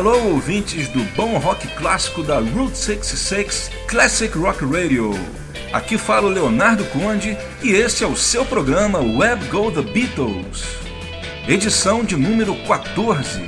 Alô, 0.00 0.30
ouvintes 0.30 0.88
do 0.88 1.04
bom 1.14 1.36
rock 1.36 1.68
clássico 1.76 2.22
da 2.22 2.38
Route 2.38 2.78
66 2.78 3.70
Classic 3.86 4.34
Rock 4.38 4.64
Radio. 4.64 5.12
Aqui 5.74 5.98
fala 5.98 6.26
o 6.26 6.30
Leonardo 6.30 6.86
Conde 6.86 7.36
e 7.62 7.72
este 7.72 8.02
é 8.02 8.06
o 8.06 8.16
seu 8.16 8.42
programa 8.46 8.98
Web 8.98 9.44
Go 9.48 9.70
The 9.70 9.82
Beatles, 9.82 10.64
edição 11.46 12.02
de 12.02 12.16
número 12.16 12.56
14. 12.66 13.42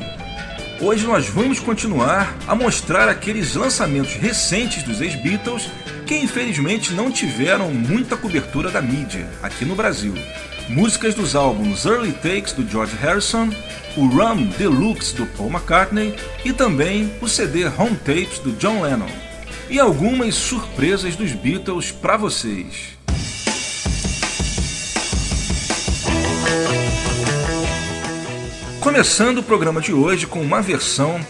Hoje 0.79 1.07
nós 1.07 1.27
vamos 1.27 1.59
continuar 1.59 2.37
a 2.47 2.55
mostrar 2.55 3.09
aqueles 3.09 3.55
lançamentos 3.55 4.13
recentes 4.17 4.83
dos 4.83 5.01
ex-Beatles 5.01 5.71
que 6.07 6.19
infelizmente 6.19 6.93
não 6.93 7.11
tiveram 7.11 7.73
muita 7.73 8.15
cobertura 8.15 8.71
da 8.71 8.83
mídia 8.83 9.27
aqui 9.43 9.65
no 9.65 9.75
Brasil. 9.75 10.13
Músicas 10.73 11.15
dos 11.15 11.37
álbuns 11.37 11.85
Early 11.85 12.13
Takes 12.13 12.55
do 12.55 12.67
George 12.67 12.97
Harrison, 12.97 13.51
o 13.95 14.07
Rum 14.07 14.47
Deluxe 14.57 15.15
do 15.15 15.27
Paul 15.27 15.51
McCartney 15.51 16.17
e 16.47 16.53
também 16.55 17.13
o 17.21 17.29
CD 17.29 17.67
Home 17.67 17.95
Tapes 17.97 18.39
do 18.39 18.53
John 18.53 18.81
Lennon. 18.81 19.11
E 19.69 19.79
algumas 19.79 20.35
surpresas 20.35 21.15
dos 21.15 21.33
Beatles 21.33 21.93
para 21.93 22.17
vocês. 22.17 22.97
Começando 28.81 29.39
o 29.39 29.43
programa 29.43 29.83
de 29.83 29.93
hoje 29.93 30.27
com 30.27 30.41
uma 30.41 30.63
versão 30.63 31.21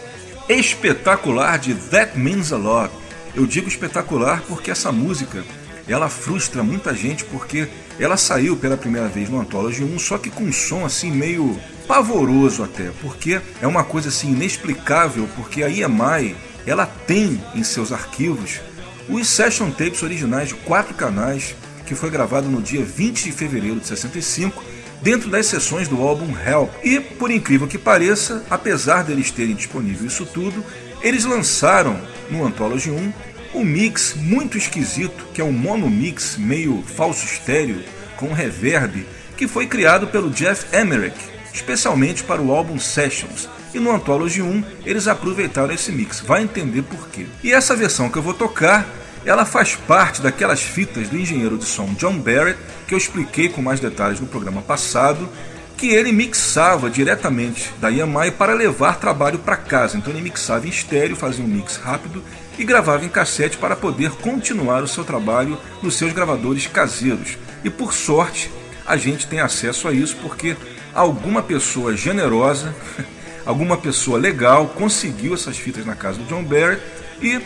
espetacular 0.49 1.59
de 1.59 1.75
That 1.75 2.17
Means 2.17 2.53
a 2.53 2.57
Lot. 2.57 2.95
Eu 3.35 3.45
digo 3.45 3.67
espetacular 3.67 4.41
porque 4.47 4.71
essa 4.71 4.93
música 4.93 5.45
ela 5.89 6.09
frustra 6.09 6.63
muita 6.63 6.95
gente 6.95 7.25
porque 7.25 7.69
ela 7.99 8.17
saiu 8.17 8.57
pela 8.57 8.77
primeira 8.77 9.09
vez 9.09 9.29
no 9.29 9.41
Anthology 9.41 9.85
1, 9.85 9.99
só 9.99 10.19
que 10.19 10.31
com 10.31 10.45
um 10.45 10.53
som 10.53 10.85
assim 10.85 11.11
meio 11.11 11.59
pavoroso 11.87 12.63
até, 12.63 12.91
porque 13.01 13.41
é 13.61 13.67
uma 13.67 13.85
coisa 13.85 14.09
assim 14.09 14.33
inexplicável, 14.33 15.29
porque 15.37 15.63
a 15.63 15.69
EMI 15.69 16.37
ela 16.67 16.87
tem 16.87 17.43
em 17.55 17.63
seus 17.63 17.93
arquivos 17.93 18.61
os 19.09 19.29
session 19.29 19.71
tapes 19.71 20.03
originais 20.03 20.49
de 20.49 20.55
quatro 20.55 20.95
canais 20.95 21.55
que 21.85 21.95
foi 21.95 22.11
gravado 22.11 22.49
no 22.49 22.63
dia 22.63 22.85
20 22.85 23.25
de 23.25 23.33
fevereiro 23.33 23.81
de 23.81 23.87
65 23.87 24.63
dentro 25.03 25.29
das 25.29 25.47
sessões 25.47 25.89
do 25.89 26.01
álbum 26.01 26.33
Help. 26.39 26.71
E 26.85 27.01
por 27.01 27.31
incrível 27.31 27.67
que 27.67 27.77
pareça, 27.77 28.45
apesar 28.49 29.03
deles 29.03 29.31
terem 29.31 29.55
disponível 29.55 30.07
isso 30.07 30.25
tudo, 30.25 30.65
eles 31.03 31.25
lançaram 31.25 32.01
no 32.31 32.47
Anthology 32.47 32.91
1 32.91 33.13
um 33.55 33.65
mix 33.65 34.15
muito 34.17 34.57
esquisito, 34.57 35.27
que 35.35 35.41
é 35.41 35.45
um 35.45 35.53
mono 35.53 35.89
mix 35.89 36.37
meio 36.37 36.83
falso 36.83 37.25
estéreo 37.25 37.83
com 38.17 38.33
reverb, 38.33 39.07
que 39.37 39.47
foi 39.47 39.67
criado 39.67 40.07
pelo 40.07 40.31
Jeff 40.31 40.67
Emerick, 40.75 41.19
especialmente 41.53 42.23
para 42.23 42.41
o 42.41 42.53
álbum 42.53 42.79
Sessions. 42.79 43.49
E 43.75 43.79
no 43.79 43.91
Anthology 43.91 44.43
1 44.43 44.65
eles 44.85 45.09
aproveitaram 45.09 45.73
esse 45.73 45.91
mix, 45.91 46.21
vai 46.21 46.43
entender 46.43 46.83
por 46.83 47.09
quê. 47.09 47.27
E 47.43 47.53
essa 47.53 47.75
versão 47.75 48.09
que 48.09 48.19
eu 48.19 48.23
vou 48.23 48.35
tocar, 48.35 48.87
ela 49.25 49.45
faz 49.45 49.75
parte 49.75 50.21
daquelas 50.21 50.63
fitas 50.63 51.09
do 51.09 51.19
engenheiro 51.19 51.59
de 51.59 51.65
som 51.65 51.87
John 51.95 52.19
Barrett, 52.19 52.59
que 52.87 52.95
eu 52.95 52.99
expliquei 52.99 53.49
com 53.49 53.63
mais 53.63 53.81
detalhes 53.81 54.21
no 54.21 54.27
programa 54.27 54.63
passado, 54.63 55.29
que 55.77 55.89
ele 55.89 56.13
mixava 56.13 56.89
diretamente 56.89 57.73
da 57.81 57.89
Yamaha 57.89 58.31
para 58.31 58.55
levar 58.55 59.01
trabalho 59.01 59.39
para 59.39 59.57
casa. 59.57 59.97
Então 59.97 60.13
ele 60.13 60.23
mixava 60.23 60.67
em 60.67 60.71
estéreo, 60.71 61.17
fazia 61.17 61.45
um 61.45 61.49
mix 61.49 61.77
rápido 61.77 62.23
e 62.63 62.65
gravava 62.65 63.05
em 63.05 63.09
cassete 63.09 63.59
para 63.59 63.75
poder 63.75 64.13
continuar 64.13 64.85
o 64.85 64.89
seu 64.89 65.03
trabalho 65.03 65.59
nos 65.83 65.97
seus 65.97 66.13
gravadores 66.13 66.69
caseiros. 66.69 67.37
E 67.65 67.69
por 67.69 67.93
sorte, 67.93 68.53
a 68.87 68.97
gente 68.97 69.27
tem 69.27 69.41
acesso 69.41 69.89
a 69.89 69.93
isso 69.93 70.17
porque 70.23 70.57
alguma 70.95 71.43
pessoa 71.43 71.97
generosa, 71.97 72.73
alguma 73.45 73.77
pessoa 73.77 74.17
legal 74.17 74.69
conseguiu 74.69 75.35
essas 75.35 75.59
fitas 75.59 75.85
na 75.85 75.97
casa 75.97 76.21
do 76.21 76.25
John 76.27 76.45
Barrett 76.45 76.81
e 77.21 77.41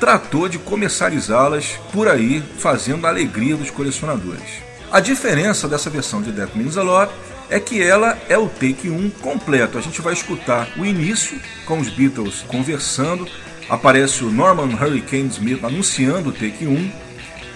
tratou 0.00 0.48
de 0.48 0.58
comercializá-las 0.58 1.78
por 1.92 2.08
aí, 2.08 2.42
fazendo 2.56 3.06
a 3.06 3.10
alegria 3.10 3.56
dos 3.56 3.70
colecionadores. 3.70 4.64
A 4.90 4.98
diferença 4.98 5.68
dessa 5.68 5.90
versão 5.90 6.22
de 6.22 6.32
Death 6.32 6.54
Means 6.54 6.78
a 6.78 6.82
Lot 6.82 7.12
é 7.50 7.60
que 7.60 7.82
ela 7.82 8.16
é 8.30 8.38
o 8.38 8.48
take 8.48 8.88
1 8.88 9.10
completo. 9.20 9.76
A 9.76 9.82
gente 9.82 10.00
vai 10.00 10.14
escutar 10.14 10.70
o 10.78 10.86
início 10.86 11.38
com 11.66 11.78
os 11.78 11.90
Beatles 11.90 12.42
conversando, 12.48 13.28
aparece 13.68 14.24
o 14.24 14.30
Norman 14.30 14.74
Hurricane 14.74 15.28
Smith 15.28 15.64
anunciando 15.64 16.30
o 16.30 16.32
take 16.32 16.66
1 16.66 16.90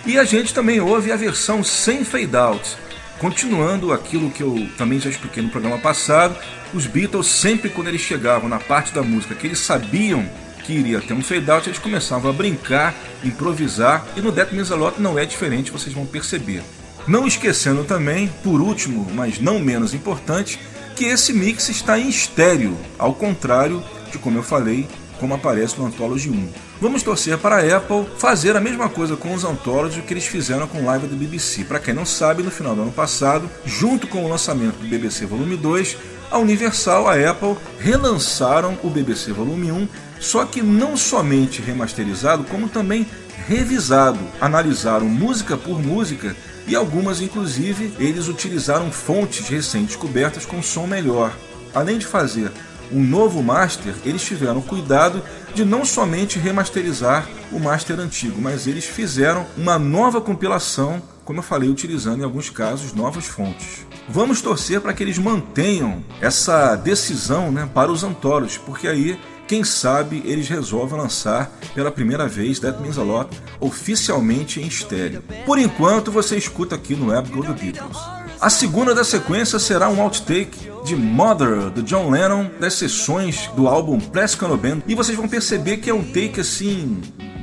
e 0.07 0.19
a 0.19 0.25
gente 0.25 0.55
também 0.55 0.81
ouve 0.81 1.13
a 1.13 1.17
versão 1.17 1.63
sem 1.63 2.05
fade 2.05 2.37
out. 2.37 2.77
Continuando 3.19 3.93
aquilo 3.93 4.31
que 4.31 4.43
eu 4.43 4.69
também 4.77 5.01
já 5.01 5.11
expliquei 5.11 5.43
no 5.43 5.51
programa 5.51 5.79
passado, 5.79 6.37
os 6.73 6.87
Beatles 6.87 7.27
sempre 7.27 7.69
quando 7.69 7.89
eles 7.89 8.01
chegavam 8.01 8.49
na 8.49 8.59
parte 8.59 8.93
da 8.95 9.03
música 9.03 9.35
que 9.35 9.47
eles 9.47 9.59
sabiam 9.59 10.29
que 10.65 10.73
iria 10.73 11.01
ter 11.01 11.15
um 11.15 11.23
fade 11.23 11.51
out, 11.51 11.69
eles 11.69 11.79
começavam 11.79 12.31
a 12.31 12.35
brincar, 12.35 12.95
improvisar, 13.25 14.07
e 14.17 14.21
no 14.21 14.31
Death 14.31 14.53
Means 14.53 14.71
a 14.71 14.77
Lot 14.77 15.01
não 15.01 15.19
é 15.19 15.25
diferente, 15.25 15.71
vocês 15.71 15.95
vão 15.95 16.05
perceber. 16.05 16.63
Não 17.07 17.27
esquecendo 17.27 17.85
também, 17.85 18.29
por 18.45 18.61
último, 18.61 19.07
mas 19.15 19.41
não 19.41 19.59
menos 19.59 19.95
importante, 19.95 20.61
que 20.95 21.07
esse 21.07 21.33
mix 21.33 21.71
está 21.71 21.99
em 21.99 22.09
estéreo, 22.09 22.77
ao 22.99 23.15
contrário 23.15 23.83
de 24.13 24.19
como 24.19 24.39
eu 24.39 24.43
falei, 24.43 24.87
como 25.19 25.35
aparece 25.35 25.79
no 25.79 25.87
Anthology 25.87 26.31
1. 26.31 26.49
Vamos 26.81 27.03
torcer 27.03 27.37
para 27.39 27.57
a 27.57 27.77
Apple 27.77 28.07
fazer 28.19 28.57
a 28.57 28.61
mesma 28.61 28.89
coisa 28.89 29.17
com 29.17 29.35
os 29.35 29.45
Anthology 29.45 30.03
que 30.03 30.13
eles 30.13 30.27
fizeram 30.27 30.67
com 30.67 30.81
o 30.81 30.85
live 30.85 31.07
do 31.07 31.17
BBC. 31.17 31.65
Para 31.65 31.81
quem 31.81 31.95
não 31.95 32.05
sabe, 32.05 32.43
no 32.43 32.51
final 32.51 32.75
do 32.75 32.83
ano 32.83 32.93
passado, 32.93 33.49
junto 33.65 34.07
com 34.07 34.25
o 34.25 34.29
lançamento 34.29 34.77
do 34.77 34.89
BBC 34.89 35.27
Volume 35.27 35.57
2, 35.57 35.97
a 36.31 36.39
Universal, 36.39 37.09
a 37.09 37.31
Apple 37.31 37.57
relançaram 37.79 38.79
o 38.83 38.91
BBC 38.91 39.33
Volume 39.33 39.73
1, 39.73 39.89
só 40.21 40.45
que 40.45 40.63
não 40.63 40.97
somente 40.97 41.63
remasterizado, 41.63 42.45
como 42.45 42.69
também 42.69 43.07
revisado. 43.47 44.19
Analisaram 44.41 45.07
música 45.07 45.57
por 45.57 45.83
música 45.83 46.37
e 46.67 46.77
algumas, 46.77 47.23
inclusive, 47.23 47.95
eles 47.99 48.29
utilizaram 48.29 48.93
fontes 48.93 49.49
recentes 49.49 49.97
cobertas 49.97 50.45
com 50.45 50.63
som 50.63 50.87
melhor. 50.87 51.35
Além 51.75 51.97
de 51.97 52.07
fazer 52.07 52.51
um 52.93 53.03
novo 53.03 53.43
master, 53.43 53.95
eles 54.05 54.23
tiveram 54.23 54.61
cuidado 54.61 55.23
de 55.55 55.65
não 55.65 55.85
somente 55.85 56.39
remasterizar 56.39 57.29
o 57.53 57.59
master 57.59 57.99
antigo, 57.99 58.41
mas 58.41 58.67
eles 58.67 58.85
fizeram 58.85 59.47
uma 59.57 59.79
nova 59.79 60.21
compilação, 60.21 61.03
como 61.25 61.39
eu 61.39 61.43
falei, 61.43 61.69
utilizando 61.69 62.21
em 62.21 62.25
alguns 62.25 62.51
casos 62.51 62.93
novas 62.93 63.27
fontes. 63.27 63.87
Vamos 64.09 64.41
torcer 64.41 64.81
para 64.81 64.93
que 64.93 65.03
eles 65.03 65.19
mantenham 65.19 66.03
essa 66.21 66.75
decisão 66.77 67.53
né, 67.53 67.69
para 67.75 67.93
os 67.93 68.03
antólogos, 68.03 68.57
porque 68.57 68.89
aí 68.89 69.19
quem 69.47 69.65
sabe 69.65 70.23
eles 70.27 70.49
resolvem 70.49 70.99
lançar 70.99 71.51
pela 71.75 71.91
primeira 71.91 72.29
vez 72.29 72.59
That 72.59 72.81
Means 72.83 72.99
a 72.99 73.03
Lot 73.03 73.35
oficialmente 73.59 74.61
em 74.61 74.67
estéreo. 74.67 75.23
Por 75.47 75.59
enquanto, 75.59 76.13
você 76.13 76.37
escuta 76.37 76.75
aqui 76.75 76.95
no 76.95 77.09
Web 77.09 77.31
Go 77.31 77.43
Beatles. 77.55 78.18
A 78.41 78.49
segunda 78.49 78.95
da 78.95 79.03
sequência 79.03 79.59
será 79.59 79.89
um 79.89 80.01
outtake 80.01 80.71
de 80.85 80.95
Mother, 80.95 81.71
do 81.71 81.83
John 81.83 82.09
Lennon, 82.09 82.47
das 82.61 82.75
sessões 82.75 83.49
do 83.57 83.67
álbum 83.67 83.99
Plastic 83.99 84.41
Ono 84.45 84.57
Band, 84.57 84.79
e 84.87 84.95
vocês 84.95 85.17
vão 85.19 85.27
perceber 85.27 85.79
que 85.79 85.91
é 85.91 85.95
um 85.95 86.05
take 86.05 86.41
assim 86.41 87.01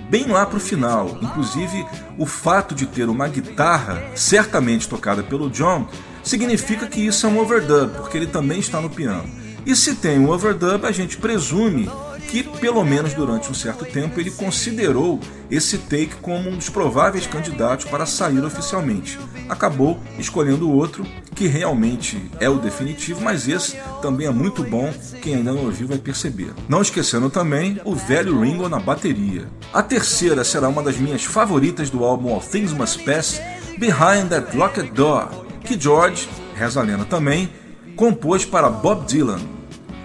bem 0.09 0.27
lá 0.27 0.45
pro 0.45 0.57
final. 0.57 1.17
Inclusive, 1.21 1.85
o 2.17 2.25
fato 2.25 2.73
de 2.73 2.85
ter 2.85 3.09
uma 3.09 3.27
guitarra 3.27 4.01
certamente 4.15 4.87
tocada 4.87 5.21
pelo 5.21 5.49
John 5.49 5.85
significa 6.23 6.87
que 6.87 7.05
isso 7.05 7.25
é 7.25 7.29
um 7.29 7.39
overdub, 7.39 7.91
porque 7.97 8.15
ele 8.17 8.27
também 8.27 8.59
está 8.59 8.79
no 8.79 8.89
piano. 8.89 9.29
E 9.65 9.75
se 9.75 9.95
tem 9.95 10.17
um 10.17 10.29
overdub, 10.29 10.85
a 10.85 10.93
gente 10.93 11.17
presume 11.17 11.89
que, 12.29 12.43
pelo 12.43 12.83
menos 12.83 13.13
durante 13.13 13.49
um 13.49 13.53
certo 13.53 13.85
tempo, 13.85 14.19
ele 14.19 14.31
considerou 14.31 15.19
esse 15.49 15.77
take 15.77 16.15
como 16.21 16.49
um 16.49 16.57
dos 16.57 16.69
prováveis 16.69 17.27
candidatos 17.27 17.85
para 17.85 18.05
sair 18.05 18.43
oficialmente. 18.43 19.19
Acabou 19.47 19.99
escolhendo 20.17 20.71
outro, 20.71 21.05
que 21.35 21.47
realmente 21.47 22.29
é 22.39 22.49
o 22.49 22.57
definitivo, 22.57 23.21
mas 23.21 23.47
esse 23.47 23.77
também 24.01 24.27
é 24.27 24.31
muito 24.31 24.63
bom, 24.63 24.93
quem 25.21 25.35
ainda 25.35 25.51
não 25.51 25.65
ouviu 25.65 25.87
vai 25.87 25.97
perceber. 25.97 26.53
Não 26.67 26.81
esquecendo 26.81 27.29
também 27.29 27.79
o 27.85 27.95
velho 27.95 28.39
Ringo 28.41 28.67
na 28.67 28.79
bateria. 28.79 29.47
A 29.73 29.83
terceira 29.83 30.43
será 30.43 30.67
uma 30.67 30.81
das 30.81 30.97
minhas 30.97 31.23
favoritas 31.23 31.89
do 31.89 32.03
álbum 32.03 32.33
All 32.33 32.41
Things 32.41 32.73
Must 32.73 33.03
Pass, 33.03 33.41
Behind 33.77 34.29
That 34.29 34.55
Locked 34.55 34.91
Door, 34.91 35.45
que 35.63 35.79
George, 35.79 36.27
reza 36.55 36.81
a 36.81 37.05
também, 37.05 37.49
compôs 37.95 38.45
para 38.45 38.69
Bob 38.69 39.05
Dylan. 39.05 39.54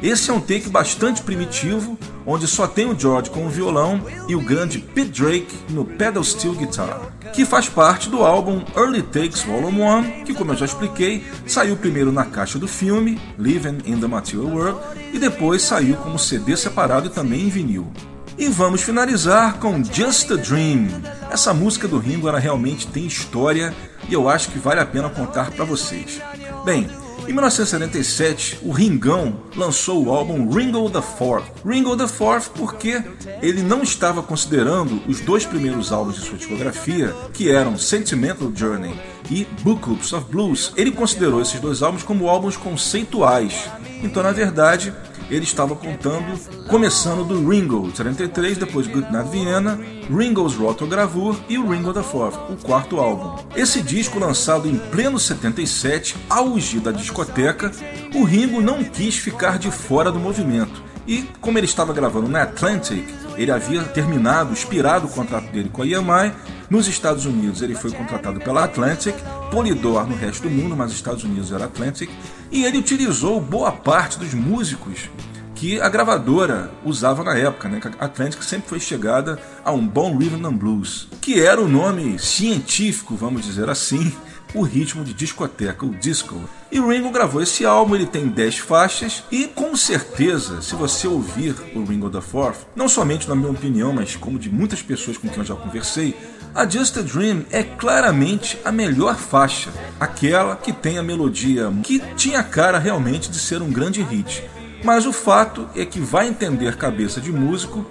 Esse 0.02 0.30
é 0.30 0.32
um 0.32 0.40
take 0.40 0.70
bastante 0.70 1.22
primitivo, 1.22 1.98
onde 2.24 2.46
só 2.46 2.66
tem 2.66 2.86
o 2.86 2.98
George 2.98 3.28
com 3.28 3.44
o 3.44 3.50
violão 3.50 4.00
e 4.26 4.34
o 4.34 4.40
grande 4.40 4.78
Pete 4.78 5.20
Drake 5.20 5.58
no 5.68 5.84
pedal 5.84 6.24
steel 6.24 6.54
guitar, 6.54 7.12
que 7.34 7.44
faz 7.44 7.68
parte 7.68 8.08
do 8.08 8.24
álbum 8.24 8.64
Early 8.74 9.02
Takes 9.02 9.42
Volume 9.42 9.82
1, 9.82 10.24
que 10.24 10.32
como 10.32 10.52
eu 10.52 10.56
já 10.56 10.64
expliquei, 10.64 11.22
saiu 11.46 11.76
primeiro 11.76 12.10
na 12.10 12.24
caixa 12.24 12.58
do 12.58 12.66
filme 12.66 13.20
Living 13.38 13.78
in 13.84 14.00
the 14.00 14.06
Material 14.06 14.46
World 14.46 14.80
e 15.12 15.18
depois 15.18 15.60
saiu 15.60 15.96
como 15.96 16.18
CD 16.18 16.56
separado 16.56 17.08
e 17.08 17.10
também 17.10 17.42
em 17.42 17.50
vinil. 17.50 17.92
E 18.38 18.48
vamos 18.48 18.80
finalizar 18.80 19.58
com 19.58 19.84
Just 19.84 20.30
a 20.30 20.36
Dream. 20.36 20.88
Essa 21.30 21.52
música 21.52 21.86
do 21.86 21.98
Ringo 21.98 22.26
ela 22.26 22.38
realmente 22.38 22.86
tem 22.86 23.04
história 23.04 23.74
e 24.08 24.14
eu 24.14 24.30
acho 24.30 24.48
que 24.48 24.58
vale 24.58 24.80
a 24.80 24.86
pena 24.86 25.10
contar 25.10 25.50
para 25.50 25.64
vocês. 25.64 26.22
Bem, 26.64 26.88
Em 27.30 27.32
1977, 27.32 28.58
o 28.60 28.72
Ringão 28.72 29.36
lançou 29.54 30.04
o 30.04 30.10
álbum 30.10 30.50
Ringo 30.50 30.90
the 30.90 31.00
Fourth. 31.00 31.44
Ringo 31.64 31.96
the 31.96 32.08
Fourth 32.08 32.48
porque 32.56 33.00
ele 33.40 33.62
não 33.62 33.84
estava 33.84 34.20
considerando 34.20 35.00
os 35.06 35.20
dois 35.20 35.46
primeiros 35.46 35.92
álbuns 35.92 36.16
de 36.16 36.22
sua 36.22 36.36
discografia, 36.36 37.14
que 37.32 37.48
eram 37.48 37.78
Sentimental 37.78 38.50
Journey 38.52 38.98
e 39.30 39.46
Bookups 39.62 40.12
of 40.12 40.26
Blues. 40.28 40.72
Ele 40.76 40.90
considerou 40.90 41.40
esses 41.40 41.60
dois 41.60 41.84
álbuns 41.84 42.02
como 42.02 42.28
álbuns 42.28 42.56
conceituais. 42.56 43.70
Então, 44.02 44.24
na 44.24 44.32
verdade, 44.32 44.92
ele 45.30 45.44
estava 45.44 45.76
contando, 45.76 46.38
começando 46.68 47.24
do 47.24 47.48
Ringo, 47.48 47.90
73, 47.94 48.58
depois 48.58 48.86
Goodnight 48.86 49.30
Vienna, 49.30 49.78
Ringo's 50.10 50.54
Rotogravure 50.54 51.38
e 51.48 51.56
o 51.56 51.68
Ringo 51.68 51.92
the 51.92 52.02
Fourth, 52.02 52.36
o 52.50 52.56
quarto 52.56 52.98
álbum. 52.98 53.42
Esse 53.54 53.80
disco, 53.80 54.18
lançado 54.18 54.68
em 54.68 54.76
pleno 54.76 55.18
77, 55.18 56.16
auge 56.28 56.80
da 56.80 56.90
discoteca, 56.90 57.70
o 58.14 58.24
Ringo 58.24 58.60
não 58.60 58.82
quis 58.82 59.16
ficar 59.16 59.58
de 59.58 59.70
fora 59.70 60.10
do 60.10 60.18
movimento. 60.18 60.82
E, 61.06 61.22
como 61.40 61.58
ele 61.58 61.66
estava 61.66 61.92
gravando 61.92 62.28
na 62.28 62.42
Atlantic, 62.42 63.04
ele 63.36 63.50
havia 63.50 63.82
terminado, 63.82 64.52
expirado 64.52 65.06
o 65.06 65.10
contrato 65.10 65.50
dele 65.50 65.70
com 65.72 65.82
a 65.82 65.86
EMI. 65.86 66.32
Nos 66.70 66.86
Estados 66.86 67.26
Unidos, 67.26 67.62
ele 67.62 67.74
foi 67.74 67.90
contratado 67.90 68.38
pela 68.38 68.62
Atlantic, 68.62 69.16
Polydor 69.50 70.06
no 70.06 70.14
resto 70.14 70.44
do 70.44 70.50
mundo, 70.50 70.76
mas 70.76 70.92
Estados 70.92 71.24
Unidos 71.24 71.50
era 71.50 71.64
Atlantic, 71.64 72.08
e 72.48 72.64
ele 72.64 72.78
utilizou 72.78 73.40
boa 73.40 73.72
parte 73.72 74.20
dos 74.20 74.32
músicos 74.32 75.10
que 75.56 75.80
a 75.80 75.88
gravadora 75.88 76.70
usava 76.84 77.24
na 77.24 77.36
época, 77.36 77.68
né? 77.68 77.80
A 77.98 78.04
Atlantic 78.04 78.40
sempre 78.44 78.68
foi 78.68 78.78
chegada 78.78 79.36
a 79.64 79.72
um 79.72 79.84
bom 79.84 80.16
rhythm 80.16 80.46
and 80.46 80.54
blues, 80.54 81.08
que 81.20 81.40
era 81.40 81.60
o 81.60 81.66
nome 81.66 82.20
científico, 82.20 83.16
vamos 83.16 83.44
dizer 83.44 83.68
assim, 83.68 84.12
o 84.54 84.62
ritmo 84.62 85.04
de 85.04 85.12
discoteca, 85.12 85.84
o 85.86 85.94
disco. 85.94 86.40
E 86.70 86.80
Ringo 86.80 87.10
gravou 87.10 87.42
esse 87.42 87.64
álbum, 87.64 87.94
ele 87.94 88.06
tem 88.06 88.28
10 88.28 88.58
faixas 88.58 89.24
e 89.30 89.46
com 89.46 89.76
certeza, 89.76 90.62
se 90.62 90.74
você 90.74 91.06
ouvir 91.06 91.54
o 91.74 91.84
Ringo 91.84 92.10
the 92.10 92.20
Fourth, 92.20 92.66
não 92.74 92.88
somente 92.88 93.28
na 93.28 93.34
minha 93.34 93.50
opinião, 93.50 93.92
mas 93.92 94.16
como 94.16 94.38
de 94.38 94.50
muitas 94.50 94.82
pessoas 94.82 95.16
com 95.16 95.28
quem 95.28 95.38
eu 95.38 95.44
já 95.44 95.54
conversei, 95.54 96.16
a 96.54 96.68
Just 96.68 96.96
a 96.98 97.02
Dream 97.02 97.44
é 97.50 97.62
claramente 97.62 98.58
a 98.64 98.72
melhor 98.72 99.16
faixa, 99.16 99.70
aquela 99.98 100.56
que 100.56 100.72
tem 100.72 100.98
a 100.98 101.02
melodia 101.02 101.72
que 101.82 102.00
tinha 102.16 102.42
cara 102.42 102.78
realmente 102.78 103.30
de 103.30 103.38
ser 103.38 103.62
um 103.62 103.70
grande 103.70 104.02
hit. 104.02 104.42
Mas 104.82 105.06
o 105.06 105.12
fato 105.12 105.68
é 105.76 105.84
que 105.84 106.00
vai 106.00 106.26
entender 106.26 106.76
cabeça 106.76 107.20
de 107.20 107.30
músico, 107.30 107.86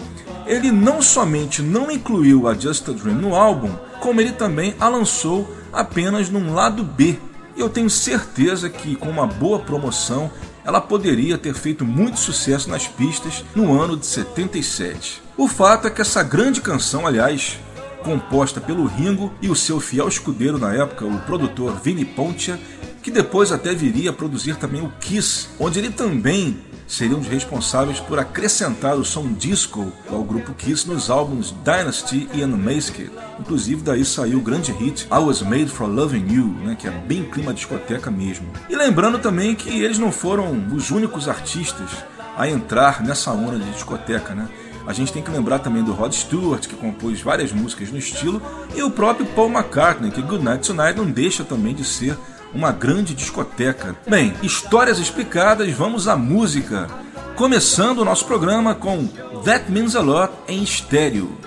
ele 0.45 0.71
não 0.71 1.01
somente 1.01 1.61
não 1.61 1.91
incluiu 1.91 2.47
a 2.47 2.53
Just 2.53 2.89
a 2.89 2.91
Dream 2.91 3.15
no 3.15 3.35
álbum, 3.35 3.71
como 4.01 4.19
ele 4.19 4.31
também 4.31 4.75
a 4.79 4.89
lançou 4.89 5.58
apenas 5.71 6.29
num 6.29 6.53
lado 6.53 6.83
B. 6.83 7.19
E 7.55 7.59
eu 7.59 7.69
tenho 7.69 7.89
certeza 7.89 8.69
que 8.69 8.95
com 8.95 9.09
uma 9.09 9.27
boa 9.27 9.59
promoção 9.59 10.31
ela 10.63 10.79
poderia 10.79 11.37
ter 11.37 11.53
feito 11.53 11.85
muito 11.85 12.19
sucesso 12.19 12.69
nas 12.69 12.87
pistas 12.87 13.43
no 13.55 13.79
ano 13.79 13.97
de 13.97 14.05
77. 14.05 15.21
O 15.35 15.47
fato 15.47 15.87
é 15.87 15.89
que 15.89 16.01
essa 16.01 16.21
grande 16.21 16.61
canção, 16.61 17.07
aliás, 17.07 17.57
composta 18.03 18.61
pelo 18.61 18.85
Ringo 18.85 19.33
e 19.41 19.49
o 19.49 19.55
seu 19.55 19.79
fiel 19.79 20.07
escudeiro 20.07 20.57
na 20.57 20.73
época, 20.73 21.05
o 21.05 21.19
produtor 21.21 21.79
Vinnie 21.81 22.05
Pontia, 22.05 22.59
que 23.01 23.11
depois 23.11 23.51
até 23.51 23.73
viria 23.73 24.09
a 24.09 24.13
produzir 24.13 24.55
também 24.57 24.81
o 24.81 24.91
Kiss, 24.99 25.47
onde 25.59 25.79
ele 25.79 25.89
também 25.89 26.57
seria 26.89 27.15
um 27.15 27.19
dos 27.19 27.29
responsáveis 27.29 27.99
por 27.99 28.17
acrescentar 28.17 28.95
o 28.95 29.05
som 29.05 29.31
disco 29.31 29.93
ao 30.09 30.23
grupo 30.23 30.53
Kiss 30.55 30.89
nos 30.89 31.09
álbuns 31.09 31.53
Dynasty 31.63 32.27
e 32.33 32.43
Unmasked. 32.43 33.11
Inclusive 33.39 33.83
daí 33.83 34.03
saiu 34.03 34.39
o 34.39 34.41
grande 34.41 34.71
hit 34.71 35.03
I 35.03 35.19
Was 35.19 35.43
Made 35.43 35.67
for 35.67 35.87
Loving 35.87 36.33
You, 36.33 36.47
né, 36.65 36.75
que 36.77 36.87
é 36.87 36.91
bem 36.91 37.23
clima 37.23 37.53
discoteca 37.53 38.09
mesmo. 38.09 38.47
E 38.67 38.75
lembrando 38.75 39.19
também 39.19 39.53
que 39.53 39.69
eles 39.69 39.99
não 39.99 40.11
foram 40.11 40.67
os 40.73 40.89
únicos 40.89 41.29
artistas 41.29 41.91
a 42.35 42.49
entrar 42.49 43.03
nessa 43.03 43.31
onda 43.31 43.59
de 43.59 43.71
discoteca, 43.71 44.33
né? 44.33 44.49
A 44.87 44.93
gente 44.93 45.13
tem 45.13 45.21
que 45.21 45.29
lembrar 45.29 45.59
também 45.59 45.83
do 45.83 45.91
Rod 45.91 46.11
Stewart, 46.13 46.65
que 46.65 46.75
compôs 46.75 47.21
várias 47.21 47.51
músicas 47.51 47.91
no 47.91 47.99
estilo, 47.99 48.41
e 48.73 48.81
o 48.81 48.89
próprio 48.89 49.27
Paul 49.27 49.51
McCartney, 49.51 50.09
que 50.09 50.21
Good 50.21 50.43
Night 50.43 50.65
Tonight 50.65 50.97
não 50.97 51.05
deixa 51.05 51.43
também 51.43 51.75
de 51.75 51.85
ser 51.85 52.17
uma 52.53 52.71
grande 52.71 53.13
discoteca. 53.13 53.95
Bem, 54.07 54.33
histórias 54.41 54.99
explicadas, 54.99 55.71
vamos 55.71 56.07
à 56.07 56.15
música. 56.15 56.87
Começando 57.35 57.99
o 57.99 58.05
nosso 58.05 58.25
programa 58.25 58.75
com 58.75 59.07
That 59.43 59.71
Means 59.71 59.95
a 59.95 60.01
Lot 60.01 60.33
em 60.47 60.63
estéreo. 60.63 61.37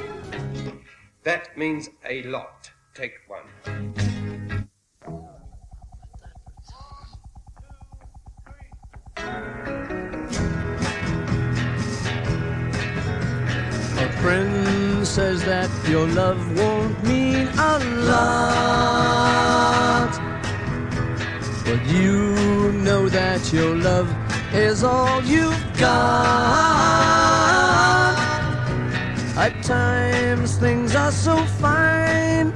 That 1.25 1.51
means 1.57 1.91
a 2.05 2.29
lot. 2.29 2.73
Take 2.95 3.15
one. 3.29 3.43
friend 14.23 15.05
says 15.05 15.45
that 15.45 15.69
your 15.89 16.07
love 16.07 16.39
won't 16.57 17.03
mean 17.03 17.49
a 17.59 17.79
lot. 18.07 19.53
But 21.65 21.87
you 21.87 22.73
know 22.73 23.09
that 23.09 23.53
your 23.53 23.77
love 23.77 24.09
is 24.53 24.83
all 24.83 25.23
you've 25.23 25.79
got. 25.79 26.73
At 29.37 29.63
times 29.63 30.57
things 30.57 30.97
are 30.97 31.13
so 31.13 31.37
fine, 31.61 32.53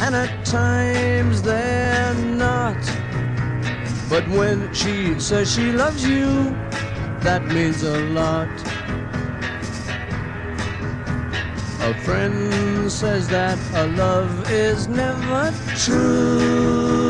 and 0.00 0.14
at 0.14 0.44
times 0.46 1.42
they're 1.42 2.14
not. 2.14 2.80
But 4.08 4.26
when 4.28 4.72
she 4.72 5.20
says 5.20 5.52
she 5.52 5.72
loves 5.72 6.06
you, 6.08 6.26
that 7.20 7.44
means 7.46 7.82
a 7.82 7.98
lot. 8.10 8.48
A 11.82 11.94
friend 12.04 12.90
says 12.90 13.28
that 13.28 13.58
a 13.74 13.86
love 13.96 14.50
is 14.50 14.88
never 14.88 15.52
true. 15.76 17.05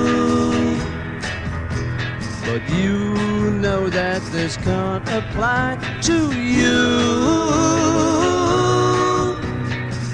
But 2.57 2.71
you 2.71 3.51
know 3.61 3.91
that 3.91 4.23
this 4.33 4.57
can't 4.57 5.07
apply 5.11 5.77
to 6.05 6.33
you. 6.33 6.97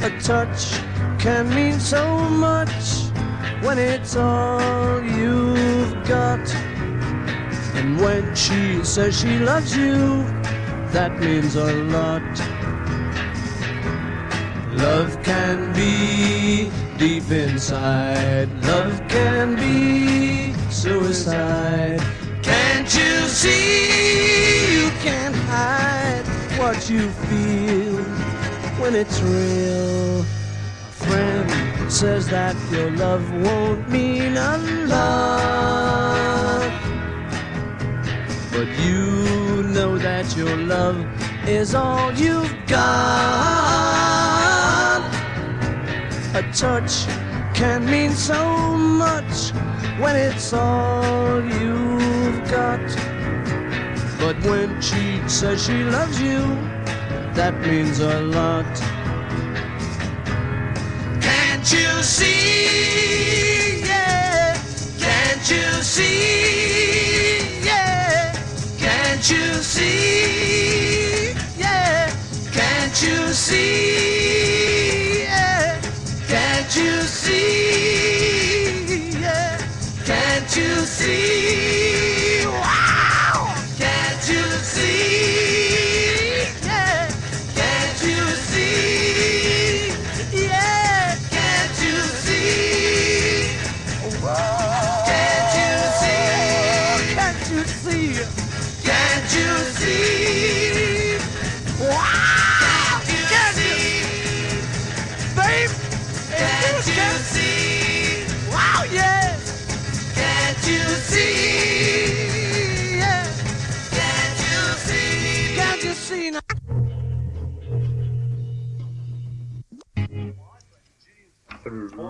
A 0.02 0.10
touch 0.20 0.72
can 1.20 1.48
mean 1.54 1.78
so 1.78 2.18
much 2.18 3.06
when 3.62 3.78
it's 3.78 4.16
all 4.16 5.00
you've 5.04 5.94
got. 6.08 6.52
And 7.76 8.00
when 8.00 8.34
she 8.34 8.82
says 8.82 9.20
she 9.20 9.38
loves 9.38 9.76
you, 9.76 10.24
that 10.90 11.20
means 11.20 11.54
a 11.54 11.72
lot. 11.94 12.26
Love 14.74 15.22
can 15.22 15.72
be 15.74 16.72
deep 16.98 17.30
inside. 17.30 18.48
Love 18.64 19.00
can 19.06 19.54
be 19.54 20.52
suicide. 20.72 22.02
Can't 22.82 22.96
you 22.96 23.28
see 23.28 24.74
you 24.74 24.90
can't 25.02 25.36
hide 25.46 26.24
what 26.58 26.90
you 26.90 27.08
feel 27.30 28.02
when 28.82 28.96
it's 28.96 29.20
real? 29.22 30.22
A 30.22 30.24
friend 30.90 31.48
says 31.92 32.26
that 32.30 32.56
your 32.72 32.90
love 32.90 33.22
won't 33.34 33.88
mean 33.88 34.36
a 34.36 34.58
lot. 34.88 36.72
But 38.50 38.66
you 38.80 39.62
know 39.62 39.96
that 39.98 40.36
your 40.36 40.56
love 40.56 41.06
is 41.46 41.76
all 41.76 42.12
you've 42.14 42.52
got. 42.66 42.82
A 46.34 46.42
touch 46.52 47.06
can 47.54 47.86
mean 47.86 48.10
so 48.10 48.74
much 48.76 49.52
when 50.00 50.16
it's 50.16 50.52
all 50.52 51.40
you've 51.44 51.91
But 52.52 54.36
when 54.44 54.78
she 54.82 55.26
says 55.26 55.64
she 55.64 55.84
loves 55.84 56.20
you, 56.20 56.38
that 57.32 57.58
means 57.62 57.98
a 58.00 58.20
lot. 58.20 58.66
Can't 61.22 61.72
you 61.72 62.02
see? 62.02 63.80
Yeah. 63.80 64.54
Can't 64.98 65.50
you 65.50 65.82
see? 65.82 67.64
Yeah. 67.64 68.34
Can't 68.78 69.30
you 69.30 69.54
see? 69.62 71.32
Yeah. 71.58 72.12
Can't 72.52 73.02
you 73.02 73.32
see? 73.32 75.24
Can't 76.28 76.76
you 76.76 77.00
see? 77.02 78.00
Yeah. 79.20 79.56
Can't 80.04 80.56
you 80.56 80.84
see? 80.84 81.91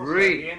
Three. 0.01 0.51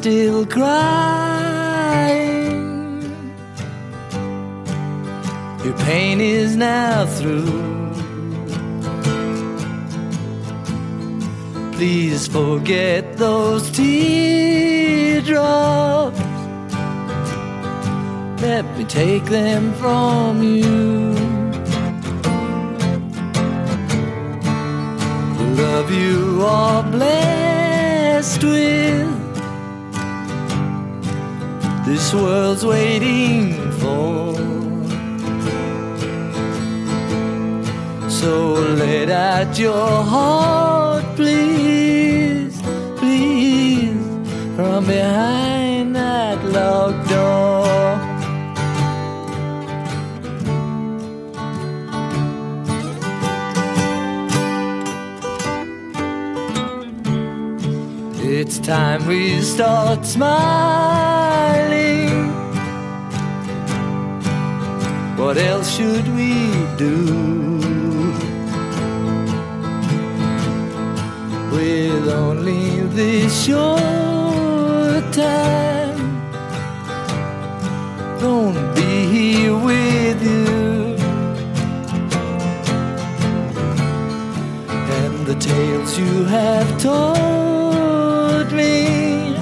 Still 0.00 0.46
crying? 0.46 0.72
Your 5.62 5.76
pain 5.84 6.22
is 6.22 6.56
now 6.56 7.04
through. 7.04 7.44
Please 11.72 12.26
forget 12.28 13.18
those 13.18 13.70
teardrops. 13.72 15.38
Let 18.40 18.64
me 18.78 18.84
take 18.86 19.26
them 19.26 19.74
from 19.74 20.42
you. 20.42 21.12
Love 25.62 25.90
you 25.92 26.42
are 26.42 26.82
blessed 26.90 28.42
with. 28.44 29.19
This 31.90 32.14
world's 32.14 32.64
waiting 32.64 33.52
for. 33.80 34.36
So 38.08 38.52
let 38.78 39.10
out 39.10 39.58
your 39.58 40.04
heart, 40.14 41.04
please, 41.16 42.62
please, 42.96 44.06
from 44.54 44.86
behind 44.86 45.96
that 45.96 46.38
locked 46.44 47.08
door. 47.08 47.98
It's 58.22 58.60
time 58.60 59.04
we 59.08 59.40
start 59.40 60.06
smiling. 60.06 61.19
What 65.20 65.36
else 65.36 65.76
should 65.76 66.08
we 66.16 66.32
do? 66.78 66.96
With 71.52 72.08
only 72.08 72.80
this 72.98 73.44
short 73.44 75.04
time, 75.12 75.98
gonna 78.18 78.72
be 78.74 78.92
here 79.14 79.56
with 79.58 80.22
you. 80.22 80.96
And 85.00 85.26
the 85.26 85.36
tales 85.38 85.98
you 85.98 86.24
have 86.24 86.68
told 86.80 88.50
me 88.52 89.36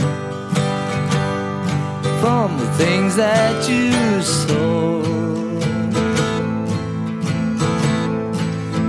from 2.21 2.59
the 2.59 2.71
things 2.77 3.15
that 3.15 3.69
you 3.71 3.93
saw 4.23 4.48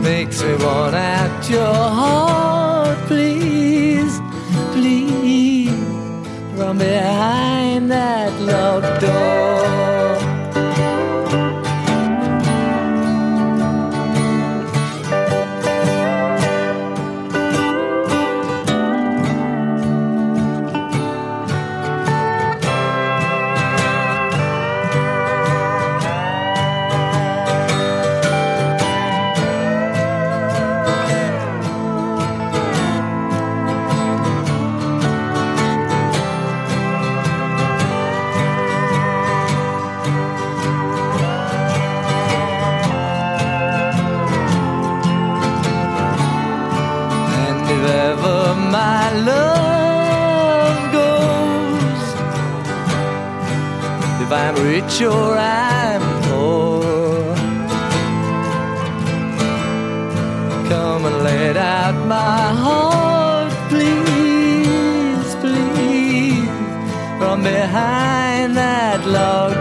makes 0.09 0.41
me 0.41 0.55
want 0.55 0.95
out 0.95 1.49
your 1.49 1.75
heart, 1.99 2.97
please, 3.05 4.19
please, 4.73 5.69
from 6.55 6.79
behind 6.79 7.91
that 7.91 8.31
locked 8.41 9.01
door. 9.01 9.88
Or 54.97 55.37
I'm 55.37 56.01
poor, 56.23 57.35
come 60.67 61.05
and 61.05 61.23
let 61.23 61.55
out 61.55 61.95
my 62.07 62.53
heart, 62.63 63.53
please, 63.69 65.35
please, 65.43 66.49
from 67.17 67.43
behind 67.43 68.57
that 68.57 69.05
locked 69.05 69.58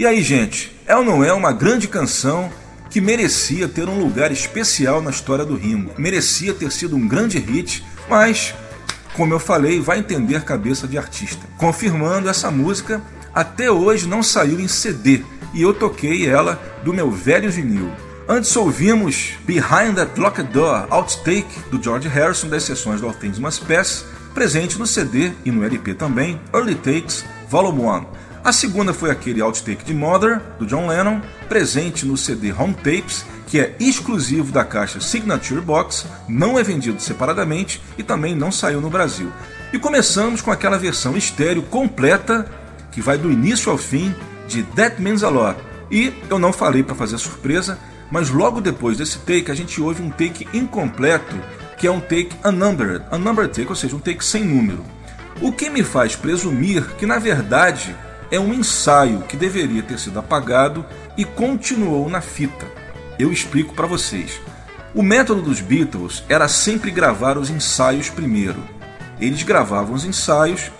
E 0.00 0.06
aí, 0.06 0.22
gente, 0.22 0.74
é 0.86 0.96
ou 0.96 1.04
não 1.04 1.22
é 1.22 1.30
uma 1.30 1.52
grande 1.52 1.86
canção 1.86 2.50
que 2.88 3.02
merecia 3.02 3.68
ter 3.68 3.86
um 3.86 4.00
lugar 4.00 4.32
especial 4.32 5.02
na 5.02 5.10
história 5.10 5.44
do 5.44 5.54
Ringo? 5.54 5.92
Merecia 5.98 6.54
ter 6.54 6.72
sido 6.72 6.96
um 6.96 7.06
grande 7.06 7.38
hit, 7.38 7.84
mas, 8.08 8.54
como 9.12 9.34
eu 9.34 9.38
falei, 9.38 9.78
vai 9.78 9.98
entender 9.98 10.42
cabeça 10.42 10.88
de 10.88 10.96
artista. 10.96 11.46
Confirmando, 11.58 12.30
essa 12.30 12.50
música 12.50 13.02
até 13.34 13.70
hoje 13.70 14.08
não 14.08 14.22
saiu 14.22 14.58
em 14.58 14.68
CD 14.68 15.22
e 15.52 15.60
eu 15.60 15.74
toquei 15.74 16.26
ela 16.26 16.58
do 16.82 16.94
meu 16.94 17.10
velho 17.10 17.50
vinil. 17.50 17.90
Antes 18.26 18.56
ouvimos 18.56 19.32
Behind 19.44 19.96
That 19.96 20.18
Locked 20.18 20.50
Door, 20.50 20.86
outtake 20.88 21.60
do 21.70 21.82
George 21.82 22.08
Harrison 22.08 22.48
das 22.48 22.62
sessões 22.62 23.02
do 23.02 23.06
All 23.06 23.12
Things 23.12 23.38
Must 23.38 23.66
Pass, 23.66 24.06
presente 24.32 24.78
no 24.78 24.86
CD 24.86 25.32
e 25.44 25.50
no 25.50 25.62
LP 25.62 25.92
também, 25.92 26.40
Early 26.54 26.76
Takes, 26.76 27.22
Volume 27.50 27.82
1. 27.82 28.29
A 28.42 28.52
segunda 28.52 28.94
foi 28.94 29.10
aquele 29.10 29.42
outtake 29.42 29.84
de 29.84 29.92
Mother, 29.92 30.40
do 30.58 30.64
John 30.64 30.86
Lennon, 30.86 31.20
presente 31.46 32.06
no 32.06 32.16
CD 32.16 32.50
Home 32.52 32.72
Tapes, 32.72 33.26
que 33.46 33.60
é 33.60 33.76
exclusivo 33.78 34.50
da 34.50 34.64
caixa 34.64 34.98
Signature 34.98 35.60
Box, 35.60 36.06
não 36.26 36.58
é 36.58 36.62
vendido 36.62 37.02
separadamente 37.02 37.82
e 37.98 38.02
também 38.02 38.34
não 38.34 38.50
saiu 38.50 38.80
no 38.80 38.88
Brasil. 38.88 39.30
E 39.74 39.78
começamos 39.78 40.40
com 40.40 40.50
aquela 40.50 40.78
versão 40.78 41.18
estéreo 41.18 41.62
completa, 41.64 42.50
que 42.90 43.02
vai 43.02 43.18
do 43.18 43.30
início 43.30 43.70
ao 43.70 43.76
fim, 43.76 44.14
de 44.48 44.62
That 44.62 45.02
Means 45.02 45.22
a 45.22 45.28
Lot. 45.28 45.60
E 45.90 46.14
eu 46.30 46.38
não 46.38 46.52
falei 46.52 46.82
para 46.82 46.94
fazer 46.94 47.18
surpresa, 47.18 47.78
mas 48.10 48.30
logo 48.30 48.62
depois 48.62 48.96
desse 48.96 49.18
take 49.18 49.50
a 49.50 49.54
gente 49.54 49.82
ouve 49.82 50.02
um 50.02 50.10
take 50.10 50.48
incompleto, 50.54 51.36
que 51.76 51.86
é 51.86 51.90
um 51.90 52.00
take 52.00 52.30
unnumbered, 52.42 53.04
unnumbered 53.12 53.52
take, 53.52 53.68
ou 53.68 53.76
seja, 53.76 53.94
um 53.94 54.00
take 54.00 54.24
sem 54.24 54.44
número. 54.44 54.82
O 55.42 55.52
que 55.52 55.68
me 55.68 55.82
faz 55.82 56.16
presumir 56.16 56.82
que 56.96 57.04
na 57.04 57.18
verdade 57.18 57.94
é 58.30 58.38
um 58.38 58.54
ensaio 58.54 59.22
que 59.22 59.36
deveria 59.36 59.82
ter 59.82 59.98
sido 59.98 60.18
apagado 60.18 60.84
e 61.16 61.24
continuou 61.24 62.08
na 62.08 62.20
fita. 62.20 62.66
Eu 63.18 63.32
explico 63.32 63.74
para 63.74 63.86
vocês. 63.86 64.40
O 64.94 65.02
método 65.02 65.42
dos 65.42 65.60
Beatles 65.60 66.24
era 66.28 66.48
sempre 66.48 66.90
gravar 66.90 67.36
os 67.38 67.50
ensaios 67.50 68.08
primeiro. 68.08 68.62
Eles 69.20 69.42
gravavam 69.42 69.94
os 69.94 70.04
ensaios 70.04 70.70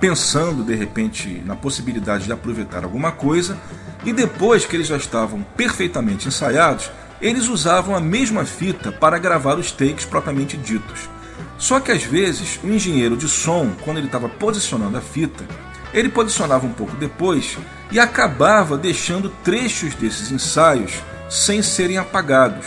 pensando 0.00 0.62
de 0.62 0.74
repente 0.74 1.42
na 1.44 1.56
possibilidade 1.56 2.24
de 2.24 2.32
aproveitar 2.32 2.84
alguma 2.84 3.10
coisa, 3.10 3.58
e 4.04 4.12
depois 4.12 4.64
que 4.64 4.76
eles 4.76 4.86
já 4.86 4.96
estavam 4.96 5.42
perfeitamente 5.56 6.28
ensaiados, 6.28 6.90
eles 7.20 7.48
usavam 7.48 7.96
a 7.96 8.00
mesma 8.00 8.44
fita 8.44 8.92
para 8.92 9.18
gravar 9.18 9.58
os 9.58 9.72
takes 9.72 10.04
propriamente 10.04 10.56
ditos. 10.56 11.08
Só 11.56 11.80
que 11.80 11.90
às 11.90 12.04
vezes 12.04 12.60
o 12.62 12.68
engenheiro 12.68 13.16
de 13.16 13.28
som, 13.28 13.72
quando 13.84 13.98
ele 13.98 14.06
estava 14.06 14.28
posicionando 14.28 14.96
a 14.96 15.00
fita, 15.00 15.44
ele 15.92 16.08
posicionava 16.08 16.66
um 16.66 16.72
pouco 16.72 16.96
depois 16.96 17.56
e 17.90 17.98
acabava 17.98 18.76
deixando 18.76 19.30
trechos 19.42 19.94
desses 19.94 20.30
ensaios 20.30 21.02
sem 21.28 21.62
serem 21.62 21.98
apagados. 21.98 22.66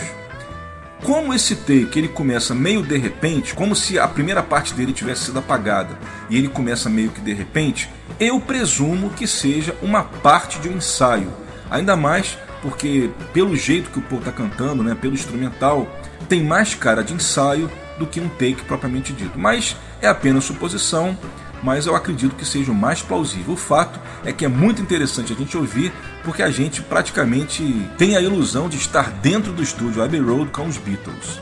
Como 1.02 1.34
esse 1.34 1.56
take 1.56 1.98
ele 1.98 2.08
começa 2.08 2.54
meio 2.54 2.82
de 2.82 2.96
repente, 2.96 3.54
como 3.54 3.74
se 3.74 3.98
a 3.98 4.06
primeira 4.06 4.42
parte 4.42 4.72
dele 4.72 4.92
tivesse 4.92 5.24
sido 5.26 5.38
apagada 5.40 5.98
e 6.30 6.36
ele 6.36 6.48
começa 6.48 6.88
meio 6.88 7.10
que 7.10 7.20
de 7.20 7.32
repente, 7.32 7.90
eu 8.20 8.40
presumo 8.40 9.10
que 9.10 9.26
seja 9.26 9.76
uma 9.82 10.04
parte 10.04 10.60
de 10.60 10.68
um 10.68 10.76
ensaio. 10.76 11.32
Ainda 11.68 11.96
mais 11.96 12.38
porque 12.62 13.10
pelo 13.32 13.56
jeito 13.56 13.90
que 13.90 13.98
o 13.98 14.02
Paul 14.02 14.20
está 14.20 14.30
cantando, 14.30 14.84
né, 14.84 14.94
pelo 14.94 15.14
instrumental, 15.14 15.88
tem 16.28 16.44
mais 16.44 16.74
cara 16.74 17.02
de 17.02 17.12
ensaio 17.12 17.68
do 17.98 18.06
que 18.06 18.20
um 18.20 18.28
take 18.28 18.62
propriamente 18.62 19.12
dito. 19.12 19.36
Mas 19.38 19.76
é 20.00 20.06
apenas 20.06 20.44
suposição 20.44 21.18
mas 21.62 21.86
eu 21.86 21.94
acredito 21.94 22.34
que 22.34 22.44
seja 22.44 22.72
o 22.72 22.74
mais 22.74 23.00
plausível. 23.00 23.54
O 23.54 23.56
fato 23.56 24.00
é 24.24 24.32
que 24.32 24.44
é 24.44 24.48
muito 24.48 24.82
interessante 24.82 25.32
a 25.32 25.36
gente 25.36 25.56
ouvir, 25.56 25.92
porque 26.24 26.42
a 26.42 26.50
gente 26.50 26.82
praticamente 26.82 27.88
tem 27.96 28.16
a 28.16 28.20
ilusão 28.20 28.68
de 28.68 28.76
estar 28.76 29.10
dentro 29.10 29.52
do 29.52 29.62
estúdio 29.62 30.02
Abbey 30.02 30.20
Road 30.20 30.50
com 30.50 30.66
os 30.66 30.76
Beatles. 30.76 31.38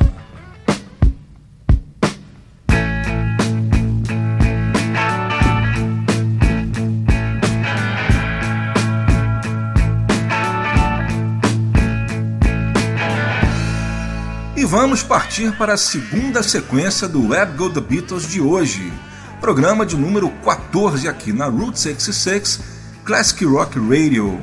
E 14.57 14.65
vamos 14.67 15.03
partir 15.03 15.53
para 15.57 15.73
a 15.73 15.79
segunda 15.79 16.43
sequência 16.43 17.09
do 17.09 17.29
Web 17.29 17.57
Go 17.57 17.71
The 17.71 17.81
Beatles 17.81 18.29
de 18.29 18.43
hoje 18.43 18.93
programa 19.41 19.87
de 19.87 19.97
número 19.97 20.29
14 20.45 21.09
aqui 21.09 21.33
na 21.33 21.47
Route 21.47 21.81
66 21.81 22.61
Classic 23.05 23.43
Rock 23.47 23.79
Radio. 23.79 24.39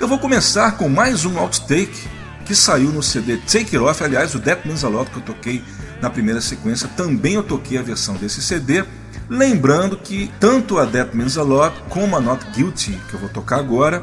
Eu 0.00 0.08
vou 0.08 0.18
começar 0.18 0.72
com 0.72 0.88
mais 0.88 1.26
um 1.26 1.38
outtake 1.38 2.08
que 2.46 2.54
saiu 2.54 2.90
no 2.90 3.02
CD 3.02 3.36
Take 3.36 3.76
It 3.76 3.78
Off, 3.78 4.02
aliás, 4.02 4.34
o 4.34 4.40
That 4.40 4.66
Means 4.66 4.84
a 4.84 4.88
Lot 4.88 5.10
que 5.10 5.18
eu 5.18 5.22
toquei 5.22 5.62
na 6.00 6.08
primeira 6.08 6.40
sequência, 6.40 6.88
também 6.96 7.34
eu 7.34 7.42
toquei 7.42 7.76
a 7.76 7.82
versão 7.82 8.14
desse 8.14 8.40
CD. 8.40 8.84
Lembrando 9.28 9.98
que 9.98 10.32
tanto 10.40 10.78
a 10.78 10.86
That 10.86 11.14
Means 11.14 11.36
a 11.36 11.42
Lot 11.42 11.76
como 11.90 12.16
a 12.16 12.20
Not 12.20 12.46
Guilty, 12.52 12.98
que 13.10 13.14
eu 13.14 13.20
vou 13.20 13.28
tocar 13.28 13.58
agora, 13.58 14.02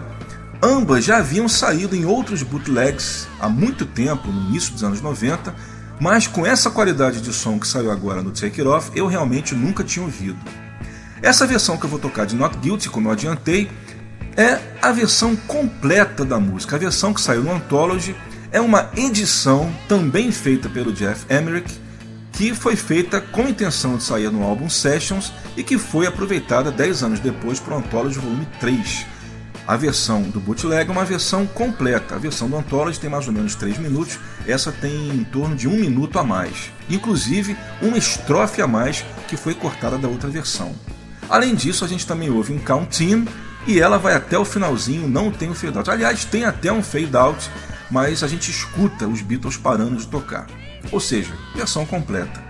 ambas 0.61 1.03
já 1.03 1.17
haviam 1.17 1.49
saído 1.49 1.95
em 1.95 2.05
outros 2.05 2.43
bootlegs 2.43 3.27
há 3.39 3.49
muito 3.49 3.83
tempo, 3.83 4.27
no 4.27 4.49
início 4.49 4.73
dos 4.73 4.83
anos 4.83 5.01
90, 5.01 5.55
mas 5.99 6.27
com 6.27 6.45
essa 6.45 6.69
qualidade 6.69 7.21
de 7.21 7.31
som 7.33 7.59
que 7.59 7.67
saiu 7.67 7.91
agora 7.91 8.21
no 8.21 8.31
Take 8.31 8.61
It 8.61 8.67
Off, 8.67 8.91
eu 8.95 9.07
realmente 9.07 9.55
nunca 9.55 9.83
tinha 9.83 10.03
ouvido. 10.05 10.37
Essa 11.21 11.47
versão 11.47 11.77
que 11.77 11.85
eu 11.85 11.89
vou 11.89 11.99
tocar 11.99 12.25
de 12.25 12.35
Not 12.35 12.57
Guilty, 12.57 12.89
como 12.89 13.07
eu 13.07 13.13
adiantei, 13.13 13.69
é 14.37 14.59
a 14.81 14.91
versão 14.91 15.35
completa 15.35 16.25
da 16.25 16.39
música. 16.39 16.75
A 16.75 16.79
versão 16.79 17.13
que 17.13 17.21
saiu 17.21 17.43
no 17.43 17.53
Anthology 17.53 18.15
é 18.51 18.59
uma 18.59 18.89
edição 18.95 19.73
também 19.87 20.31
feita 20.31 20.69
pelo 20.69 20.93
Jeff 20.93 21.25
Emerick, 21.29 21.73
que 22.33 22.53
foi 22.53 22.75
feita 22.75 23.21
com 23.21 23.47
intenção 23.47 23.95
de 23.95 24.03
sair 24.03 24.29
no 24.29 24.43
álbum 24.43 24.69
Sessions 24.69 25.31
e 25.55 25.63
que 25.63 25.77
foi 25.77 26.05
aproveitada 26.05 26.71
10 26.71 27.03
anos 27.03 27.19
depois 27.19 27.59
para 27.59 27.75
o 27.75 27.77
Anthology 27.77 28.19
Volume 28.19 28.47
3. 28.59 29.14
A 29.67 29.75
versão 29.75 30.21
do 30.21 30.39
bootleg 30.39 30.87
é 30.87 30.91
uma 30.91 31.03
versão 31.03 31.47
completa. 31.47 32.15
A 32.15 32.19
versão 32.19 32.47
do 32.47 32.55
Anthology 32.55 32.99
tem 32.99 33.09
mais 33.09 33.25
ou 33.25 33.33
menos 33.33 33.55
3 33.55 33.79
minutos, 33.79 34.19
essa 34.45 34.71
tem 34.71 35.09
em 35.09 35.23
torno 35.23 35.55
de 35.55 35.67
um 35.67 35.75
minuto 35.75 36.19
a 36.19 36.23
mais. 36.23 36.71
Inclusive, 36.87 37.57
uma 37.81 37.97
estrofe 37.97 38.61
a 38.61 38.67
mais 38.67 39.03
que 39.27 39.35
foi 39.35 39.55
cortada 39.55 39.97
da 39.97 40.07
outra 40.07 40.29
versão. 40.29 40.75
Além 41.27 41.55
disso, 41.55 41.83
a 41.83 41.87
gente 41.87 42.05
também 42.05 42.29
ouve 42.29 42.53
um 42.53 42.59
count-in 42.59 43.27
e 43.65 43.79
ela 43.79 43.97
vai 43.97 44.13
até 44.13 44.37
o 44.37 44.45
finalzinho, 44.45 45.07
não 45.07 45.31
tem 45.31 45.49
um 45.49 45.55
fade-out. 45.55 45.89
Aliás, 45.89 46.23
tem 46.25 46.45
até 46.45 46.71
um 46.71 46.83
fade-out, 46.83 47.49
mas 47.89 48.21
a 48.21 48.27
gente 48.27 48.51
escuta 48.51 49.07
os 49.07 49.23
Beatles 49.23 49.57
parando 49.57 49.97
de 49.97 50.05
tocar. 50.05 50.45
Ou 50.91 50.99
seja, 50.99 51.33
versão 51.55 51.87
completa. 51.87 52.43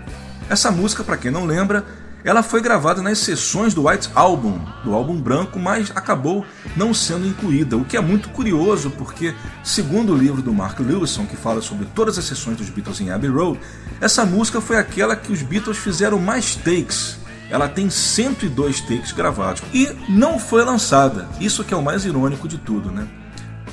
Essa 0.50 0.70
música, 0.70 1.02
para 1.02 1.16
quem 1.16 1.30
não 1.30 1.46
lembra, 1.46 1.86
ela 2.26 2.42
foi 2.42 2.60
gravada 2.60 3.00
nas 3.00 3.18
sessões 3.20 3.72
do 3.72 3.86
White 3.86 4.10
Album, 4.12 4.58
do 4.82 4.92
álbum 4.92 5.14
branco, 5.14 5.60
mas 5.60 5.92
acabou 5.94 6.44
não 6.76 6.92
sendo 6.92 7.24
incluída, 7.24 7.76
o 7.76 7.84
que 7.84 7.96
é 7.96 8.00
muito 8.00 8.30
curioso 8.30 8.90
porque, 8.90 9.32
segundo 9.62 10.12
o 10.12 10.16
livro 10.16 10.42
do 10.42 10.52
Mark 10.52 10.80
Lewison, 10.80 11.24
que 11.24 11.36
fala 11.36 11.62
sobre 11.62 11.86
todas 11.94 12.18
as 12.18 12.24
sessões 12.24 12.56
dos 12.56 12.68
Beatles 12.68 13.00
em 13.00 13.10
Abbey 13.10 13.30
Road, 13.30 13.60
essa 14.00 14.26
música 14.26 14.60
foi 14.60 14.76
aquela 14.76 15.14
que 15.14 15.32
os 15.32 15.40
Beatles 15.40 15.78
fizeram 15.78 16.18
mais 16.18 16.56
takes. 16.56 17.16
Ela 17.48 17.68
tem 17.68 17.88
102 17.88 18.80
takes 18.80 19.12
gravados 19.12 19.62
e 19.72 19.88
não 20.08 20.36
foi 20.36 20.64
lançada. 20.64 21.28
Isso 21.40 21.62
que 21.62 21.72
é 21.72 21.76
o 21.76 21.82
mais 21.82 22.04
irônico 22.04 22.48
de 22.48 22.58
tudo, 22.58 22.90
né? 22.90 23.06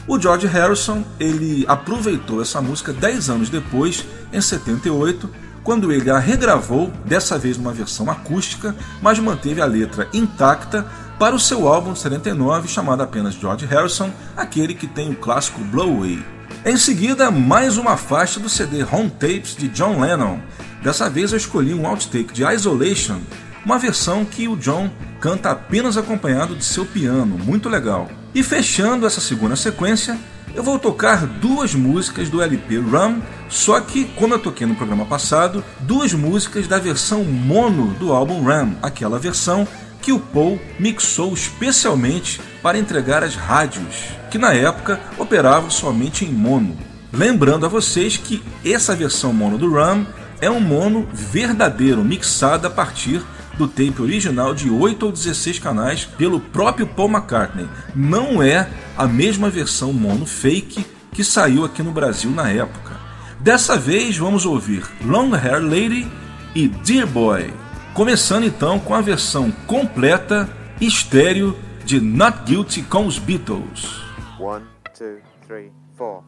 O 0.07 0.19
George 0.19 0.45
Harrison, 0.45 1.03
ele 1.19 1.65
aproveitou 1.67 2.39
essa 2.39 2.61
música 2.61 2.93
10 2.93 3.31
anos 3.31 3.49
depois, 3.49 4.05
em 4.31 4.39
78, 4.39 5.27
quando 5.63 5.91
ele 5.91 6.09
a 6.09 6.19
regravou, 6.19 6.91
dessa 7.05 7.37
vez 7.37 7.57
numa 7.57 7.71
versão 7.71 8.09
acústica, 8.09 8.75
mas 9.01 9.19
manteve 9.19 9.61
a 9.61 9.65
letra 9.65 10.09
intacta 10.13 10.85
para 11.17 11.35
o 11.35 11.39
seu 11.39 11.67
álbum 11.67 11.93
de 11.93 11.99
79 11.99 12.67
chamado 12.67 13.01
apenas 13.01 13.35
George 13.35 13.65
Harrison, 13.65 14.11
aquele 14.35 14.73
que 14.73 14.87
tem 14.87 15.11
o 15.11 15.15
clássico 15.15 15.63
Blow 15.63 15.97
Away. 15.97 16.23
Em 16.65 16.77
seguida, 16.77 17.31
mais 17.31 17.77
uma 17.77 17.97
faixa 17.97 18.39
do 18.39 18.49
CD 18.49 18.83
Home 18.83 19.09
Tapes 19.09 19.55
de 19.55 19.67
John 19.69 19.99
Lennon. 19.99 20.39
Dessa 20.81 21.09
vez 21.09 21.31
eu 21.31 21.37
escolhi 21.37 21.73
um 21.73 21.87
outtake 21.87 22.33
de 22.33 22.43
Isolation, 22.43 23.19
uma 23.65 23.79
versão 23.79 24.25
que 24.25 24.47
o 24.47 24.57
John 24.57 24.89
canta 25.19 25.51
apenas 25.51 25.95
acompanhado 25.95 26.55
de 26.55 26.65
seu 26.65 26.85
piano, 26.85 27.37
muito 27.37 27.69
legal. 27.69 28.09
E 28.35 28.43
fechando 28.43 29.05
essa 29.05 29.21
segunda 29.21 29.55
sequência, 29.55 30.17
eu 30.55 30.61
vou 30.61 30.77
tocar 30.77 31.25
duas 31.25 31.73
músicas 31.73 32.29
do 32.29 32.41
LP 32.41 32.77
Rum, 32.77 33.21
só 33.49 33.79
que, 33.79 34.05
como 34.05 34.35
eu 34.35 34.39
toquei 34.39 34.67
no 34.67 34.75
programa 34.75 35.05
passado, 35.05 35.63
duas 35.79 36.13
músicas 36.13 36.67
da 36.67 36.77
versão 36.77 37.23
mono 37.23 37.87
do 37.95 38.13
álbum 38.13 38.43
Rum, 38.43 38.75
aquela 38.81 39.17
versão 39.17 39.67
que 40.01 40.11
o 40.11 40.19
Paul 40.19 40.59
mixou 40.79 41.33
especialmente 41.33 42.39
para 42.61 42.77
entregar 42.77 43.23
às 43.23 43.35
rádios, 43.35 44.09
que 44.29 44.37
na 44.37 44.53
época 44.53 44.99
operavam 45.17 45.69
somente 45.69 46.23
em 46.25 46.31
mono. 46.31 46.77
Lembrando 47.11 47.65
a 47.65 47.69
vocês 47.69 48.17
que 48.17 48.43
essa 48.65 48.95
versão 48.95 49.33
mono 49.33 49.57
do 49.57 49.71
Rum 49.71 50.05
é 50.41 50.51
um 50.51 50.59
mono 50.59 51.07
verdadeiro, 51.13 52.03
mixado 52.03 52.67
a 52.67 52.69
partir 52.69 53.23
do 53.57 53.67
tape 53.67 54.01
original 54.01 54.53
de 54.53 54.69
8 54.69 55.05
ou 55.05 55.11
16 55.11 55.59
canais 55.59 56.05
pelo 56.05 56.39
próprio 56.39 56.87
Paul 56.87 57.09
McCartney. 57.09 57.67
Não 57.95 58.41
é 58.41 58.69
a 58.97 59.07
mesma 59.07 59.49
versão 59.49 59.93
mono 59.93 60.25
fake 60.25 60.85
que 61.11 61.23
saiu 61.23 61.63
aqui 61.63 61.83
no 61.83 61.91
Brasil 61.91 62.31
na 62.31 62.49
época. 62.49 62.93
Dessa 63.39 63.77
vez 63.77 64.17
vamos 64.17 64.45
ouvir 64.45 64.83
Long 65.03 65.33
Hair 65.33 65.61
Lady 65.61 66.07
e 66.55 66.67
Dear 66.67 67.07
Boy, 67.07 67.53
começando 67.93 68.45
então 68.45 68.79
com 68.79 68.93
a 68.93 69.01
versão 69.01 69.51
completa 69.67 70.49
estéreo 70.79 71.57
de 71.85 71.99
Not 71.99 72.43
Guilty 72.45 72.81
com 72.83 73.05
os 73.05 73.19
Beatles. 73.19 74.01
One, 74.39 74.63
two, 74.97 75.17
three, 75.47 75.71
four. 75.97 76.23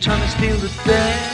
Trying 0.00 0.22
to 0.22 0.28
steal 0.28 0.56
the 0.56 0.68
day. 0.84 1.29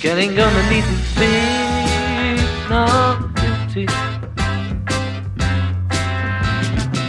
Getting 0.00 0.30
underneath 0.38 0.88
your 0.90 1.04
feet. 1.16 2.42
Not 2.68 3.34
guilty. 3.36 3.86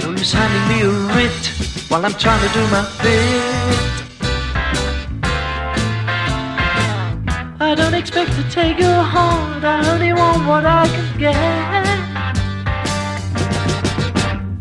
No 0.01 0.11
use 0.11 0.33
handing 0.33 0.65
me 0.71 0.77
a 0.81 0.91
writ 1.13 1.43
while 1.89 2.05
I'm 2.05 2.13
trying 2.13 2.41
to 2.47 2.53
do 2.53 2.63
my 2.75 2.83
bit. 3.03 4.03
I 7.59 7.75
don't 7.75 7.93
expect 7.93 8.31
to 8.33 8.43
take 8.51 8.77
your 8.79 9.01
heart, 9.01 9.63
I 9.63 9.89
only 9.93 10.13
want 10.13 10.45
what 10.47 10.65
I 10.65 10.87
can 10.87 11.17
get. 11.17 11.33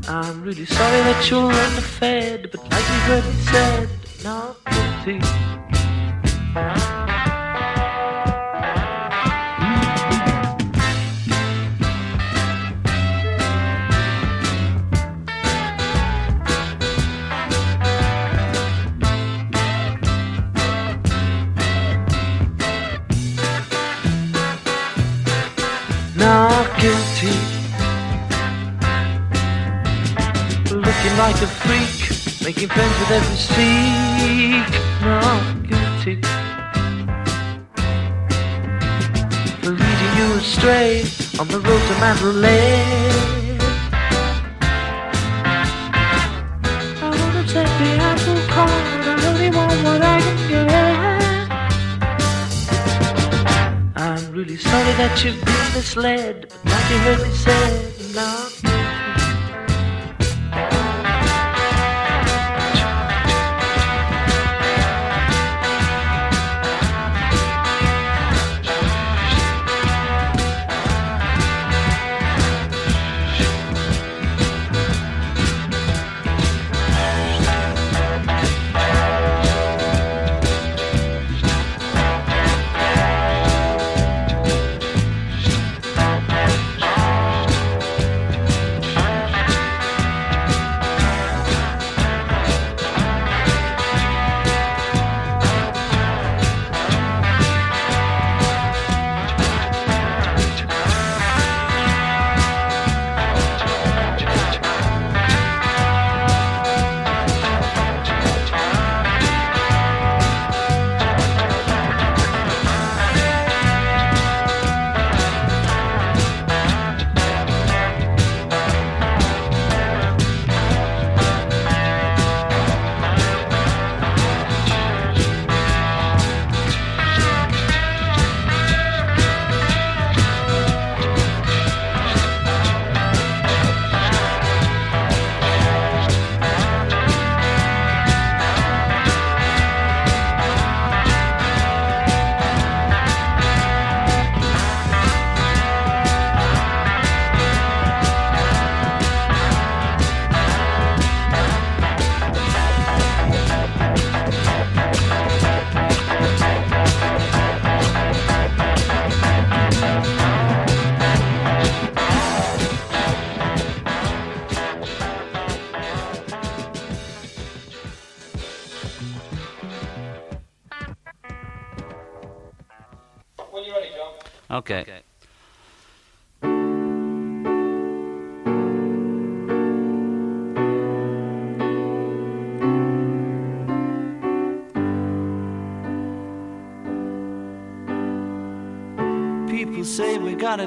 I'm 0.09 0.43
really 0.43 0.67
sorry 0.67 1.01
that 1.09 1.31
you're 1.31 1.51
underfed, 1.51 2.51
but 2.53 2.61
like 2.71 2.87
you 2.93 3.01
heard 3.09 3.25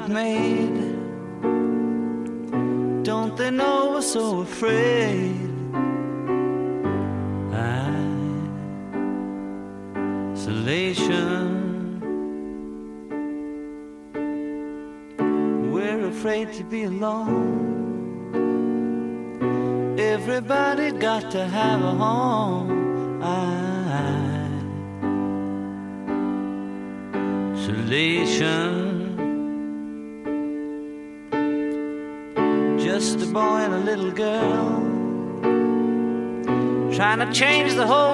have 0.06 0.14
made. 0.14 0.78
Don't 3.02 3.36
they 3.36 3.50
know 3.50 3.90
we're 3.92 4.02
so 4.02 4.40
afraid? 4.40 5.34
Isolation. 10.32 11.62
We're 15.72 16.06
afraid 16.06 16.52
to 16.54 16.64
be 16.64 16.84
alone. 16.84 17.74
Everybody 19.98 20.92
got 20.92 21.30
to 21.32 21.46
have 21.46 21.82
a 21.82 21.94
home. 21.94 22.35
change 37.36 37.74
the 37.74 37.86
whole 37.86 38.05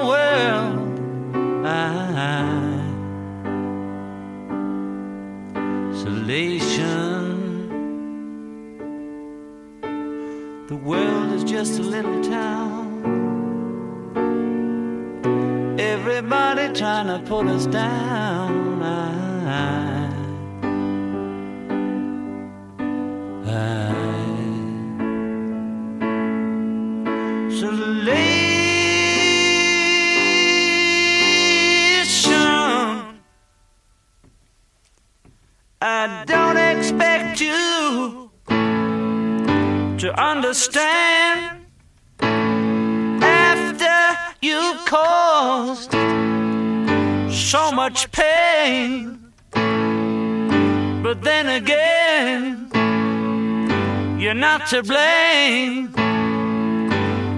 to 54.73 54.83
blame. 54.83 55.93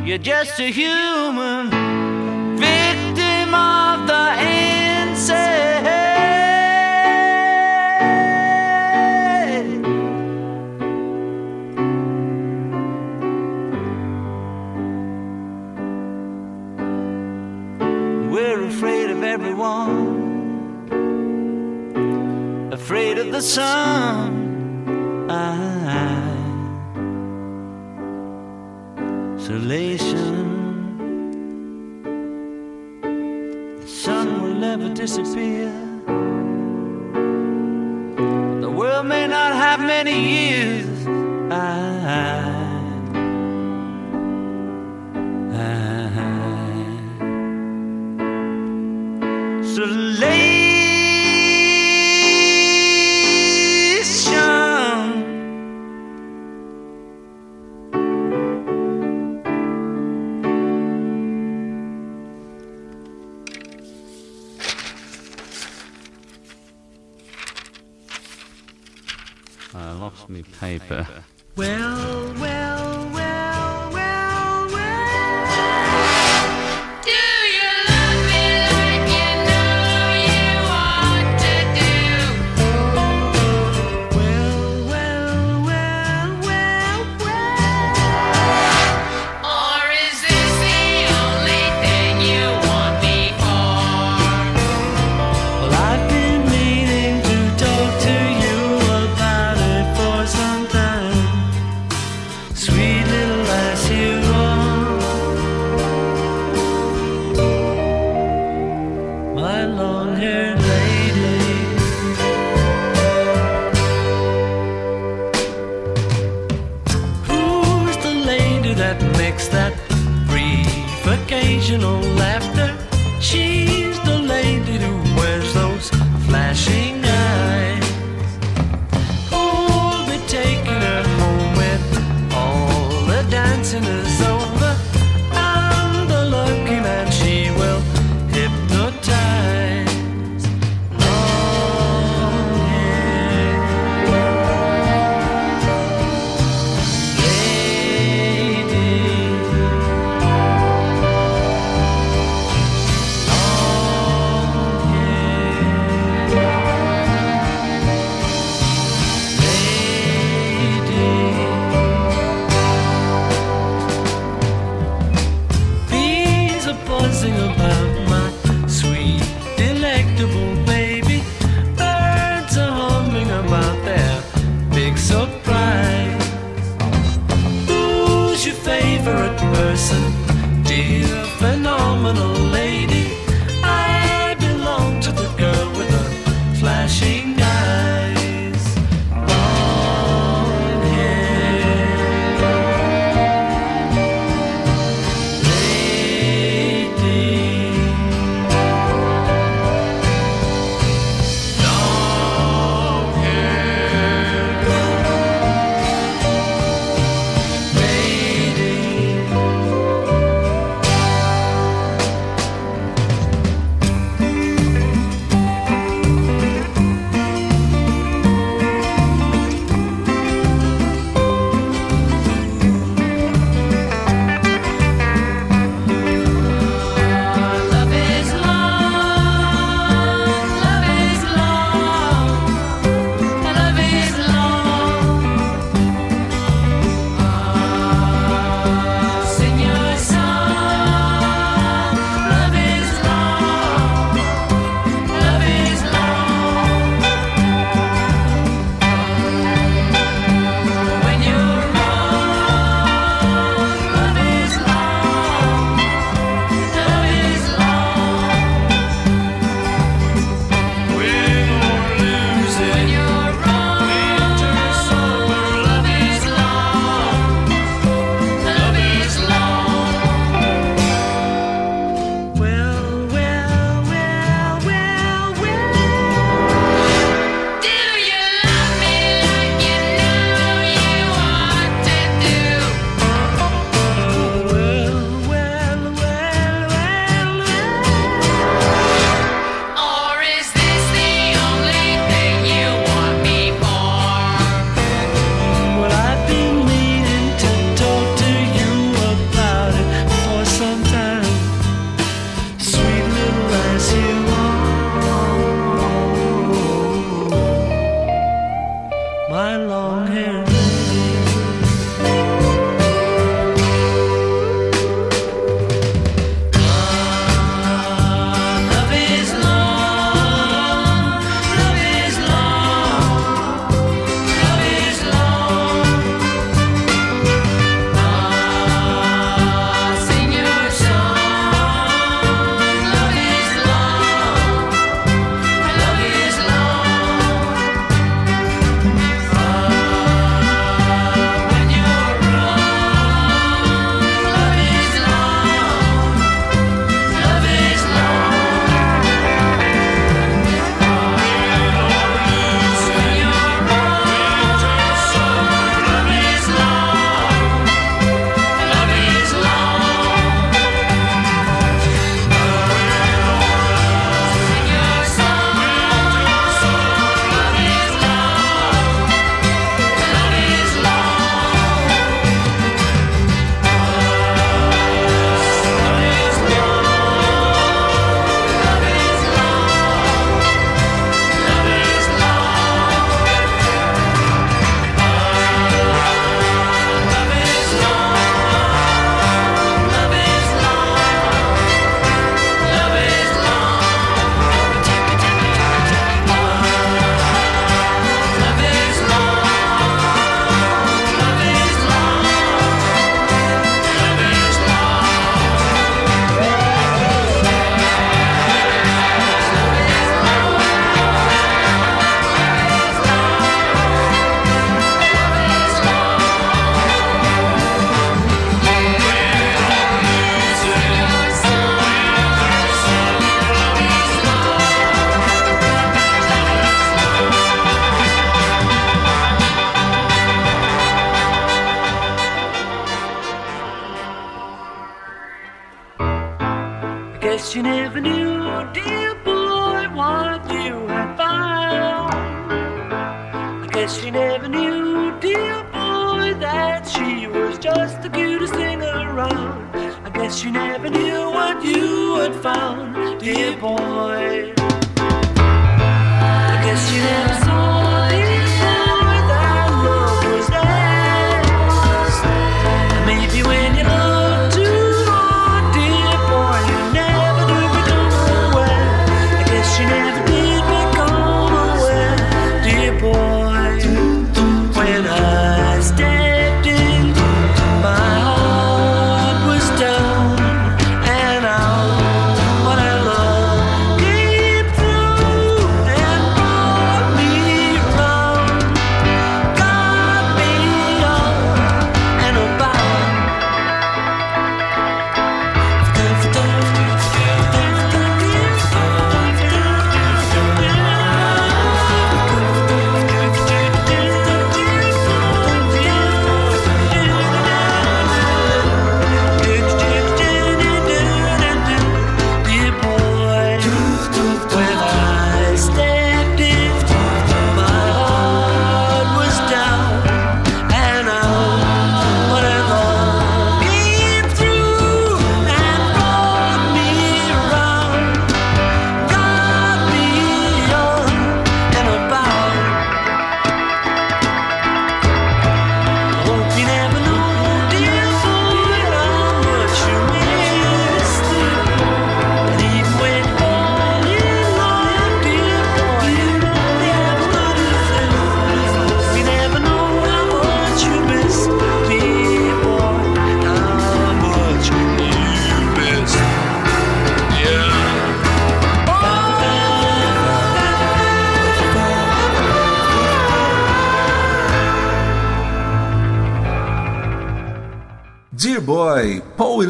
You're 0.07 0.19
just 0.19 0.61
a 0.61 0.71
human 0.71 1.69
victim 2.57 3.53
of 3.53 4.07
the 4.07 4.39
insane. 4.39 5.43
We're 18.31 18.63
afraid 18.67 19.11
of 19.11 19.25
everyone, 19.25 20.23
afraid 22.73 23.19
of 23.19 23.33
the 23.33 23.43
sun 23.43 24.44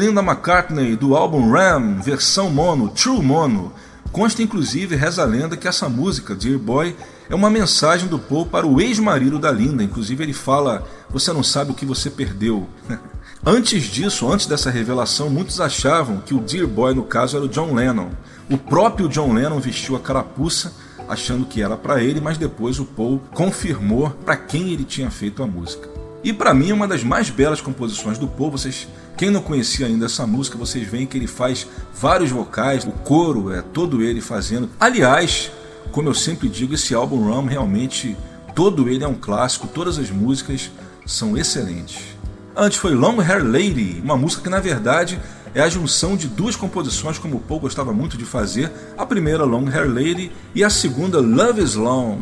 Linda 0.05 0.21
McCartney 0.21 0.95
do 0.95 1.15
álbum 1.15 1.49
Ram, 1.49 1.99
versão 1.99 2.51
mono, 2.51 2.89
True 2.89 3.23
Mono. 3.23 3.73
Consta 4.11 4.43
inclusive, 4.43 4.95
reza 4.95 5.23
a 5.23 5.25
lenda, 5.25 5.57
que 5.57 5.67
essa 5.67 5.89
música, 5.89 6.35
Dear 6.35 6.59
Boy, 6.59 6.95
é 7.27 7.33
uma 7.33 7.49
mensagem 7.49 8.07
do 8.07 8.19
Paul 8.19 8.45
para 8.45 8.67
o 8.67 8.79
ex-marido 8.79 9.39
da 9.39 9.51
Linda. 9.51 9.83
Inclusive 9.83 10.23
ele 10.23 10.31
fala: 10.31 10.87
Você 11.09 11.33
não 11.33 11.41
sabe 11.41 11.71
o 11.71 11.73
que 11.73 11.87
você 11.87 12.11
perdeu. 12.11 12.69
antes 13.43 13.85
disso, 13.85 14.31
antes 14.31 14.45
dessa 14.45 14.69
revelação, 14.69 15.27
muitos 15.27 15.59
achavam 15.59 16.19
que 16.19 16.35
o 16.35 16.39
Dear 16.39 16.67
Boy 16.67 16.93
no 16.93 17.03
caso 17.03 17.35
era 17.35 17.45
o 17.47 17.49
John 17.49 17.73
Lennon. 17.73 18.11
O 18.47 18.59
próprio 18.59 19.09
John 19.09 19.33
Lennon 19.33 19.59
vestiu 19.59 19.95
a 19.95 19.99
carapuça 19.99 20.71
achando 21.09 21.47
que 21.47 21.63
era 21.63 21.75
para 21.75 21.99
ele, 21.99 22.21
mas 22.21 22.37
depois 22.37 22.79
o 22.79 22.85
Paul 22.85 23.19
confirmou 23.33 24.11
para 24.23 24.37
quem 24.37 24.69
ele 24.69 24.83
tinha 24.83 25.09
feito 25.09 25.41
a 25.41 25.47
música. 25.47 25.94
E 26.25 26.33
para 26.33 26.55
mim, 26.55 26.71
uma 26.71 26.87
das 26.87 27.03
mais 27.03 27.29
belas 27.29 27.61
composições 27.61 28.17
do 28.17 28.27
Paul, 28.27 28.49
vocês, 28.49 28.87
quem 29.15 29.29
não 29.29 29.43
conhecia 29.43 29.85
ainda 29.85 30.07
essa 30.07 30.25
música, 30.25 30.57
vocês 30.57 30.87
veem 30.87 31.05
que 31.05 31.15
ele 31.15 31.27
faz 31.27 31.67
vários 31.93 32.31
vocais, 32.31 32.83
o 32.83 32.89
coro 32.89 33.53
é 33.53 33.61
todo 33.61 34.01
ele 34.01 34.19
fazendo. 34.21 34.67
Aliás, 34.79 35.51
como 35.91 36.09
eu 36.09 36.15
sempre 36.15 36.49
digo, 36.49 36.73
esse 36.73 36.95
álbum 36.95 37.17
Rum 37.17 37.45
realmente 37.45 38.17
todo 38.55 38.89
ele 38.89 39.03
é 39.03 39.07
um 39.07 39.13
clássico, 39.13 39.67
todas 39.67 39.99
as 39.99 40.09
músicas 40.09 40.71
são 41.05 41.37
excelentes. 41.37 41.99
Antes 42.55 42.79
foi 42.79 42.95
Long 42.95 43.21
Hair 43.21 43.45
Lady, 43.45 44.01
uma 44.03 44.17
música 44.17 44.41
que 44.41 44.49
na 44.49 44.59
verdade 44.59 45.21
é 45.53 45.61
a 45.61 45.69
junção 45.69 46.17
de 46.17 46.27
duas 46.27 46.55
composições 46.55 47.19
como 47.19 47.37
o 47.37 47.39
Paul 47.39 47.59
gostava 47.59 47.93
muito 47.93 48.17
de 48.17 48.25
fazer, 48.25 48.71
a 48.97 49.05
primeira 49.05 49.43
Long 49.43 49.67
Hair 49.69 49.93
Lady 49.93 50.31
e 50.55 50.63
a 50.63 50.71
segunda 50.71 51.19
Love 51.19 51.61
Is 51.61 51.75
Long. 51.75 52.21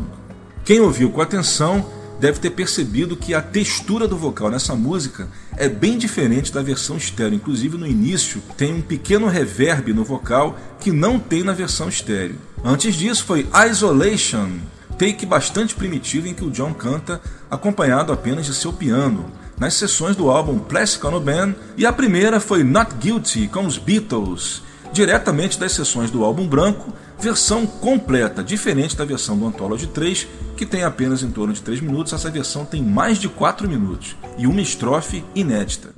Quem 0.62 0.80
ouviu 0.80 1.10
com 1.10 1.22
atenção 1.22 2.03
deve 2.24 2.40
ter 2.40 2.48
percebido 2.48 3.18
que 3.18 3.34
a 3.34 3.42
textura 3.42 4.08
do 4.08 4.16
vocal 4.16 4.50
nessa 4.50 4.74
música 4.74 5.28
é 5.58 5.68
bem 5.68 5.98
diferente 5.98 6.50
da 6.50 6.62
versão 6.62 6.96
estéreo. 6.96 7.34
Inclusive 7.34 7.76
no 7.76 7.86
início 7.86 8.40
tem 8.56 8.72
um 8.72 8.80
pequeno 8.80 9.26
reverb 9.26 9.92
no 9.92 10.04
vocal 10.04 10.58
que 10.80 10.90
não 10.90 11.18
tem 11.18 11.42
na 11.42 11.52
versão 11.52 11.86
estéreo. 11.86 12.36
Antes 12.64 12.94
disso 12.94 13.24
foi 13.24 13.46
Isolation, 13.70 14.52
take 14.98 15.26
bastante 15.26 15.74
primitivo 15.74 16.26
em 16.26 16.32
que 16.32 16.46
o 16.46 16.50
John 16.50 16.72
canta 16.72 17.20
acompanhado 17.50 18.10
apenas 18.10 18.46
de 18.46 18.54
seu 18.54 18.72
piano. 18.72 19.30
Nas 19.58 19.74
sessões 19.74 20.16
do 20.16 20.30
álbum 20.30 20.58
Plastic 20.58 21.04
Ono 21.04 21.20
Band, 21.20 21.54
e 21.76 21.84
a 21.84 21.92
primeira 21.92 22.40
foi 22.40 22.64
Not 22.64 22.94
Guilty 22.94 23.48
com 23.48 23.66
os 23.66 23.76
Beatles, 23.76 24.62
diretamente 24.94 25.60
das 25.60 25.72
sessões 25.72 26.10
do 26.10 26.24
álbum 26.24 26.46
branco, 26.46 26.90
versão 27.24 27.66
completa, 27.66 28.44
diferente 28.44 28.94
da 28.94 29.02
versão 29.02 29.38
do 29.38 29.46
Anthology 29.46 29.86
3, 29.86 30.28
que 30.58 30.66
tem 30.66 30.84
apenas 30.84 31.22
em 31.22 31.30
torno 31.30 31.54
de 31.54 31.62
3 31.62 31.80
minutos, 31.80 32.12
essa 32.12 32.30
versão 32.30 32.66
tem 32.66 32.82
mais 32.82 33.16
de 33.16 33.30
4 33.30 33.66
minutos 33.66 34.14
e 34.36 34.46
uma 34.46 34.60
estrofe 34.60 35.24
inédita. 35.34 35.94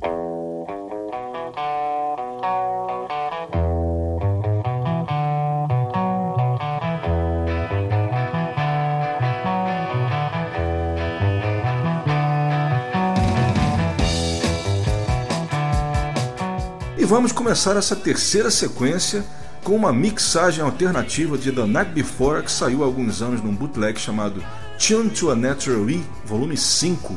E 16.96 17.04
vamos 17.04 17.32
começar 17.32 17.76
essa 17.76 17.96
terceira 17.96 18.48
sequência 18.48 19.24
com 19.66 19.74
uma 19.74 19.92
mixagem 19.92 20.62
alternativa 20.62 21.36
de 21.36 21.50
The 21.50 21.66
Night 21.66 21.90
Before 21.90 22.40
que 22.40 22.52
saiu 22.52 22.84
há 22.84 22.86
alguns 22.86 23.20
anos 23.20 23.42
num 23.42 23.52
bootleg 23.52 23.98
chamado 23.98 24.40
Tune 24.78 25.10
to 25.10 25.28
a 25.28 25.34
Natural 25.34 25.90
E, 25.90 26.04
volume 26.24 26.56
5. 26.56 27.12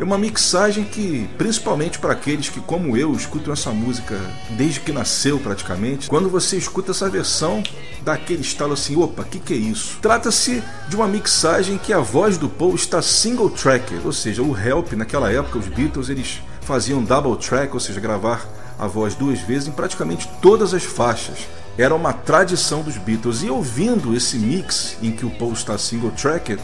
É 0.00 0.02
uma 0.02 0.16
mixagem 0.16 0.84
que, 0.84 1.28
principalmente 1.36 1.98
para 1.98 2.14
aqueles 2.14 2.48
que, 2.48 2.60
como 2.60 2.96
eu, 2.96 3.12
escutam 3.14 3.52
essa 3.52 3.72
música 3.72 4.18
desde 4.52 4.80
que 4.80 4.90
nasceu 4.90 5.38
praticamente, 5.38 6.08
quando 6.08 6.30
você 6.30 6.56
escuta 6.56 6.92
essa 6.92 7.10
versão, 7.10 7.62
dá 8.02 8.14
aquele 8.14 8.40
estalo 8.40 8.72
assim: 8.72 8.96
opa, 8.96 9.22
que, 9.24 9.38
que 9.38 9.52
é 9.52 9.56
isso? 9.58 9.98
Trata-se 10.00 10.62
de 10.88 10.96
uma 10.96 11.06
mixagem 11.06 11.76
que 11.76 11.92
a 11.92 11.98
voz 11.98 12.38
do 12.38 12.48
Paul 12.48 12.74
está 12.74 13.02
single 13.02 13.50
tracker, 13.50 14.00
ou 14.02 14.14
seja, 14.14 14.42
o 14.42 14.58
Help, 14.58 14.94
naquela 14.94 15.30
época, 15.30 15.58
os 15.58 15.66
Beatles 15.66 16.08
eles 16.08 16.40
faziam 16.62 17.04
double 17.04 17.36
track, 17.36 17.74
ou 17.74 17.80
seja, 17.80 18.00
gravar 18.00 18.48
a 18.78 18.86
voz 18.86 19.14
duas 19.14 19.40
vezes 19.40 19.68
em 19.68 19.72
praticamente 19.72 20.26
todas 20.40 20.72
as 20.72 20.84
faixas. 20.84 21.46
Era 21.78 21.94
uma 21.94 22.12
tradição 22.12 22.82
dos 22.82 22.96
Beatles. 22.96 23.42
E 23.42 23.50
ouvindo 23.50 24.14
esse 24.14 24.38
mix 24.38 24.96
em 25.02 25.10
que 25.12 25.24
o 25.24 25.30
Paul 25.30 25.52
está 25.52 25.76
single 25.78 26.10
tracker, 26.10 26.58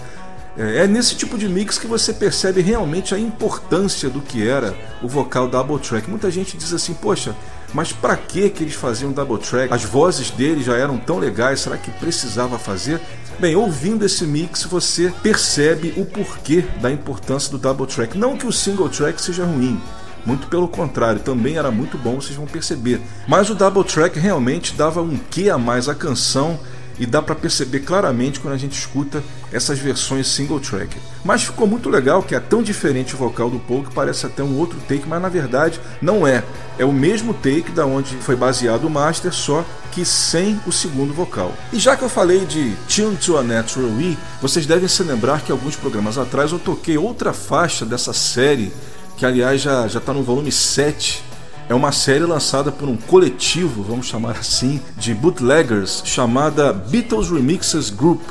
é 0.56 0.86
nesse 0.88 1.14
tipo 1.14 1.38
de 1.38 1.48
mix 1.48 1.78
que 1.78 1.86
você 1.86 2.12
percebe 2.12 2.60
realmente 2.60 3.14
a 3.14 3.18
importância 3.18 4.10
do 4.10 4.20
que 4.20 4.46
era 4.46 4.76
o 5.00 5.08
vocal 5.08 5.48
double 5.48 5.78
track. 5.78 6.10
Muita 6.10 6.30
gente 6.30 6.56
diz 6.56 6.72
assim, 6.72 6.94
poxa, 6.94 7.34
mas 7.72 7.92
para 7.92 8.16
que 8.16 8.50
que 8.50 8.64
eles 8.64 8.74
faziam 8.74 9.12
double 9.12 9.38
track? 9.38 9.72
As 9.72 9.84
vozes 9.84 10.30
deles 10.30 10.66
já 10.66 10.76
eram 10.76 10.98
tão 10.98 11.18
legais, 11.18 11.60
será 11.60 11.76
que 11.76 11.92
precisava 11.92 12.58
fazer? 12.58 13.00
Bem, 13.38 13.54
ouvindo 13.54 14.04
esse 14.04 14.26
mix 14.26 14.64
você 14.64 15.12
percebe 15.22 15.94
o 15.96 16.04
porquê 16.04 16.64
da 16.80 16.90
importância 16.90 17.52
do 17.52 17.58
double 17.58 17.86
track. 17.86 18.18
Não 18.18 18.36
que 18.36 18.46
o 18.46 18.52
single 18.52 18.88
track 18.88 19.22
seja 19.22 19.44
ruim, 19.44 19.80
Muito 20.24 20.46
pelo 20.48 20.68
contrário, 20.68 21.20
também 21.20 21.56
era 21.56 21.70
muito 21.70 21.96
bom, 21.96 22.20
vocês 22.20 22.36
vão 22.36 22.46
perceber. 22.46 23.00
Mas 23.26 23.50
o 23.50 23.54
double 23.54 23.84
track 23.84 24.18
realmente 24.18 24.74
dava 24.74 25.00
um 25.00 25.18
quê 25.30 25.50
a 25.50 25.58
mais 25.58 25.88
à 25.88 25.94
canção 25.94 26.58
e 26.98 27.06
dá 27.06 27.22
para 27.22 27.34
perceber 27.34 27.80
claramente 27.80 28.40
quando 28.40 28.54
a 28.54 28.58
gente 28.58 28.76
escuta 28.76 29.22
essas 29.52 29.78
versões 29.78 30.26
single 30.26 30.60
track. 30.60 30.96
Mas 31.24 31.44
ficou 31.44 31.66
muito 31.66 31.88
legal 31.88 32.22
que 32.22 32.34
é 32.34 32.40
tão 32.40 32.62
diferente 32.62 33.14
o 33.14 33.18
vocal 33.18 33.48
do 33.48 33.58
Paul 33.58 33.84
que 33.84 33.94
parece 33.94 34.26
até 34.26 34.42
um 34.42 34.58
outro 34.58 34.78
take, 34.88 35.06
mas 35.06 35.22
na 35.22 35.28
verdade 35.28 35.80
não 36.02 36.26
é. 36.26 36.42
É 36.78 36.84
o 36.84 36.92
mesmo 36.92 37.32
take 37.34 37.70
da 37.70 37.86
onde 37.86 38.14
foi 38.16 38.36
baseado 38.36 38.84
o 38.84 38.90
master, 38.90 39.32
só 39.32 39.64
que 39.92 40.04
sem 40.04 40.60
o 40.66 40.72
segundo 40.72 41.14
vocal. 41.14 41.52
E 41.72 41.78
já 41.78 41.96
que 41.96 42.02
eu 42.02 42.08
falei 42.08 42.44
de 42.44 42.74
Tune 42.88 43.16
to 43.16 43.36
a 43.36 43.42
Natural 43.42 43.90
E, 44.00 44.18
vocês 44.40 44.66
devem 44.66 44.88
se 44.88 45.02
lembrar 45.02 45.40
que 45.40 45.52
alguns 45.52 45.76
programas 45.76 46.18
atrás 46.18 46.52
eu 46.52 46.58
toquei 46.58 46.98
outra 46.98 47.32
faixa 47.32 47.84
dessa 47.84 48.12
série, 48.12 48.72
que 49.18 49.26
aliás 49.26 49.60
já 49.60 49.84
está 49.84 50.14
no 50.14 50.22
volume 50.22 50.52
7 50.52 51.24
é 51.68 51.74
uma 51.74 51.90
série 51.90 52.24
lançada 52.24 52.70
por 52.70 52.88
um 52.88 52.96
coletivo, 52.96 53.82
vamos 53.82 54.06
chamar 54.06 54.36
assim, 54.38 54.80
de 54.96 55.12
bootleggers 55.12 56.02
chamada 56.04 56.72
Beatles 56.72 57.28
Remixes 57.28 57.90
Group. 57.90 58.22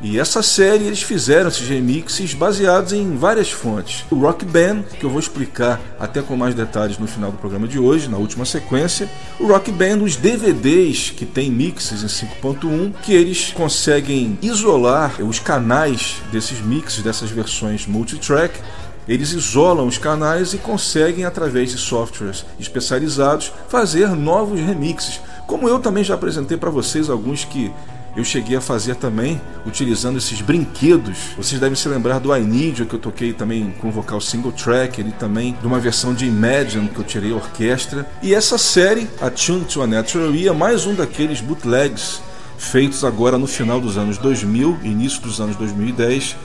E 0.00 0.18
essa 0.18 0.42
série 0.42 0.84
eles 0.84 1.02
fizeram 1.02 1.48
esses 1.48 1.68
remixes 1.68 2.34
baseados 2.34 2.92
em 2.92 3.16
várias 3.16 3.50
fontes. 3.50 4.04
O 4.10 4.16
Rock 4.16 4.44
Band, 4.44 4.82
que 4.98 5.04
eu 5.04 5.10
vou 5.10 5.20
explicar 5.20 5.80
até 5.98 6.20
com 6.22 6.36
mais 6.36 6.54
detalhes 6.54 6.98
no 6.98 7.06
final 7.06 7.30
do 7.30 7.38
programa 7.38 7.68
de 7.68 7.78
hoje, 7.78 8.08
na 8.08 8.16
última 8.16 8.44
sequência. 8.44 9.08
O 9.38 9.46
Rock 9.46 9.70
Band, 9.70 9.98
os 9.98 10.16
DVDs 10.16 11.10
que 11.10 11.24
tem 11.24 11.50
mixes 11.50 12.02
em 12.02 12.06
5.1, 12.06 12.94
que 13.02 13.12
eles 13.12 13.52
conseguem 13.52 14.38
isolar 14.42 15.22
os 15.22 15.38
canais 15.38 16.16
desses 16.32 16.60
mixes, 16.60 17.02
dessas 17.02 17.30
versões 17.30 17.86
multitrack, 17.86 18.58
eles 19.08 19.32
isolam 19.32 19.86
os 19.86 19.98
canais 19.98 20.54
e 20.54 20.58
conseguem, 20.58 21.24
através 21.24 21.70
de 21.70 21.78
softwares 21.78 22.44
especializados, 22.58 23.52
fazer 23.68 24.08
novos 24.10 24.60
remixes. 24.60 25.20
Como 25.46 25.68
eu 25.68 25.78
também 25.78 26.04
já 26.04 26.14
apresentei 26.14 26.56
para 26.56 26.70
vocês 26.70 27.10
alguns 27.10 27.44
que 27.44 27.72
eu 28.14 28.24
cheguei 28.24 28.56
a 28.56 28.60
fazer 28.60 28.96
também, 28.96 29.40
utilizando 29.66 30.18
esses 30.18 30.40
brinquedos. 30.42 31.16
Vocês 31.36 31.60
devem 31.60 31.74
se 31.74 31.88
lembrar 31.88 32.20
do 32.20 32.34
I 32.34 32.40
Need 32.40 32.84
que 32.84 32.94
eu 32.94 32.98
toquei 32.98 33.32
também 33.32 33.74
com 33.80 33.90
vocal 33.90 34.20
single 34.20 34.52
track, 34.52 35.00
ele 35.00 35.12
também 35.12 35.56
de 35.60 35.66
uma 35.66 35.80
versão 35.80 36.12
de 36.12 36.26
Imagine, 36.26 36.88
que 36.88 36.98
eu 36.98 37.04
tirei 37.04 37.32
a 37.32 37.36
orquestra. 37.36 38.06
E 38.22 38.34
essa 38.34 38.58
série, 38.58 39.08
A 39.20 39.30
Tune 39.30 39.64
to 39.64 39.82
a 39.82 39.86
Natural 39.86 40.30
é 40.34 40.52
mais 40.52 40.84
um 40.84 40.94
daqueles 40.94 41.40
bootlegs 41.40 42.20
feitos 42.58 43.02
agora 43.02 43.36
no 43.36 43.46
final 43.46 43.80
dos 43.80 43.98
anos 43.98 44.18
2000, 44.18 44.78
início 44.84 45.20
dos 45.20 45.40
anos 45.40 45.56
2010, 45.56 46.36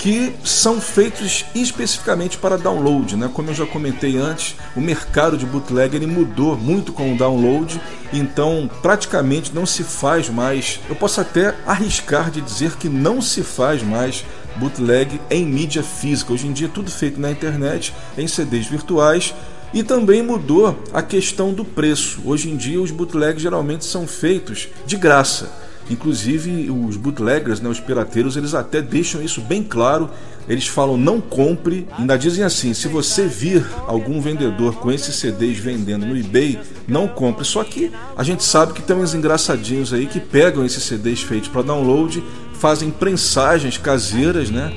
que 0.00 0.32
são 0.42 0.80
feitos 0.80 1.44
especificamente 1.54 2.38
para 2.38 2.56
download, 2.56 3.16
né? 3.16 3.30
Como 3.34 3.50
eu 3.50 3.54
já 3.54 3.66
comentei 3.66 4.16
antes, 4.16 4.56
o 4.74 4.80
mercado 4.80 5.36
de 5.36 5.44
bootleg 5.44 5.94
ele 5.94 6.06
mudou 6.06 6.56
muito 6.56 6.90
com 6.90 7.12
o 7.12 7.18
download, 7.18 7.78
então 8.10 8.68
praticamente 8.80 9.54
não 9.54 9.66
se 9.66 9.84
faz 9.84 10.30
mais. 10.30 10.80
Eu 10.88 10.96
posso 10.96 11.20
até 11.20 11.54
arriscar 11.66 12.30
de 12.30 12.40
dizer 12.40 12.76
que 12.76 12.88
não 12.88 13.20
se 13.20 13.42
faz 13.42 13.82
mais 13.82 14.24
bootleg 14.56 15.20
em 15.30 15.44
mídia 15.44 15.82
física. 15.82 16.32
Hoje 16.32 16.46
em 16.46 16.52
dia 16.54 16.66
é 16.66 16.70
tudo 16.70 16.90
feito 16.90 17.20
na 17.20 17.30
internet, 17.30 17.94
em 18.16 18.26
CDs 18.26 18.66
virtuais. 18.66 19.34
E 19.72 19.82
também 19.82 20.22
mudou 20.22 20.82
a 20.94 21.02
questão 21.02 21.52
do 21.52 21.64
preço. 21.64 22.22
Hoje 22.24 22.50
em 22.50 22.56
dia 22.56 22.80
os 22.80 22.90
bootlegs 22.90 23.42
geralmente 23.42 23.84
são 23.84 24.06
feitos 24.06 24.66
de 24.86 24.96
graça. 24.96 25.69
Inclusive 25.90 26.70
os 26.70 26.96
bootleggers, 26.96 27.60
né, 27.60 27.68
os 27.68 27.80
pirateiros, 27.80 28.36
eles 28.36 28.54
até 28.54 28.80
deixam 28.80 29.20
isso 29.20 29.40
bem 29.40 29.62
claro. 29.62 30.08
Eles 30.48 30.66
falam 30.66 30.96
não 30.96 31.20
compre, 31.20 31.86
ainda 31.98 32.16
dizem 32.16 32.44
assim: 32.44 32.72
se 32.72 32.88
você 32.88 33.26
vir 33.26 33.64
algum 33.86 34.20
vendedor 34.20 34.76
com 34.76 34.90
esses 34.90 35.16
CDs 35.16 35.58
vendendo 35.58 36.06
no 36.06 36.16
eBay, 36.16 36.58
não 36.86 37.06
compre. 37.06 37.44
Só 37.44 37.62
que 37.64 37.90
a 38.16 38.22
gente 38.22 38.42
sabe 38.42 38.72
que 38.72 38.82
tem 38.82 38.96
uns 38.96 39.14
engraçadinhos 39.14 39.92
aí 39.92 40.06
que 40.06 40.20
pegam 40.20 40.64
esses 40.64 40.82
CDs 40.82 41.22
feitos 41.22 41.48
para 41.48 41.62
download, 41.62 42.22
fazem 42.60 42.90
prensagens 42.90 43.78
caseiras, 43.78 44.50
né? 44.50 44.70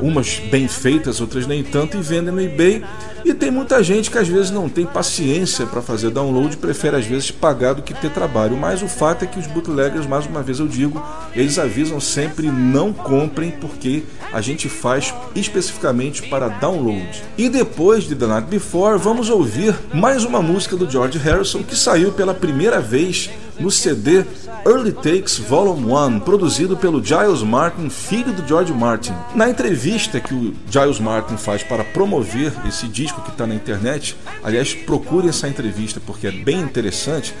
Umas 0.00 0.38
bem 0.50 0.68
feitas, 0.68 1.20
outras 1.20 1.46
nem 1.46 1.64
tanto, 1.64 1.96
e 1.96 2.00
vendem 2.00 2.32
no 2.32 2.40
eBay. 2.40 2.84
E 3.24 3.34
tem 3.34 3.50
muita 3.50 3.82
gente 3.82 4.10
que 4.10 4.18
às 4.18 4.28
vezes 4.28 4.50
não 4.50 4.68
tem 4.68 4.86
paciência 4.86 5.66
para 5.66 5.82
fazer 5.82 6.10
download, 6.10 6.56
prefere 6.56 6.96
às 6.96 7.04
vezes 7.04 7.30
pagar 7.30 7.74
do 7.74 7.82
que 7.82 7.92
ter 7.92 8.10
trabalho. 8.10 8.56
Mas 8.56 8.82
o 8.82 8.88
fato 8.88 9.24
é 9.24 9.26
que 9.26 9.38
os 9.38 9.46
bootleggers, 9.46 10.06
mais 10.06 10.26
uma 10.26 10.42
vez 10.42 10.58
eu 10.58 10.66
digo, 10.66 11.02
eles 11.34 11.58
avisam 11.58 12.00
sempre 12.00 12.46
não 12.50 12.92
comprem 12.92 13.50
porque 13.50 14.04
a 14.32 14.40
gente 14.40 14.68
faz 14.68 15.12
especificamente 15.34 16.28
para 16.28 16.48
download. 16.48 17.22
E 17.36 17.48
depois 17.48 18.04
de 18.04 18.14
The 18.14 18.26
Night 18.26 18.48
Before, 18.48 18.98
vamos 18.98 19.28
ouvir 19.28 19.74
mais 19.92 20.24
uma 20.24 20.40
música 20.40 20.76
do 20.76 20.90
George 20.90 21.18
Harrison 21.18 21.62
que 21.62 21.76
saiu 21.76 22.12
pela 22.12 22.34
primeira 22.34 22.80
vez 22.80 23.30
no 23.60 23.70
CD 23.70 24.24
Early 24.66 24.92
Takes 24.92 25.38
Volume 25.38 25.92
1, 25.92 26.20
produzido 26.20 26.76
pelo 26.76 27.04
Giles 27.04 27.42
Martin, 27.42 27.88
filho 27.90 28.32
do 28.32 28.46
George 28.46 28.72
Martin. 28.72 29.12
Na 29.34 29.48
entrevista 29.48 30.18
que 30.18 30.34
o 30.34 30.54
Giles 30.70 30.98
Martin 30.98 31.36
faz 31.36 31.62
para 31.62 31.84
promover 31.84 32.52
esse 32.66 32.88
disco 32.88 33.20
que 33.22 33.30
está 33.30 33.46
na 33.46 33.54
internet, 33.54 34.16
aliás, 34.42 34.74
procure 34.74 35.28
essa 35.28 35.48
entrevista 35.48 36.00
porque 36.04 36.26
é 36.26 36.32
bem 36.32 36.60
interessante. 36.60 37.34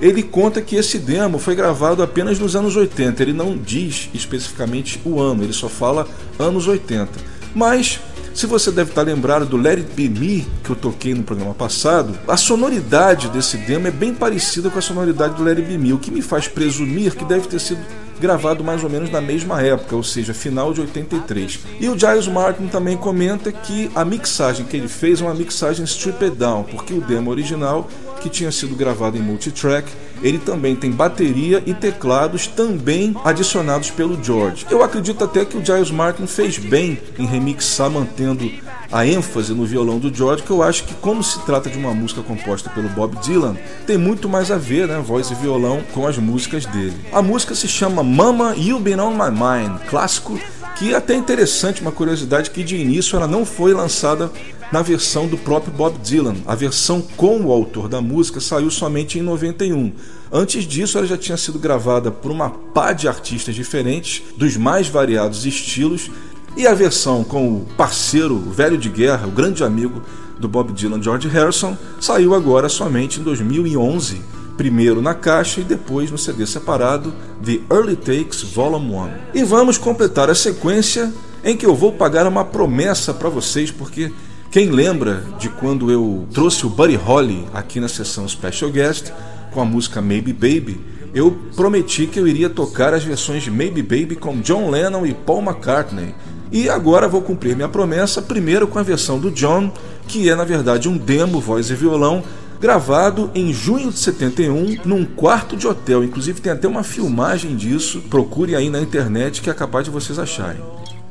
Ele 0.00 0.22
conta 0.22 0.60
que 0.60 0.76
esse 0.76 0.98
demo 0.98 1.38
foi 1.38 1.54
gravado 1.54 2.02
apenas 2.02 2.38
nos 2.38 2.54
anos 2.54 2.76
80. 2.76 3.22
Ele 3.22 3.32
não 3.32 3.56
diz 3.56 4.10
especificamente 4.12 5.00
o 5.04 5.20
ano, 5.20 5.42
ele 5.42 5.52
só 5.52 5.68
fala 5.68 6.06
anos 6.38 6.66
80. 6.66 7.10
Mas 7.54 8.00
se 8.36 8.44
você 8.44 8.70
deve 8.70 8.90
estar 8.90 9.00
lembrado 9.00 9.46
do 9.46 9.56
Let 9.56 9.78
It 9.78 9.92
Be 9.94 10.10
Me, 10.10 10.46
que 10.62 10.68
eu 10.68 10.76
toquei 10.76 11.14
no 11.14 11.22
programa 11.22 11.54
passado, 11.54 12.18
a 12.28 12.36
sonoridade 12.36 13.30
desse 13.30 13.56
demo 13.56 13.86
é 13.86 13.90
bem 13.90 14.12
parecida 14.12 14.68
com 14.68 14.78
a 14.78 14.82
sonoridade 14.82 15.36
do 15.36 15.42
Let 15.42 15.56
It 15.56 15.66
Be 15.66 15.78
Me, 15.78 15.94
o 15.94 15.98
que 15.98 16.10
me 16.10 16.20
faz 16.20 16.46
presumir 16.46 17.16
que 17.16 17.24
deve 17.24 17.48
ter 17.48 17.58
sido 17.58 17.80
gravado 18.20 18.62
mais 18.62 18.84
ou 18.84 18.90
menos 18.90 19.10
na 19.10 19.22
mesma 19.22 19.62
época, 19.62 19.96
ou 19.96 20.02
seja, 20.02 20.34
final 20.34 20.74
de 20.74 20.82
83. 20.82 21.60
E 21.80 21.88
o 21.88 21.98
Giles 21.98 22.28
Martin 22.28 22.66
também 22.66 22.96
comenta 22.96 23.50
que 23.50 23.90
a 23.94 24.04
mixagem 24.04 24.66
que 24.66 24.76
ele 24.76 24.88
fez 24.88 25.22
é 25.22 25.24
uma 25.24 25.34
mixagem 25.34 25.84
stripped 25.86 26.36
down, 26.36 26.64
porque 26.64 26.92
o 26.92 27.00
demo 27.00 27.30
original, 27.30 27.88
que 28.20 28.28
tinha 28.28 28.50
sido 28.50 28.74
gravado 28.74 29.16
em 29.16 29.20
multitrack, 29.20 29.90
ele 30.22 30.38
também 30.38 30.74
tem 30.74 30.90
bateria 30.90 31.62
e 31.66 31.74
teclados 31.74 32.46
também 32.46 33.14
adicionados 33.24 33.90
pelo 33.90 34.22
George. 34.22 34.66
Eu 34.70 34.82
acredito 34.82 35.24
até 35.24 35.44
que 35.44 35.56
o 35.56 35.64
Giles 35.64 35.90
Martin 35.90 36.26
fez 36.26 36.58
bem 36.58 36.98
em 37.18 37.26
remixar 37.26 37.90
mantendo 37.90 38.50
a 38.90 39.06
ênfase 39.06 39.52
no 39.52 39.66
violão 39.66 39.98
do 39.98 40.14
George, 40.14 40.42
que 40.42 40.50
eu 40.50 40.62
acho 40.62 40.84
que 40.84 40.94
como 40.94 41.22
se 41.22 41.44
trata 41.44 41.68
de 41.68 41.76
uma 41.76 41.92
música 41.92 42.22
composta 42.22 42.70
pelo 42.70 42.88
Bob 42.88 43.16
Dylan, 43.16 43.56
tem 43.86 43.98
muito 43.98 44.28
mais 44.28 44.50
a 44.50 44.56
ver, 44.56 44.86
né, 44.86 45.02
voz 45.04 45.30
e 45.30 45.34
violão 45.34 45.82
com 45.92 46.06
as 46.06 46.16
músicas 46.18 46.64
dele. 46.66 46.94
A 47.12 47.20
música 47.20 47.54
se 47.54 47.68
chama 47.68 48.02
Mama 48.02 48.54
You 48.56 48.78
Been 48.78 49.00
On 49.00 49.10
My 49.10 49.30
Mind, 49.30 49.80
clássico 49.88 50.38
que 50.76 50.92
é 50.92 50.96
até 50.96 51.14
interessante, 51.14 51.80
uma 51.80 51.90
curiosidade 51.90 52.50
que 52.50 52.62
de 52.62 52.76
início 52.76 53.16
ela 53.16 53.26
não 53.26 53.46
foi 53.46 53.72
lançada 53.72 54.30
na 54.72 54.82
versão 54.82 55.26
do 55.26 55.36
próprio 55.36 55.72
Bob 55.72 55.98
Dylan. 55.98 56.36
A 56.46 56.54
versão 56.54 57.00
com 57.16 57.40
o 57.40 57.52
autor 57.52 57.88
da 57.88 58.00
música 58.00 58.40
saiu 58.40 58.70
somente 58.70 59.18
em 59.18 59.22
91. 59.22 59.92
Antes 60.32 60.64
disso, 60.64 60.98
ela 60.98 61.06
já 61.06 61.16
tinha 61.16 61.36
sido 61.36 61.58
gravada 61.58 62.10
por 62.10 62.30
uma 62.30 62.50
pá 62.50 62.92
de 62.92 63.08
artistas 63.08 63.54
diferentes, 63.54 64.22
dos 64.36 64.56
mais 64.56 64.88
variados 64.88 65.46
estilos, 65.46 66.10
e 66.56 66.66
a 66.66 66.74
versão 66.74 67.22
com 67.22 67.48
o 67.48 67.66
parceiro, 67.76 68.34
o 68.34 68.50
velho 68.50 68.78
de 68.78 68.88
guerra, 68.88 69.26
o 69.26 69.30
grande 69.30 69.62
amigo 69.62 70.02
do 70.38 70.48
Bob 70.48 70.72
Dylan, 70.72 71.02
George 71.02 71.28
Harrison, 71.28 71.76
saiu 72.00 72.34
agora 72.34 72.68
somente 72.68 73.20
em 73.20 73.22
2011, 73.22 74.20
primeiro 74.56 75.02
na 75.02 75.14
caixa 75.14 75.60
e 75.60 75.64
depois 75.64 76.10
no 76.10 76.16
CD 76.16 76.46
separado 76.46 77.12
The 77.44 77.60
Early 77.70 77.96
Takes 77.96 78.42
Volume 78.42 78.92
1. 78.92 79.10
E 79.34 79.44
vamos 79.44 79.76
completar 79.76 80.30
a 80.30 80.34
sequência 80.34 81.12
em 81.44 81.56
que 81.56 81.66
eu 81.66 81.74
vou 81.74 81.92
pagar 81.92 82.26
uma 82.26 82.44
promessa 82.44 83.14
para 83.14 83.28
vocês, 83.28 83.70
porque 83.70 84.10
quem 84.56 84.70
lembra 84.70 85.22
de 85.38 85.50
quando 85.50 85.90
eu 85.90 86.26
trouxe 86.32 86.64
o 86.64 86.70
Buddy 86.70 86.96
Holly 86.96 87.44
aqui 87.52 87.78
na 87.78 87.88
sessão 87.88 88.26
Special 88.26 88.70
Guest 88.70 89.12
com 89.52 89.60
a 89.60 89.66
música 89.66 90.00
Maybe 90.00 90.32
Baby, 90.32 90.80
eu 91.12 91.30
prometi 91.54 92.06
que 92.06 92.18
eu 92.18 92.26
iria 92.26 92.48
tocar 92.48 92.94
as 92.94 93.04
versões 93.04 93.42
de 93.42 93.50
Maybe 93.50 93.82
Baby 93.82 94.16
com 94.16 94.40
John 94.40 94.70
Lennon 94.70 95.04
e 95.04 95.12
Paul 95.12 95.42
McCartney. 95.42 96.14
E 96.50 96.70
agora 96.70 97.06
vou 97.06 97.20
cumprir 97.20 97.54
minha 97.54 97.68
promessa, 97.68 98.22
primeiro 98.22 98.66
com 98.66 98.78
a 98.78 98.82
versão 98.82 99.18
do 99.18 99.30
John, 99.30 99.70
que 100.08 100.30
é 100.30 100.34
na 100.34 100.44
verdade 100.44 100.88
um 100.88 100.96
demo, 100.96 101.38
voz 101.38 101.68
e 101.68 101.74
violão, 101.74 102.24
gravado 102.58 103.30
em 103.34 103.52
junho 103.52 103.92
de 103.92 103.98
71 103.98 104.78
num 104.86 105.04
quarto 105.04 105.54
de 105.54 105.66
hotel. 105.66 106.02
Inclusive 106.02 106.40
tem 106.40 106.50
até 106.50 106.66
uma 106.66 106.82
filmagem 106.82 107.54
disso. 107.56 108.00
Procure 108.08 108.56
aí 108.56 108.70
na 108.70 108.80
internet 108.80 109.42
que 109.42 109.50
é 109.50 109.52
capaz 109.52 109.84
de 109.84 109.90
vocês 109.90 110.18
acharem. 110.18 110.62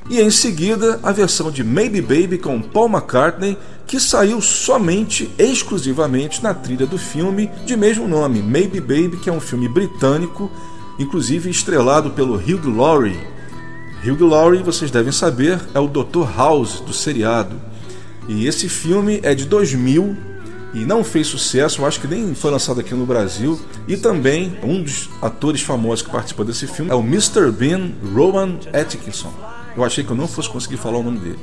E 0.08 0.22
em 0.22 0.30
seguida, 0.30 1.00
a 1.02 1.12
versão 1.12 1.50
de 1.50 1.64
Maybe 1.64 2.00
Baby 2.00 2.38
com 2.38 2.62
Paul 2.62 2.90
McCartney, 2.90 3.58
que 3.88 4.00
saiu 4.00 4.40
somente, 4.40 5.32
exclusivamente 5.38 6.44
na 6.44 6.54
trilha 6.54 6.86
do 6.86 6.98
filme 6.98 7.50
de 7.66 7.76
mesmo 7.76 8.08
nome, 8.08 8.42
Maybe 8.42 8.80
Baby, 8.80 9.18
que 9.18 9.30
é 9.30 9.34
um 9.34 9.40
filme 9.40 9.68
britânico, 9.68 10.52
inclusive 11.00 11.50
estrelado 11.50 12.12
pelo 12.12 12.36
Hugh 12.36 12.70
Laurie. 12.76 13.20
Hugh 14.06 14.28
Laurie, 14.28 14.62
vocês 14.62 14.92
devem 14.92 15.12
saber, 15.12 15.60
é 15.74 15.80
o 15.80 15.88
Dr. 15.88 16.26
House 16.36 16.80
do 16.82 16.94
seriado. 16.94 17.60
E 18.28 18.46
esse 18.46 18.70
filme 18.70 19.20
é 19.24 19.34
de 19.34 19.46
2000 19.46 20.16
e 20.76 20.86
não 20.86 21.04
fez 21.04 21.26
sucesso, 21.26 21.86
acho 21.86 22.00
que 22.00 22.08
nem 22.08 22.36
foi 22.36 22.52
lançado 22.52 22.80
aqui 22.80 22.94
no 22.94 23.08
Brasil. 23.08 23.60
E 23.88 23.98
também 23.98 24.56
um 24.62 24.84
dos 24.84 25.10
atores 25.20 25.62
famosos 25.62 26.04
que 26.04 26.12
participou 26.12 26.46
desse 26.46 26.68
filme 26.68 26.92
é 26.92 26.96
o 26.96 27.02
Mr. 27.02 27.52
Bean 27.52 27.92
Rowan 28.14 28.60
Atkinson. 28.72 29.34
Eu 29.76 29.84
achei 29.84 30.04
que 30.04 30.12
eu 30.12 30.16
não 30.16 30.28
fosse 30.28 30.50
conseguir 30.50 30.78
falar 30.78 31.00
o 31.00 31.04
nome 31.04 31.20
dele. 31.20 31.40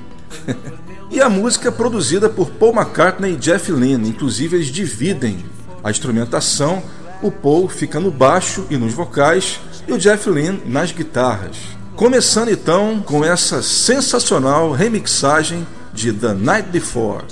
e 1.11 1.20
a 1.20 1.28
música 1.28 1.68
é 1.68 1.70
produzida 1.70 2.28
por 2.28 2.51
Paul 2.51 2.74
McCartney 2.74 3.35
e 3.35 3.37
Jeff 3.37 3.70
Lynne, 3.70 4.09
inclusive 4.09 4.57
eles 4.57 4.68
dividem 4.68 5.45
a 5.85 5.91
instrumentação. 5.91 6.83
O 7.22 7.30
Paul 7.30 7.68
fica 7.68 8.01
no 8.01 8.11
baixo 8.11 8.66
e 8.70 8.76
nos 8.76 8.95
vocais 8.95 9.61
e 9.87 9.93
o 9.93 9.99
Jeff 9.99 10.28
Lynne 10.28 10.62
nas 10.64 10.93
guitarras. 10.93 11.57
Começando 11.95 12.51
então 12.51 13.01
com 13.01 13.24
essa 13.24 13.62
sensacional 13.62 14.72
remixagem 14.72 15.66
de 15.93 16.12
The 16.12 16.33
Night 16.35 16.68
Before. 16.70 17.22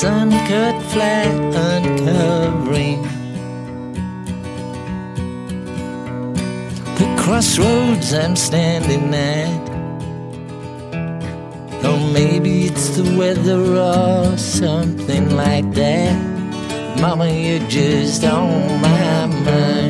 Sun 0.00 0.30
cut 0.30 0.80
flat 0.92 1.26
uncovering 1.56 3.02
the 6.98 7.08
crossroads 7.18 8.14
I'm 8.14 8.36
standing 8.36 9.12
at. 9.12 9.68
Or 11.84 11.98
maybe 12.12 12.66
it's 12.66 12.90
the 12.96 13.16
weather 13.18 13.60
or 13.76 14.38
something 14.38 15.34
like 15.34 15.68
that. 15.72 16.14
Mama, 17.00 17.28
you're 17.28 17.68
just 17.68 18.22
on 18.22 18.80
my 18.80 19.26
mind. 19.26 19.87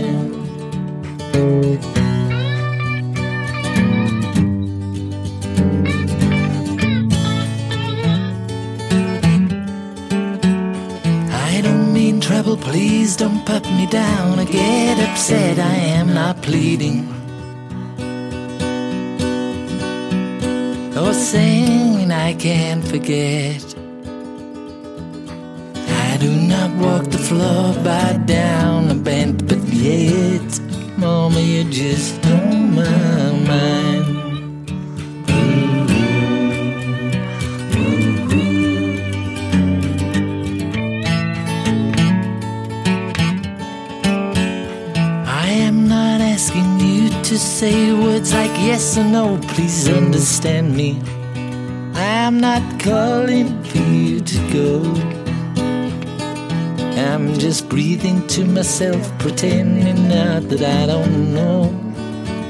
Upset, 15.29 15.59
I 15.59 15.74
am 15.99 16.14
not 16.14 16.41
pleading. 16.41 17.07
Or 20.97 21.12
saying 21.12 22.11
I 22.11 22.33
can't 22.33 22.83
forget. 22.83 23.62
I 26.07 26.16
do 26.18 26.31
not 26.35 26.70
walk 26.83 27.11
the 27.11 27.18
floor, 27.18 27.74
bow 27.85 28.12
down, 28.24 28.89
and 28.91 29.05
bend, 29.05 29.47
but 29.47 29.62
yet, 29.68 30.61
Mama, 30.97 31.41
you're 31.41 31.70
just 31.70 32.22
don't 32.22 32.74
mind. 32.74 33.18
Say 47.59 47.93
words 47.93 48.33
like 48.33 48.57
yes 48.61 48.97
or 48.97 49.03
no, 49.03 49.37
please 49.49 49.89
understand 49.89 50.77
me. 50.77 51.03
I 51.93 52.09
am 52.27 52.39
not 52.39 52.63
calling 52.79 53.65
for 53.65 53.79
you 53.79 54.21
to 54.21 54.39
go. 54.53 54.75
I'm 57.11 57.37
just 57.37 57.69
breathing 57.69 58.25
to 58.29 58.45
myself, 58.45 59.03
pretending 59.19 60.09
not 60.09 60.49
that 60.51 60.63
I 60.63 60.87
don't 60.87 61.35
know. 61.35 61.73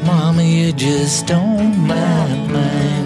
Mama, 0.04 0.42
you're 0.42 0.72
just 0.72 1.30
on 1.30 1.78
my 1.86 2.26
mind. 2.52 2.97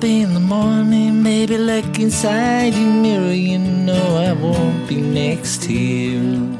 up 0.00 0.04
in 0.04 0.32
the 0.32 0.40
morning, 0.40 1.22
maybe 1.22 1.58
look 1.58 1.98
inside 1.98 2.72
your 2.72 2.90
mirror. 2.90 3.34
You 3.34 3.58
know 3.58 4.16
I 4.16 4.32
won't 4.32 4.88
be 4.88 4.96
next 4.96 5.62
to 5.64 5.74
you. 5.74 6.56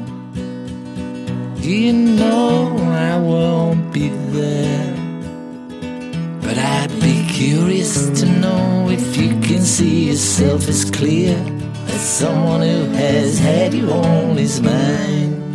You 1.57 1.93
know 1.93 2.77
I 2.77 3.17
won't 3.17 3.91
be 3.91 4.09
there. 4.37 4.93
But 6.41 6.57
I'd 6.59 6.93
be 7.01 7.25
curious 7.29 8.09
to 8.19 8.25
know 8.27 8.89
if 8.89 9.17
you 9.17 9.29
can 9.41 9.61
see 9.61 10.09
yourself 10.09 10.67
as 10.67 10.91
clear 10.91 11.35
as 11.87 12.01
someone 12.01 12.61
who 12.61 12.85
has 12.91 13.39
had 13.39 13.73
you 13.73 13.89
on 13.91 14.37
his 14.37 14.61
mind. 14.61 15.50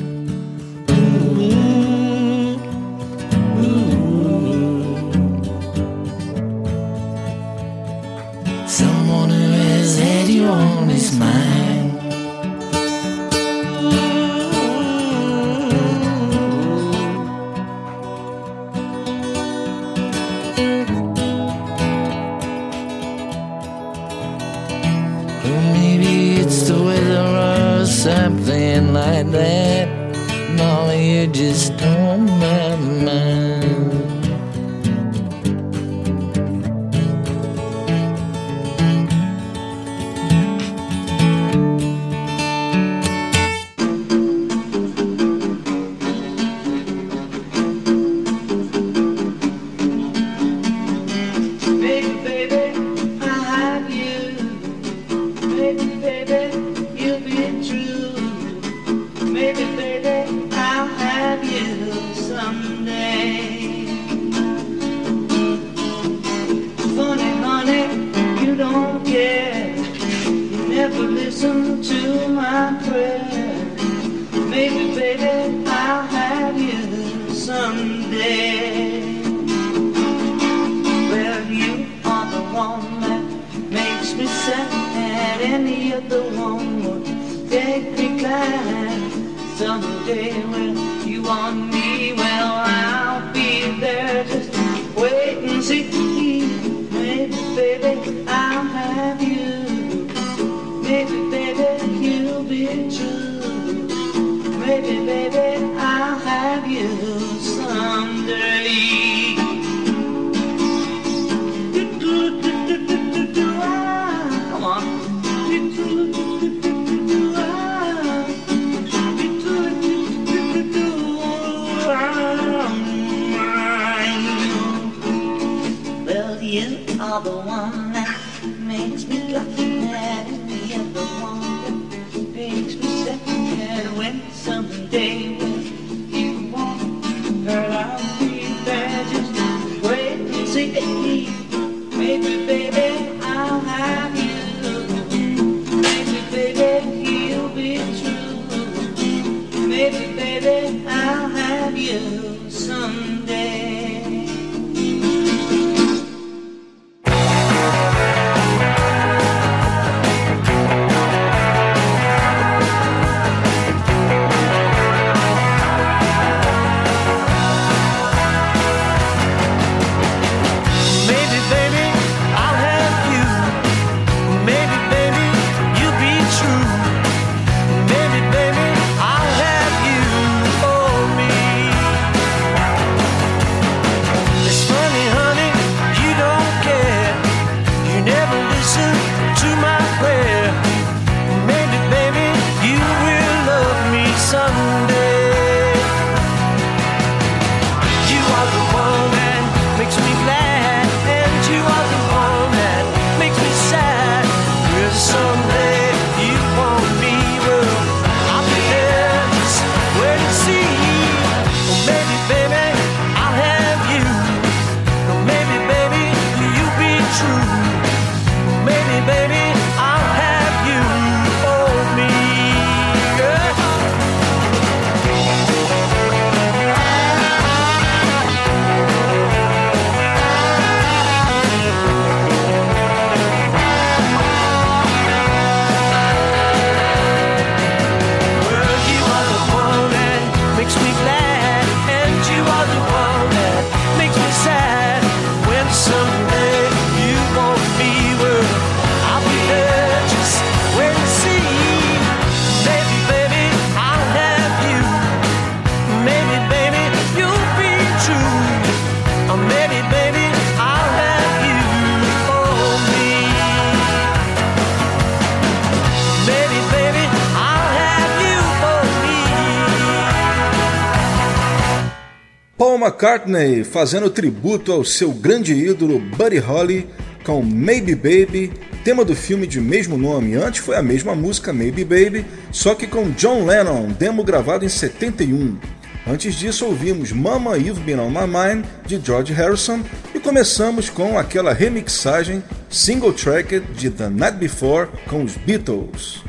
McCartney 272.86 273.64
fazendo 273.64 274.08
tributo 274.08 274.70
ao 274.70 274.84
seu 274.84 275.10
grande 275.10 275.52
ídolo 275.52 275.98
Buddy 275.98 276.38
Holly 276.38 276.88
com 277.24 277.42
Maybe 277.42 277.96
Baby, 277.96 278.52
tema 278.84 279.04
do 279.04 279.16
filme 279.16 279.44
de 279.44 279.60
mesmo 279.60 279.98
nome. 279.98 280.36
Antes 280.36 280.60
foi 280.60 280.76
a 280.76 280.82
mesma 280.82 281.12
música 281.12 281.52
Maybe 281.52 281.84
Baby, 281.84 282.24
só 282.52 282.76
que 282.76 282.86
com 282.86 283.10
John 283.10 283.44
Lennon, 283.44 283.88
demo 283.88 284.22
gravado 284.22 284.64
em 284.64 284.68
71. 284.68 285.58
Antes 286.06 286.36
disso 286.36 286.64
ouvimos 286.64 287.10
Mama 287.10 287.56
You've 287.56 287.80
Been 287.80 287.98
On 287.98 288.08
My 288.08 288.28
Mind 288.28 288.64
de 288.86 289.04
George 289.04 289.32
Harrison 289.32 289.80
e 290.14 290.20
começamos 290.20 290.88
com 290.88 291.18
aquela 291.18 291.52
remixagem 291.52 292.44
single 292.70 293.12
track 293.12 293.58
de 293.58 293.90
The 293.90 294.08
Night 294.08 294.36
Before 294.36 294.86
com 295.08 295.24
os 295.24 295.36
Beatles. 295.36 296.22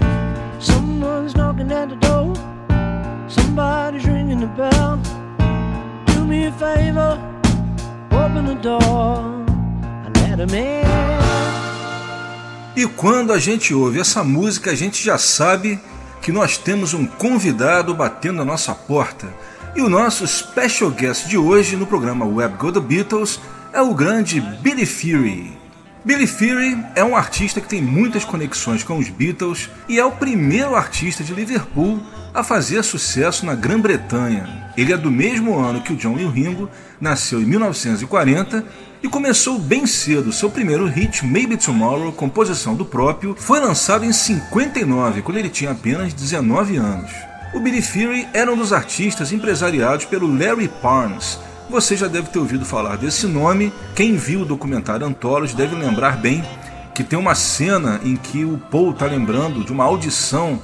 Someone's 0.60 1.36
knocking 1.36 1.72
at 1.72 1.90
the 1.90 1.96
door. 1.98 2.34
Somebody's 3.30 4.04
ringing 4.08 4.40
the 4.40 4.48
bell. 4.48 5.00
Me 6.28 6.48
a 6.48 6.52
favor, 6.52 7.18
open 8.12 8.46
the 8.46 8.56
door 8.62 9.46
and 10.06 10.14
let 10.20 10.40
him 10.40 10.54
in. 10.54 10.86
E 12.76 12.86
quando 12.86 13.32
a 13.32 13.40
gente 13.40 13.74
ouve 13.74 14.02
essa 14.02 14.26
música, 14.26 14.72
a 14.72 14.76
gente 14.76 15.02
já 15.02 15.18
sabe 15.18 15.80
que 16.22 16.32
nós 16.32 16.58
temos 16.58 16.94
um 16.94 17.06
convidado 17.08 17.94
batendo 17.94 18.42
a 18.42 18.46
nossa 18.46 18.76
porta. 18.76 19.34
E 19.74 19.82
o 19.82 19.90
nosso 19.90 20.28
special 20.28 20.92
guest 20.92 21.28
de 21.28 21.38
hoje 21.38 21.78
no 21.78 21.88
programa 21.88 22.26
Web 22.26 22.58
Go 22.58 22.74
The 22.74 22.82
Beatles 22.82 23.40
é 23.72 23.82
o 23.82 23.94
grande 23.94 24.42
Billy 24.42 24.86
Fury. 24.86 25.57
Billy 26.08 26.26
Fury 26.26 26.86
é 26.96 27.04
um 27.04 27.18
artista 27.18 27.60
que 27.60 27.68
tem 27.68 27.82
muitas 27.82 28.24
conexões 28.24 28.82
com 28.82 28.98
os 28.98 29.10
Beatles 29.10 29.70
e 29.90 30.00
é 30.00 30.06
o 30.06 30.14
primeiro 30.14 30.74
artista 30.74 31.22
de 31.22 31.34
Liverpool 31.34 32.02
a 32.34 32.42
fazer 32.46 32.82
sucesso 32.82 33.46
na 33.46 33.54
Grã-Bretanha. 33.54 34.72
Ele 34.78 34.94
é 34.94 34.98
do 34.98 35.12
mesmo 35.12 35.60
ano 35.60 35.82
que 35.82 35.92
o 35.92 35.98
John 35.98 36.18
e 36.18 36.24
o 36.24 36.30
Ringo, 36.30 36.70
nasceu 37.02 37.42
em 37.42 37.46
1940 37.46 38.64
e 39.04 39.10
começou 39.10 39.60
bem 39.60 39.86
cedo. 39.86 40.32
Seu 40.32 40.50
primeiro 40.50 40.86
hit, 40.86 41.26
Maybe 41.26 41.58
Tomorrow, 41.58 42.14
composição 42.14 42.74
do 42.74 42.86
próprio, 42.86 43.36
foi 43.38 43.60
lançado 43.60 44.06
em 44.06 44.14
59, 44.14 45.22
quando 45.24 45.40
ele 45.40 45.50
tinha 45.50 45.72
apenas 45.72 46.14
19 46.14 46.78
anos. 46.78 47.12
O 47.54 47.60
Billy 47.60 47.82
Fury 47.82 48.26
era 48.34 48.50
um 48.50 48.56
dos 48.56 48.72
artistas 48.72 49.34
empresariados 49.34 50.06
pelo 50.06 50.34
Larry 50.34 50.70
Parnes. 50.82 51.38
Você 51.70 51.98
já 51.98 52.08
deve 52.08 52.30
ter 52.30 52.40
ouvido 52.40 52.66
falar 52.66 52.96
desse 52.96 53.28
nome. 53.28 53.74
Quem 53.94 54.16
viu 54.16 54.42
o 54.42 54.46
documentário 54.46 55.06
Anthology 55.06 55.54
deve 55.54 55.76
lembrar 55.76 56.18
bem 56.18 56.44
que 56.96 57.04
tem 57.04 57.20
uma 57.20 57.36
cena 57.36 58.00
em 58.04 58.16
que 58.16 58.46
o 58.46 58.58
Paul 58.58 58.92
está 58.92 59.06
lembrando 59.06 59.64
de 59.64 59.72
uma 59.72 59.84
audição 59.84 60.60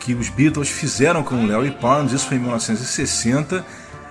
que 0.00 0.14
os 0.14 0.28
Beatles 0.28 0.68
fizeram 0.68 1.22
com 1.22 1.36
o 1.36 1.46
Larry 1.46 1.70
Parnes, 1.70 2.12
isso 2.12 2.26
foi 2.26 2.36
em 2.36 2.40
1960, 2.40 3.64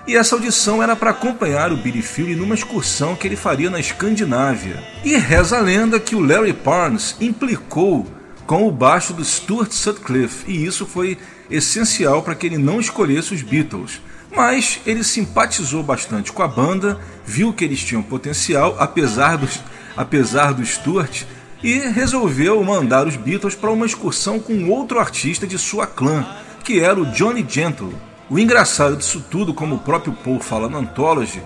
e 0.07 0.15
essa 0.15 0.35
audição 0.35 0.81
era 0.81 0.95
para 0.95 1.11
acompanhar 1.11 1.71
o 1.71 1.77
Billy 1.77 2.01
Fury 2.01 2.33
numa 2.33 2.55
excursão 2.55 3.15
que 3.15 3.27
ele 3.27 3.35
faria 3.35 3.69
na 3.69 3.79
Escandinávia. 3.79 4.81
E 5.03 5.15
reza 5.17 5.57
a 5.57 5.61
lenda 5.61 5.99
que 5.99 6.15
o 6.15 6.25
Larry 6.25 6.53
Parnes 6.53 7.15
implicou 7.19 8.07
com 8.45 8.67
o 8.67 8.71
baixo 8.71 9.13
do 9.13 9.23
Stuart 9.23 9.71
Sutcliffe, 9.71 10.49
e 10.49 10.65
isso 10.65 10.85
foi 10.85 11.17
essencial 11.51 12.23
para 12.23 12.35
que 12.35 12.47
ele 12.47 12.57
não 12.57 12.79
escolhesse 12.79 13.33
os 13.33 13.41
Beatles. 13.41 14.01
Mas 14.35 14.79
ele 14.85 15.03
simpatizou 15.03 15.81
bastante 15.81 16.31
com 16.31 16.43
a 16.43 16.47
banda, 16.47 16.99
viu 17.25 17.53
que 17.53 17.63
eles 17.63 17.83
tinham 17.83 18.03
potencial, 18.03 18.75
apesar 18.77 19.37
do, 19.37 19.47
apesar 19.95 20.53
do 20.53 20.65
Stuart, 20.65 21.23
e 21.63 21.79
resolveu 21.79 22.63
mandar 22.63 23.07
os 23.07 23.15
Beatles 23.15 23.55
para 23.55 23.71
uma 23.71 23.85
excursão 23.85 24.39
com 24.39 24.69
outro 24.69 24.99
artista 24.99 25.47
de 25.47 25.57
sua 25.57 25.87
clã, 25.87 26.25
que 26.63 26.79
era 26.79 26.99
o 26.99 27.05
Johnny 27.05 27.45
Gentle. 27.47 27.95
O 28.29 28.37
engraçado 28.37 28.97
disso 28.97 29.23
tudo, 29.31 29.53
como 29.53 29.75
o 29.75 29.79
próprio 29.79 30.13
Paul 30.13 30.39
fala 30.39 30.69
na 30.69 30.79
Anthology, 30.79 31.41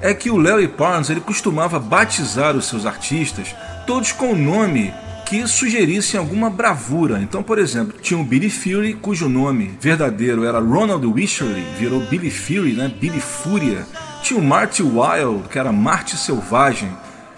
é 0.00 0.12
que 0.12 0.30
o 0.30 0.36
Larry 0.36 0.68
Parnes 0.68 1.08
ele 1.08 1.20
costumava 1.20 1.78
batizar 1.78 2.56
os 2.56 2.66
seus 2.66 2.84
artistas 2.84 3.54
todos 3.86 4.12
com 4.12 4.32
o 4.32 4.36
nome 4.36 4.92
que 5.34 5.48
sugerissem 5.48 6.18
alguma 6.18 6.48
bravura. 6.48 7.20
Então, 7.20 7.42
por 7.42 7.58
exemplo, 7.58 7.98
tinha 8.00 8.20
o 8.20 8.22
Billy 8.22 8.48
Fury, 8.48 8.94
cujo 8.94 9.28
nome 9.28 9.76
verdadeiro 9.80 10.44
era 10.44 10.60
Ronald 10.60 11.04
Wycherley, 11.04 11.64
virou 11.76 12.00
Billy 12.02 12.30
Fury, 12.30 12.74
né? 12.74 12.92
Billy 13.00 13.20
Fúria. 13.20 13.84
Tinha 14.22 14.38
o 14.38 14.44
Marty 14.44 14.84
Wild, 14.84 15.48
que 15.50 15.58
era 15.58 15.72
Marte 15.72 16.16
Selvagem. 16.16 16.88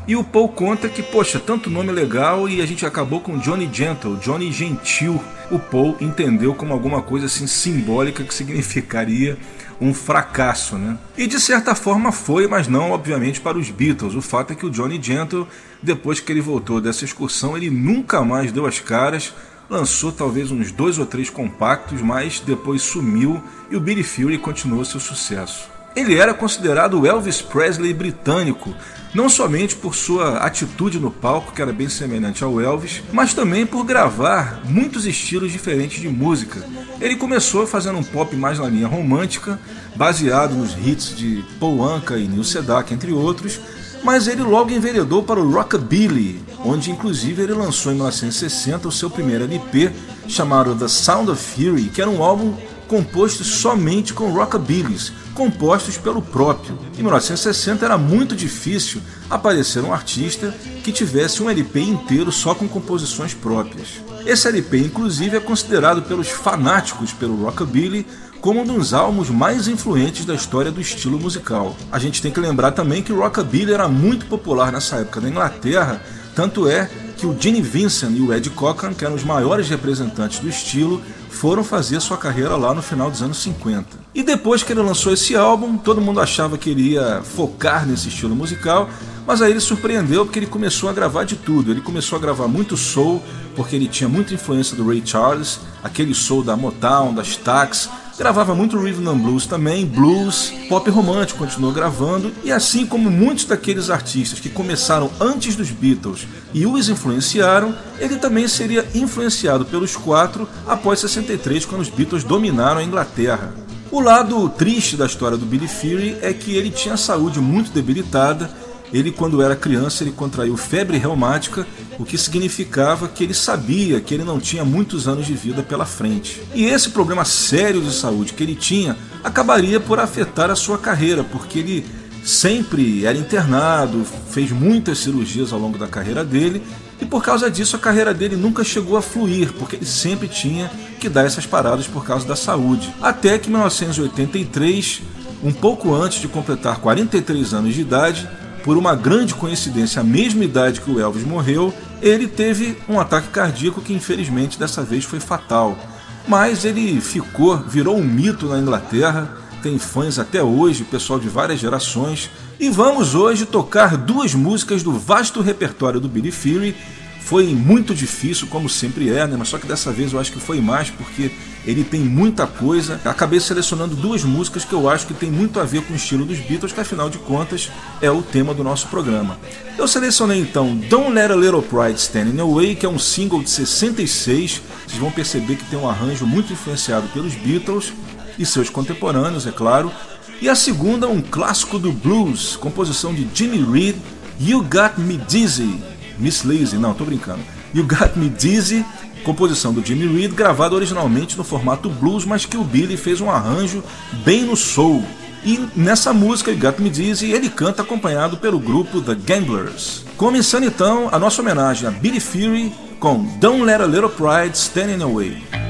E 0.06 0.14
o 0.14 0.22
Paul 0.22 0.50
conta 0.50 0.90
que, 0.90 1.02
poxa, 1.02 1.40
tanto 1.40 1.70
nome 1.70 1.90
legal 1.90 2.46
e 2.46 2.60
a 2.60 2.66
gente 2.66 2.84
acabou 2.84 3.20
com 3.20 3.38
Johnny 3.38 3.68
Gentle, 3.72 4.16
Johnny 4.16 4.52
Gentil. 4.52 5.18
O 5.50 5.58
Paul 5.58 5.96
entendeu 5.98 6.54
como 6.54 6.74
alguma 6.74 7.00
coisa 7.00 7.26
assim 7.26 7.46
simbólica 7.46 8.22
que 8.22 8.34
significaria 8.34 9.38
um 9.80 9.92
fracasso, 9.92 10.76
né? 10.76 10.98
E 11.16 11.26
de 11.26 11.38
certa 11.38 11.74
forma 11.74 12.12
foi, 12.12 12.46
mas 12.46 12.68
não, 12.68 12.90
obviamente, 12.90 13.40
para 13.40 13.58
os 13.58 13.70
Beatles. 13.70 14.14
O 14.14 14.22
fato 14.22 14.52
é 14.52 14.56
que 14.56 14.66
o 14.66 14.70
Johnny 14.70 15.00
Gentle, 15.02 15.46
depois 15.82 16.20
que 16.20 16.32
ele 16.32 16.40
voltou 16.40 16.80
dessa 16.80 17.04
excursão, 17.04 17.56
ele 17.56 17.70
nunca 17.70 18.22
mais 18.22 18.52
deu 18.52 18.66
as 18.66 18.80
caras, 18.80 19.34
lançou 19.68 20.12
talvez 20.12 20.50
uns 20.50 20.72
dois 20.72 20.98
ou 20.98 21.06
três 21.06 21.28
compactos, 21.28 22.00
mas 22.00 22.40
depois 22.40 22.82
sumiu 22.82 23.42
e 23.70 23.76
o 23.76 23.80
Billy 23.80 24.02
Fury 24.02 24.38
continuou 24.38 24.84
seu 24.84 25.00
sucesso. 25.00 25.68
Ele 25.94 26.16
era 26.16 26.34
considerado 26.34 27.00
o 27.00 27.06
Elvis 27.06 27.40
Presley 27.40 27.94
britânico, 27.94 28.74
não 29.16 29.30
somente 29.30 29.74
por 29.74 29.94
sua 29.94 30.40
atitude 30.40 31.00
no 31.00 31.10
palco, 31.10 31.54
que 31.54 31.62
era 31.62 31.72
bem 31.72 31.88
semelhante 31.88 32.44
ao 32.44 32.60
Elvis, 32.60 33.02
mas 33.14 33.32
também 33.32 33.64
por 33.64 33.82
gravar 33.82 34.60
muitos 34.66 35.06
estilos 35.06 35.50
diferentes 35.50 36.02
de 36.02 36.06
música. 36.06 36.62
Ele 37.00 37.16
começou 37.16 37.66
fazendo 37.66 37.98
um 37.98 38.04
pop 38.04 38.36
mais 38.36 38.58
na 38.58 38.68
linha 38.68 38.86
romântica, 38.86 39.58
baseado 39.96 40.54
nos 40.54 40.76
hits 40.76 41.16
de 41.16 41.42
Paul 41.58 41.82
Anka 41.82 42.18
e 42.18 42.28
Neil 42.28 42.44
Sedaka, 42.44 42.92
entre 42.92 43.10
outros, 43.10 43.58
mas 44.04 44.28
ele 44.28 44.42
logo 44.42 44.70
enveredou 44.70 45.22
para 45.22 45.40
o 45.40 45.50
rockabilly, 45.50 46.38
onde 46.62 46.90
inclusive 46.90 47.42
ele 47.42 47.54
lançou 47.54 47.92
em 47.92 47.94
1960 47.94 48.86
o 48.86 48.92
seu 48.92 49.08
primeiro 49.08 49.44
LP, 49.44 49.92
chamado 50.28 50.74
The 50.74 50.88
Sound 50.88 51.30
of 51.30 51.42
Fury, 51.42 51.84
que 51.84 52.02
era 52.02 52.10
um 52.10 52.22
álbum 52.22 52.54
composto 52.86 53.42
somente 53.44 54.12
com 54.12 54.30
rockabillys, 54.30 55.10
compostos 55.36 55.98
pelo 55.98 56.22
próprio. 56.22 56.76
Em 56.94 57.02
1960 57.02 57.84
era 57.84 57.98
muito 57.98 58.34
difícil 58.34 59.00
aparecer 59.28 59.84
um 59.84 59.92
artista 59.92 60.52
que 60.82 60.90
tivesse 60.90 61.42
um 61.42 61.50
LP 61.50 61.80
inteiro 61.80 62.32
só 62.32 62.54
com 62.54 62.66
composições 62.66 63.34
próprias. 63.34 64.00
Esse 64.24 64.48
LP, 64.48 64.78
inclusive, 64.78 65.36
é 65.36 65.40
considerado 65.40 66.02
pelos 66.02 66.28
fanáticos 66.28 67.12
pelo 67.12 67.44
rockabilly 67.44 68.06
como 68.40 68.62
um 68.62 68.64
dos 68.64 68.94
álbuns 68.94 69.28
mais 69.28 69.68
influentes 69.68 70.24
da 70.24 70.34
história 70.34 70.72
do 70.72 70.80
estilo 70.80 71.18
musical. 71.18 71.76
A 71.92 71.98
gente 71.98 72.22
tem 72.22 72.32
que 72.32 72.40
lembrar 72.40 72.72
também 72.72 73.02
que 73.02 73.12
o 73.12 73.20
rockabilly 73.20 73.72
era 73.72 73.88
muito 73.88 74.26
popular 74.26 74.72
nessa 74.72 74.96
época 74.96 75.20
na 75.20 75.28
Inglaterra, 75.28 76.00
tanto 76.34 76.68
é 76.68 76.88
que 77.16 77.26
o 77.26 77.36
Gene 77.38 77.62
Vincent 77.62 78.16
e 78.16 78.20
o 78.20 78.32
Ed 78.32 78.48
Cochran, 78.50 78.94
que 78.94 79.04
eram 79.04 79.14
os 79.14 79.24
maiores 79.24 79.68
representantes 79.68 80.38
do 80.38 80.48
estilo, 80.48 81.02
foram 81.30 81.62
fazer 81.62 82.00
sua 82.00 82.16
carreira 82.16 82.56
lá 82.56 82.74
no 82.74 82.82
final 82.82 83.10
dos 83.10 83.22
anos 83.22 83.38
50. 83.38 84.05
E 84.16 84.22
depois 84.22 84.62
que 84.62 84.72
ele 84.72 84.80
lançou 84.80 85.12
esse 85.12 85.36
álbum, 85.36 85.76
todo 85.76 86.00
mundo 86.00 86.22
achava 86.22 86.56
que 86.56 86.70
ele 86.70 86.92
ia 86.92 87.20
focar 87.22 87.86
nesse 87.86 88.08
estilo 88.08 88.34
musical, 88.34 88.88
mas 89.26 89.42
aí 89.42 89.50
ele 89.50 89.60
surpreendeu 89.60 90.24
porque 90.24 90.38
ele 90.38 90.46
começou 90.46 90.88
a 90.88 90.92
gravar 90.94 91.24
de 91.24 91.36
tudo. 91.36 91.70
Ele 91.70 91.82
começou 91.82 92.16
a 92.16 92.18
gravar 92.18 92.48
muito 92.48 92.78
soul, 92.78 93.22
porque 93.54 93.76
ele 93.76 93.86
tinha 93.86 94.08
muita 94.08 94.32
influência 94.32 94.74
do 94.74 94.88
Ray 94.88 95.02
Charles, 95.04 95.60
aquele 95.84 96.14
soul 96.14 96.42
da 96.42 96.56
Motown, 96.56 97.12
das 97.12 97.28
Stax, 97.28 97.90
Gravava 98.16 98.54
muito 98.54 98.78
rhythm 98.78 99.06
and 99.06 99.18
blues 99.18 99.44
também, 99.44 99.84
blues, 99.84 100.50
pop 100.70 100.88
romântico 100.88 101.38
continuou 101.38 101.70
gravando, 101.70 102.32
e 102.42 102.50
assim 102.50 102.86
como 102.86 103.10
muitos 103.10 103.44
daqueles 103.44 103.90
artistas 103.90 104.40
que 104.40 104.48
começaram 104.48 105.10
antes 105.20 105.54
dos 105.54 105.70
Beatles 105.70 106.26
e 106.54 106.64
os 106.64 106.88
influenciaram, 106.88 107.76
ele 107.98 108.16
também 108.16 108.48
seria 108.48 108.86
influenciado 108.94 109.66
pelos 109.66 109.94
quatro 109.96 110.48
após 110.66 111.00
63, 111.00 111.66
quando 111.66 111.82
os 111.82 111.90
Beatles 111.90 112.24
dominaram 112.24 112.80
a 112.80 112.84
Inglaterra. 112.84 113.52
O 113.90 114.00
lado 114.00 114.48
triste 114.50 114.96
da 114.96 115.06
história 115.06 115.36
do 115.36 115.46
Billy 115.46 115.68
Fury 115.68 116.18
é 116.20 116.32
que 116.32 116.54
ele 116.54 116.70
tinha 116.70 116.94
a 116.94 116.98
saúde 116.98 117.40
muito 117.40 117.70
debilitada 117.70 118.50
ele 118.92 119.10
quando 119.10 119.42
era 119.42 119.56
criança 119.56 120.04
ele 120.04 120.12
contraiu 120.12 120.56
febre 120.56 120.96
reumática, 120.96 121.66
o 121.98 122.04
que 122.04 122.16
significava 122.16 123.08
que 123.08 123.24
ele 123.24 123.34
sabia 123.34 124.00
que 124.00 124.14
ele 124.14 124.24
não 124.24 124.38
tinha 124.38 124.64
muitos 124.64 125.08
anos 125.08 125.26
de 125.26 125.34
vida 125.34 125.62
pela 125.62 125.84
frente. 125.84 126.42
E 126.54 126.64
esse 126.64 126.90
problema 126.90 127.24
sério 127.24 127.80
de 127.80 127.92
saúde 127.92 128.32
que 128.32 128.42
ele 128.42 128.54
tinha 128.54 128.96
acabaria 129.24 129.80
por 129.80 129.98
afetar 129.98 130.50
a 130.50 130.56
sua 130.56 130.78
carreira, 130.78 131.24
porque 131.24 131.58
ele 131.58 131.86
sempre 132.24 133.04
era 133.04 133.16
internado, 133.16 134.04
fez 134.30 134.50
muitas 134.50 134.98
cirurgias 134.98 135.52
ao 135.52 135.58
longo 135.58 135.78
da 135.78 135.86
carreira 135.86 136.24
dele, 136.24 136.62
e 137.00 137.04
por 137.04 137.22
causa 137.22 137.50
disso 137.50 137.76
a 137.76 137.78
carreira 137.78 138.14
dele 138.14 138.36
nunca 138.36 138.64
chegou 138.64 138.96
a 138.96 139.02
fluir, 139.02 139.52
porque 139.52 139.76
ele 139.76 139.84
sempre 139.84 140.28
tinha 140.28 140.70
que 140.98 141.08
dar 141.08 141.24
essas 141.24 141.46
paradas 141.46 141.86
por 141.86 142.04
causa 142.04 142.26
da 142.26 142.36
saúde. 142.36 142.94
Até 143.02 143.38
que 143.38 143.48
em 143.48 143.52
1983, 143.52 145.02
um 145.42 145.52
pouco 145.52 145.94
antes 145.94 146.20
de 146.20 146.28
completar 146.28 146.78
43 146.78 147.52
anos 147.54 147.74
de 147.74 147.80
idade, 147.82 148.28
por 148.64 148.76
uma 148.76 148.96
grande 148.96 149.34
coincidência, 149.34 150.00
a 150.00 150.04
mesma 150.04 150.44
idade 150.44 150.80
que 150.80 150.90
o 150.90 150.98
Elvis 150.98 151.24
morreu, 151.24 151.72
ele 152.02 152.26
teve 152.26 152.76
um 152.88 152.98
ataque 152.98 153.28
cardíaco 153.28 153.80
que 153.80 153.92
infelizmente 153.92 154.58
dessa 154.58 154.82
vez 154.82 155.04
foi 155.04 155.20
fatal. 155.20 155.78
Mas 156.26 156.64
ele 156.64 157.00
ficou, 157.00 157.56
virou 157.58 157.96
um 157.96 158.02
mito 158.02 158.46
na 158.46 158.58
Inglaterra, 158.58 159.36
tem 159.62 159.78
fãs 159.78 160.18
até 160.18 160.42
hoje, 160.42 160.82
pessoal 160.84 161.20
de 161.20 161.28
várias 161.28 161.60
gerações. 161.60 162.30
E 162.58 162.70
vamos 162.70 163.14
hoje 163.14 163.44
tocar 163.44 163.98
duas 163.98 164.34
músicas 164.34 164.82
do 164.82 164.90
vasto 164.92 165.42
repertório 165.42 166.00
do 166.00 166.08
Billy 166.08 166.30
Fury. 166.30 166.74
Foi 167.20 167.44
muito 167.48 167.94
difícil, 167.94 168.46
como 168.46 168.66
sempre 168.66 169.10
é, 169.10 169.26
né? 169.26 169.36
mas 169.38 169.48
só 169.48 169.58
que 169.58 169.66
dessa 169.66 169.92
vez 169.92 170.12
eu 170.12 170.18
acho 170.18 170.32
que 170.32 170.40
foi 170.40 170.58
mais 170.58 170.88
porque 170.88 171.30
ele 171.66 171.84
tem 171.84 172.00
muita 172.00 172.46
coisa. 172.46 172.98
Acabei 173.04 173.40
selecionando 173.40 173.94
duas 173.94 174.24
músicas 174.24 174.64
que 174.64 174.72
eu 174.72 174.88
acho 174.88 175.06
que 175.06 175.12
tem 175.12 175.30
muito 175.30 175.60
a 175.60 175.64
ver 175.64 175.82
com 175.82 175.92
o 175.92 175.96
estilo 175.96 176.24
dos 176.24 176.38
Beatles, 176.38 176.72
que 176.72 176.80
afinal 176.80 177.10
de 177.10 177.18
contas 177.18 177.70
é 178.00 178.10
o 178.10 178.22
tema 178.22 178.54
do 178.54 178.64
nosso 178.64 178.86
programa. 178.86 179.38
Eu 179.76 179.86
selecionei 179.86 180.40
então 180.40 180.74
Don't 180.88 181.12
Let 181.12 181.32
a 181.32 181.36
Little 181.36 181.60
Pride 181.60 182.00
Stand 182.00 182.40
Away, 182.40 182.74
que 182.74 182.86
é 182.86 182.88
um 182.88 182.98
single 182.98 183.42
de 183.42 183.50
66. 183.50 184.62
Vocês 184.86 184.98
vão 184.98 185.10
perceber 185.10 185.56
que 185.56 185.64
tem 185.64 185.78
um 185.78 185.88
arranjo 185.88 186.26
muito 186.26 186.54
influenciado 186.54 187.06
pelos 187.08 187.34
Beatles 187.34 187.92
e 188.38 188.46
seus 188.46 188.70
contemporâneos, 188.70 189.46
é 189.46 189.52
claro. 189.52 189.92
E 190.40 190.50
a 190.50 190.54
segunda, 190.54 191.08
um 191.08 191.22
clássico 191.22 191.78
do 191.78 191.90
blues, 191.90 192.56
composição 192.56 193.14
de 193.14 193.26
Jimmy 193.32 193.64
Reed, 193.64 193.96
You 194.38 194.62
Got 194.62 194.98
Me 195.00 195.16
Dizzy. 195.16 195.80
Miss 196.18 196.44
Lazy, 196.44 196.76
não, 196.76 196.92
tô 196.92 197.04
brincando. 197.04 197.40
You 197.74 197.84
Got 197.84 198.16
Me 198.16 198.28
Dizzy, 198.28 198.84
composição 199.24 199.72
do 199.72 199.84
Jimmy 199.84 200.06
Reed, 200.06 200.34
gravada 200.34 200.74
originalmente 200.74 201.38
no 201.38 201.44
formato 201.44 201.88
blues, 201.88 202.26
mas 202.26 202.44
que 202.44 202.56
o 202.56 202.64
Billy 202.64 202.98
fez 202.98 203.20
um 203.20 203.30
arranjo 203.30 203.82
bem 204.24 204.44
no 204.44 204.56
soul. 204.56 205.02
E 205.42 205.58
nessa 205.74 206.12
música, 206.12 206.50
You 206.50 206.58
Got 206.58 206.80
Me 206.80 206.90
Dizzy, 206.90 207.32
ele 207.32 207.48
canta 207.48 207.82
acompanhado 207.82 208.36
pelo 208.36 208.58
grupo 208.58 209.00
The 209.00 209.14
Gamblers. 209.14 210.04
Começando 210.18 210.64
então 210.64 211.08
a 211.10 211.18
nossa 211.18 211.40
homenagem 211.40 211.88
a 211.88 211.90
Billy 211.90 212.20
Fury 212.20 212.74
com 213.00 213.24
Don't 213.38 213.62
Let 213.62 213.80
a 213.80 213.86
Little 213.86 214.10
Pride 214.10 214.56
Standing 214.56 215.02
Away. 215.02 215.65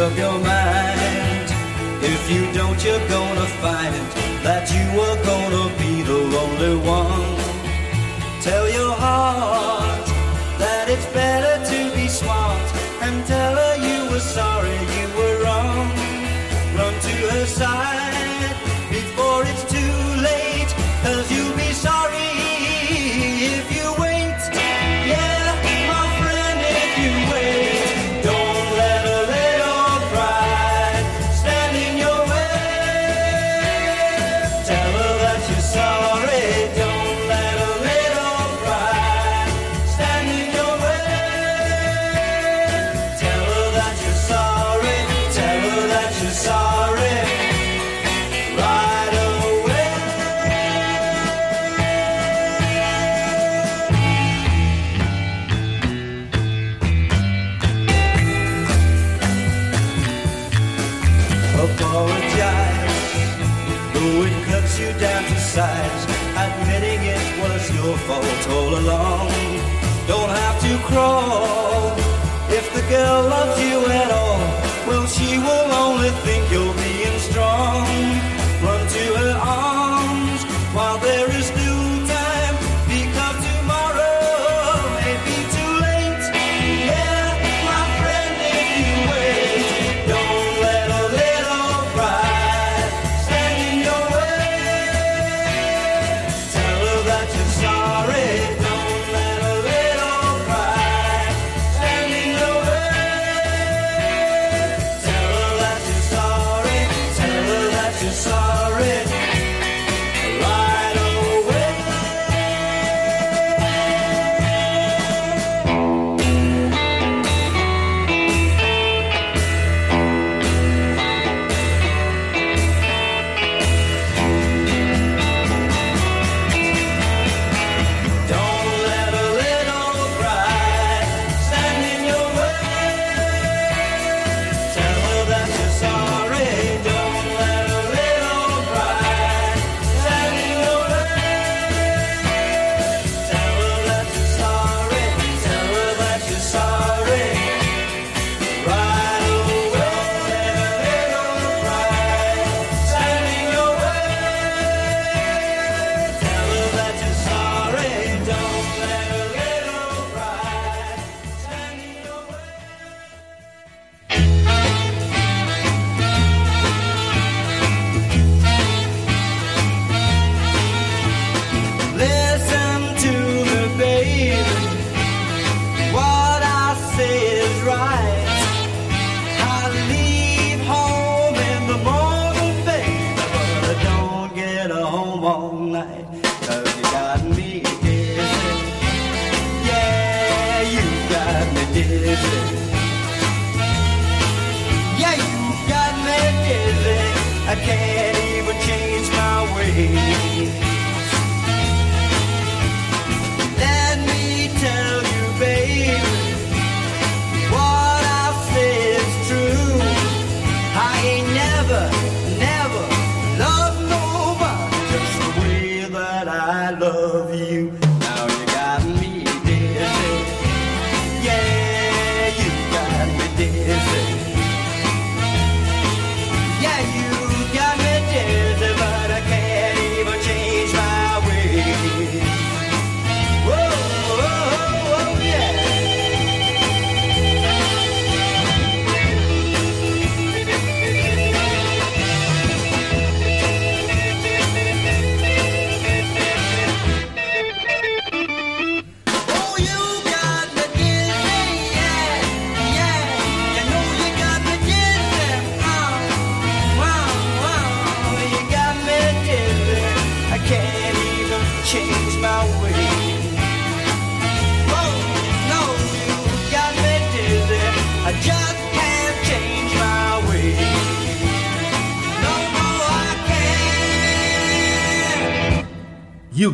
Up 0.00 0.16
your 0.16 0.38
mind. 0.38 1.48
If 2.02 2.30
you 2.30 2.50
don't, 2.52 2.82
you're 2.82 3.06
gonna 3.08 3.48
find 3.60 3.94
that 4.46 4.64
you 4.72 4.86
are 5.06 5.18
gonna 5.30 5.66
be 5.78 6.02
the 6.02 6.20
only 6.44 6.76
one. 6.88 7.36
Tell 8.40 8.66
your 8.70 8.92
heart 8.94 9.79
along. 68.72 69.28
Don't 70.06 70.30
have 70.30 70.60
to 70.60 70.78
crawl. 70.86 71.96
If 72.48 72.72
the 72.74 72.82
girl 72.88 73.22
loves 73.22 73.60
you 73.62 73.78
at 73.86 74.10
all, 74.10 74.38
well, 74.86 75.06
she 75.06 75.38
will 75.38 75.72
only 75.72 76.10
think 76.26 76.50
you're 76.50 76.69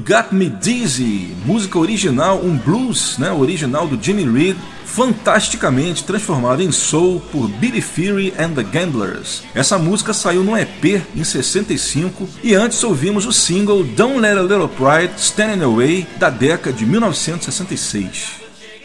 Got 0.07 0.33
Me 0.33 0.49
Dizzy, 0.49 1.37
música 1.45 1.81
original, 1.81 2.41
um 2.41 2.57
blues 2.57 3.19
né, 3.19 3.33
original 3.33 3.89
do 3.89 4.01
Jimmy 4.01 4.23
Reed, 4.25 4.57
fantasticamente 4.85 6.05
transformado 6.05 6.63
em 6.63 6.71
soul 6.71 7.19
por 7.33 7.49
Billy 7.49 7.81
Fury 7.81 8.33
and 8.39 8.51
the 8.51 8.63
Gamblers. 8.63 9.43
Essa 9.53 9.77
música 9.77 10.15
saiu 10.15 10.45
no 10.45 10.57
EP 10.57 11.03
em 11.13 11.25
65 11.25 12.29
e 12.41 12.55
antes 12.55 12.85
ouvimos 12.85 13.27
o 13.27 13.33
single 13.33 13.83
Don't 13.83 14.21
Let 14.21 14.39
a 14.39 14.43
Little 14.43 14.69
Pride 14.69 15.13
Stand 15.17 15.55
in 15.55 15.59
the 15.59 15.67
Way 15.67 16.07
da 16.21 16.31
década 16.31 16.73
de 16.73 16.87
1966. 16.87 18.35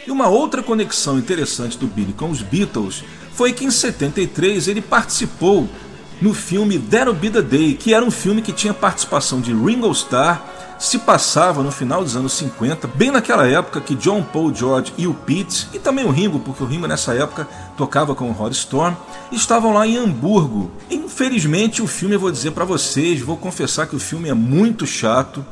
E 0.04 0.10
uma 0.10 0.26
outra 0.26 0.60
conexão 0.60 1.20
interessante 1.20 1.78
do 1.78 1.86
Billy 1.86 2.14
com 2.14 2.30
os 2.30 2.42
Beatles 2.42 3.04
foi 3.32 3.52
que 3.52 3.64
em 3.64 3.70
73 3.70 4.66
ele 4.66 4.82
participou 4.82 5.68
no 6.20 6.34
filme 6.34 6.78
That'll 6.78 7.14
Be 7.14 7.30
the 7.30 7.42
Day, 7.42 7.74
que 7.74 7.94
era 7.94 8.04
um 8.04 8.10
filme 8.10 8.42
que 8.42 8.52
tinha 8.52 8.72
participação 8.74 9.40
de 9.40 9.52
Ringo 9.52 9.90
Starr, 9.90 10.51
se 10.82 10.98
passava 10.98 11.62
no 11.62 11.70
final 11.70 12.02
dos 12.02 12.16
anos 12.16 12.32
50, 12.32 12.88
bem 12.88 13.12
naquela 13.12 13.46
época 13.46 13.80
que 13.80 13.94
John 13.94 14.20
Paul 14.20 14.52
George 14.52 14.92
e 14.98 15.06
o 15.06 15.14
Pete, 15.14 15.68
e 15.72 15.78
também 15.78 16.04
o 16.04 16.10
Ringo, 16.10 16.40
porque 16.40 16.60
o 16.60 16.66
Ringo 16.66 16.88
nessa 16.88 17.14
época 17.14 17.46
tocava 17.76 18.16
com 18.16 18.28
o 18.28 18.32
Rod 18.32 18.52
Storm, 18.52 18.96
estavam 19.30 19.72
lá 19.72 19.86
em 19.86 19.96
Hamburgo. 19.96 20.72
Infelizmente 20.90 21.80
o 21.80 21.86
filme, 21.86 22.16
eu 22.16 22.20
vou 22.20 22.32
dizer 22.32 22.50
para 22.50 22.64
vocês, 22.64 23.20
vou 23.20 23.36
confessar 23.36 23.86
que 23.86 23.94
o 23.94 24.00
filme 24.00 24.28
é 24.28 24.34
muito 24.34 24.84
chato. 24.84 25.46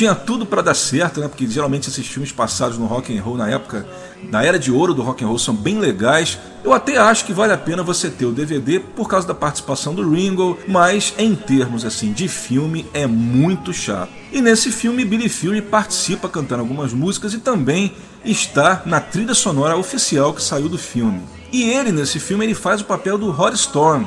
Tinha 0.00 0.14
tudo 0.14 0.46
para 0.46 0.62
dar 0.62 0.72
certo, 0.72 1.20
né? 1.20 1.28
Porque 1.28 1.46
geralmente 1.46 1.90
esses 1.90 2.06
filmes 2.06 2.32
passados 2.32 2.78
no 2.78 2.86
rock 2.86 3.14
and 3.14 3.20
roll 3.20 3.36
na 3.36 3.50
época, 3.50 3.86
na 4.30 4.42
era 4.42 4.58
de 4.58 4.72
ouro 4.72 4.94
do 4.94 5.02
rock 5.02 5.22
and 5.22 5.26
roll, 5.26 5.38
são 5.38 5.54
bem 5.54 5.78
legais. 5.78 6.38
Eu 6.64 6.72
até 6.72 6.96
acho 6.96 7.26
que 7.26 7.34
vale 7.34 7.52
a 7.52 7.58
pena 7.58 7.82
você 7.82 8.08
ter 8.08 8.24
o 8.24 8.32
DVD 8.32 8.80
por 8.80 9.06
causa 9.06 9.28
da 9.28 9.34
participação 9.34 9.94
do 9.94 10.10
Ringo, 10.10 10.58
mas 10.66 11.12
em 11.18 11.34
termos 11.34 11.84
assim 11.84 12.14
de 12.14 12.28
filme 12.28 12.86
é 12.94 13.06
muito 13.06 13.74
chato. 13.74 14.10
E 14.32 14.40
nesse 14.40 14.72
filme 14.72 15.04
Billy 15.04 15.28
Fury 15.28 15.60
participa 15.60 16.30
cantando 16.30 16.62
algumas 16.62 16.94
músicas 16.94 17.34
e 17.34 17.38
também 17.38 17.92
está 18.24 18.80
na 18.86 19.00
trilha 19.00 19.34
sonora 19.34 19.76
oficial 19.76 20.32
que 20.32 20.42
saiu 20.42 20.70
do 20.70 20.78
filme. 20.78 21.20
E 21.52 21.64
ele 21.64 21.92
nesse 21.92 22.18
filme 22.18 22.46
ele 22.46 22.54
faz 22.54 22.80
o 22.80 22.86
papel 22.86 23.18
do 23.18 23.30
Rod 23.30 23.52
Storm. 23.52 24.06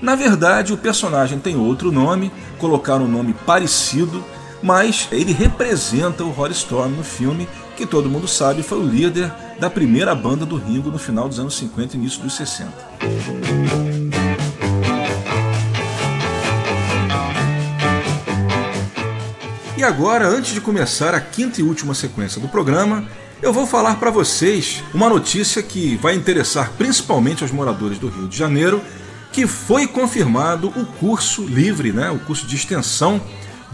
Na 0.00 0.16
verdade, 0.16 0.72
o 0.72 0.78
personagem 0.78 1.38
tem 1.38 1.54
outro 1.54 1.92
nome, 1.92 2.32
colocaram 2.58 3.04
um 3.04 3.08
nome 3.08 3.34
parecido 3.44 4.24
mas 4.64 5.08
ele 5.12 5.34
representa 5.34 6.24
o 6.24 6.30
Rod 6.30 6.50
Storm 6.52 6.92
no 6.96 7.04
filme, 7.04 7.46
que 7.76 7.84
todo 7.84 8.08
mundo 8.08 8.26
sabe 8.26 8.62
foi 8.62 8.78
o 8.78 8.82
líder 8.82 9.30
da 9.60 9.68
primeira 9.68 10.14
banda 10.14 10.46
do 10.46 10.56
Ringo 10.56 10.90
no 10.90 10.98
final 10.98 11.28
dos 11.28 11.38
anos 11.38 11.54
50 11.58 11.94
e 11.94 12.00
início 12.00 12.22
dos 12.22 12.34
60. 12.34 12.72
E 19.76 19.82
agora, 19.82 20.26
antes 20.26 20.54
de 20.54 20.62
começar 20.62 21.14
a 21.14 21.20
quinta 21.20 21.60
e 21.60 21.62
última 21.62 21.92
sequência 21.92 22.40
do 22.40 22.48
programa, 22.48 23.06
eu 23.42 23.52
vou 23.52 23.66
falar 23.66 23.96
para 23.96 24.10
vocês 24.10 24.82
uma 24.94 25.10
notícia 25.10 25.62
que 25.62 25.96
vai 25.96 26.14
interessar 26.14 26.72
principalmente 26.78 27.42
aos 27.42 27.52
moradores 27.52 27.98
do 27.98 28.08
Rio 28.08 28.26
de 28.26 28.38
Janeiro, 28.38 28.80
que 29.30 29.46
foi 29.46 29.86
confirmado 29.86 30.68
o 30.68 30.86
curso 30.86 31.44
livre, 31.44 31.92
né, 31.92 32.10
o 32.10 32.18
curso 32.20 32.46
de 32.46 32.56
extensão 32.56 33.20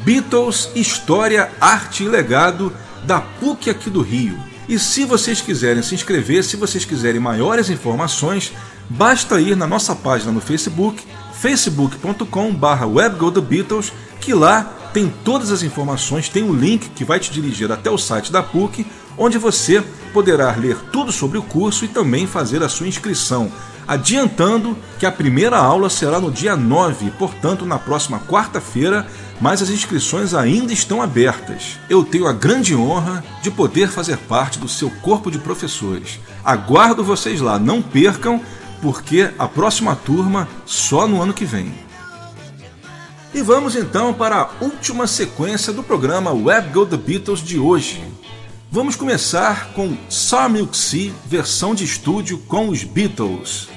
Beatles, 0.04 0.70
História, 0.74 1.50
Arte 1.60 2.04
e 2.04 2.08
Legado 2.08 2.72
da 3.04 3.20
PUC 3.20 3.70
aqui 3.70 3.90
do 3.90 4.02
Rio. 4.02 4.38
E 4.68 4.78
se 4.78 5.04
vocês 5.04 5.40
quiserem 5.40 5.82
se 5.82 5.94
inscrever, 5.94 6.44
se 6.44 6.56
vocês 6.56 6.84
quiserem 6.84 7.20
maiores 7.20 7.70
informações, 7.70 8.52
basta 8.88 9.40
ir 9.40 9.56
na 9.56 9.66
nossa 9.66 9.96
página 9.96 10.30
no 10.30 10.40
Facebook, 10.40 11.02
facebook.com.br 11.34 12.84
webgothebeatles, 12.86 13.92
que 14.20 14.32
lá 14.32 14.62
tem 14.92 15.12
todas 15.24 15.50
as 15.50 15.62
informações, 15.62 16.28
tem 16.28 16.42
um 16.42 16.54
link 16.54 16.88
que 16.90 17.04
vai 17.04 17.18
te 17.18 17.30
dirigir 17.30 17.70
até 17.70 17.90
o 17.90 17.98
site 17.98 18.32
da 18.32 18.42
PUC, 18.42 18.86
onde 19.16 19.38
você 19.38 19.82
poderá 20.12 20.50
ler 20.52 20.76
tudo 20.92 21.12
sobre 21.12 21.38
o 21.38 21.42
curso 21.42 21.84
e 21.84 21.88
também 21.88 22.26
fazer 22.26 22.62
a 22.62 22.68
sua 22.68 22.88
inscrição. 22.88 23.50
Adiantando 23.86 24.76
que 24.98 25.06
a 25.06 25.10
primeira 25.10 25.58
aula 25.58 25.90
será 25.90 26.20
no 26.20 26.30
dia 26.30 26.54
9, 26.54 27.10
portanto, 27.18 27.66
na 27.66 27.78
próxima 27.78 28.20
quarta-feira, 28.20 29.06
mas 29.40 29.62
as 29.62 29.70
inscrições 29.70 30.34
ainda 30.34 30.72
estão 30.72 31.00
abertas. 31.00 31.78
Eu 31.88 32.04
tenho 32.04 32.26
a 32.26 32.32
grande 32.32 32.76
honra 32.76 33.24
de 33.42 33.50
poder 33.50 33.88
fazer 33.88 34.18
parte 34.18 34.58
do 34.58 34.68
seu 34.68 34.90
corpo 34.90 35.30
de 35.30 35.38
professores. 35.38 36.20
Aguardo 36.44 37.02
vocês 37.02 37.40
lá, 37.40 37.58
não 37.58 37.80
percam, 37.80 38.40
porque 38.82 39.30
a 39.38 39.48
próxima 39.48 39.96
turma 39.96 40.46
só 40.66 41.08
no 41.08 41.22
ano 41.22 41.32
que 41.32 41.44
vem. 41.44 41.72
E 43.32 43.40
vamos 43.42 43.76
então 43.76 44.12
para 44.12 44.42
a 44.42 44.50
última 44.60 45.06
sequência 45.06 45.72
do 45.72 45.82
programa 45.82 46.32
Web 46.32 46.70
Go 46.70 46.84
The 46.84 46.96
Beatles 46.96 47.40
de 47.40 47.58
hoje. 47.58 48.02
Vamos 48.70 48.94
começar 48.94 49.72
com 49.72 49.96
Sour 50.08 50.50
Milk 50.50 50.76
Sea, 50.76 51.12
versão 51.26 51.74
de 51.74 51.84
estúdio 51.84 52.38
com 52.38 52.68
os 52.68 52.84
Beatles. 52.84 53.68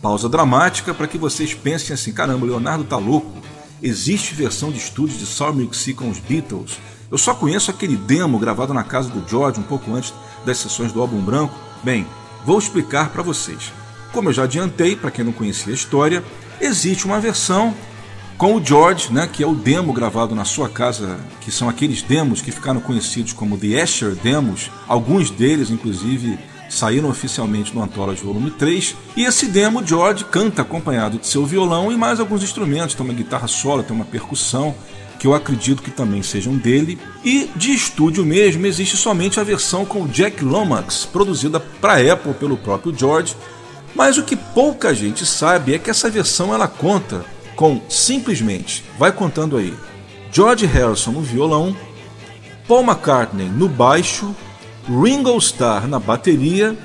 Pausa 0.00 0.28
dramática 0.28 0.92
para 0.94 1.06
que 1.06 1.18
vocês 1.18 1.54
pensem 1.54 1.94
assim: 1.94 2.12
caramba, 2.12 2.44
o 2.44 2.48
Leonardo 2.48 2.84
tá 2.84 2.98
louco 2.98 3.43
existe 3.84 4.34
versão 4.34 4.72
de 4.72 4.78
estúdio 4.78 5.18
de 5.18 5.26
Sour 5.26 5.54
Sea 5.74 5.94
com 5.94 6.08
os 6.08 6.18
Beatles. 6.18 6.78
Eu 7.10 7.18
só 7.18 7.34
conheço 7.34 7.70
aquele 7.70 7.96
demo 7.96 8.38
gravado 8.38 8.72
na 8.72 8.82
casa 8.82 9.10
do 9.10 9.28
George 9.28 9.60
um 9.60 9.62
pouco 9.62 9.94
antes 9.94 10.14
das 10.46 10.56
sessões 10.56 10.90
do 10.90 11.02
álbum 11.02 11.20
branco. 11.20 11.54
Bem, 11.82 12.06
vou 12.46 12.58
explicar 12.58 13.10
para 13.10 13.22
vocês. 13.22 13.72
Como 14.10 14.30
eu 14.30 14.32
já 14.32 14.44
adiantei, 14.44 14.96
para 14.96 15.10
quem 15.10 15.22
não 15.22 15.32
conhecia 15.32 15.70
a 15.70 15.74
história, 15.74 16.24
existe 16.60 17.04
uma 17.04 17.20
versão 17.20 17.74
com 18.38 18.56
o 18.56 18.64
George, 18.64 19.12
né, 19.12 19.28
que 19.30 19.42
é 19.42 19.46
o 19.46 19.54
demo 19.54 19.92
gravado 19.92 20.34
na 20.34 20.46
sua 20.46 20.68
casa, 20.68 21.20
que 21.42 21.52
são 21.52 21.68
aqueles 21.68 22.02
demos 22.02 22.40
que 22.40 22.50
ficaram 22.50 22.80
conhecidos 22.80 23.32
como 23.34 23.58
The 23.58 23.82
Asher 23.82 24.14
Demos, 24.14 24.70
alguns 24.88 25.30
deles, 25.30 25.70
inclusive, 25.70 26.38
saíram 26.74 27.08
oficialmente 27.08 27.74
no 27.74 27.82
Anthology 27.82 28.22
Volume 28.22 28.50
3. 28.50 28.96
E 29.16 29.24
esse 29.24 29.46
demo, 29.46 29.86
George 29.86 30.24
canta 30.24 30.62
acompanhado 30.62 31.18
de 31.18 31.26
seu 31.26 31.46
violão 31.46 31.92
e 31.92 31.96
mais 31.96 32.20
alguns 32.20 32.42
instrumentos, 32.42 32.94
tem 32.94 33.04
uma 33.04 33.14
guitarra 33.14 33.46
solo, 33.46 33.82
tem 33.82 33.94
uma 33.94 34.04
percussão, 34.04 34.74
que 35.18 35.26
eu 35.26 35.34
acredito 35.34 35.82
que 35.82 35.90
também 35.90 36.22
sejam 36.22 36.56
dele. 36.56 36.98
E 37.24 37.50
de 37.56 37.72
estúdio 37.72 38.24
mesmo, 38.24 38.66
existe 38.66 38.96
somente 38.96 39.40
a 39.40 39.44
versão 39.44 39.84
com 39.84 40.06
Jack 40.06 40.44
Lomax, 40.44 41.06
produzida 41.06 41.58
para 41.58 42.12
Apple 42.12 42.34
pelo 42.34 42.56
próprio 42.56 42.94
George. 42.96 43.36
Mas 43.94 44.18
o 44.18 44.24
que 44.24 44.36
pouca 44.36 44.92
gente 44.92 45.24
sabe 45.24 45.74
é 45.74 45.78
que 45.78 45.88
essa 45.88 46.10
versão 46.10 46.52
ela 46.52 46.66
conta 46.66 47.24
com 47.54 47.80
simplesmente, 47.88 48.84
vai 48.98 49.12
contando 49.12 49.56
aí, 49.56 49.72
George 50.32 50.66
Harrison 50.66 51.12
no 51.12 51.20
violão, 51.20 51.76
Paul 52.66 52.82
McCartney 52.82 53.48
no 53.48 53.68
baixo, 53.68 54.34
Ringo 54.88 55.36
Starr 55.38 55.86
na 55.88 55.98
bateria, 55.98 56.76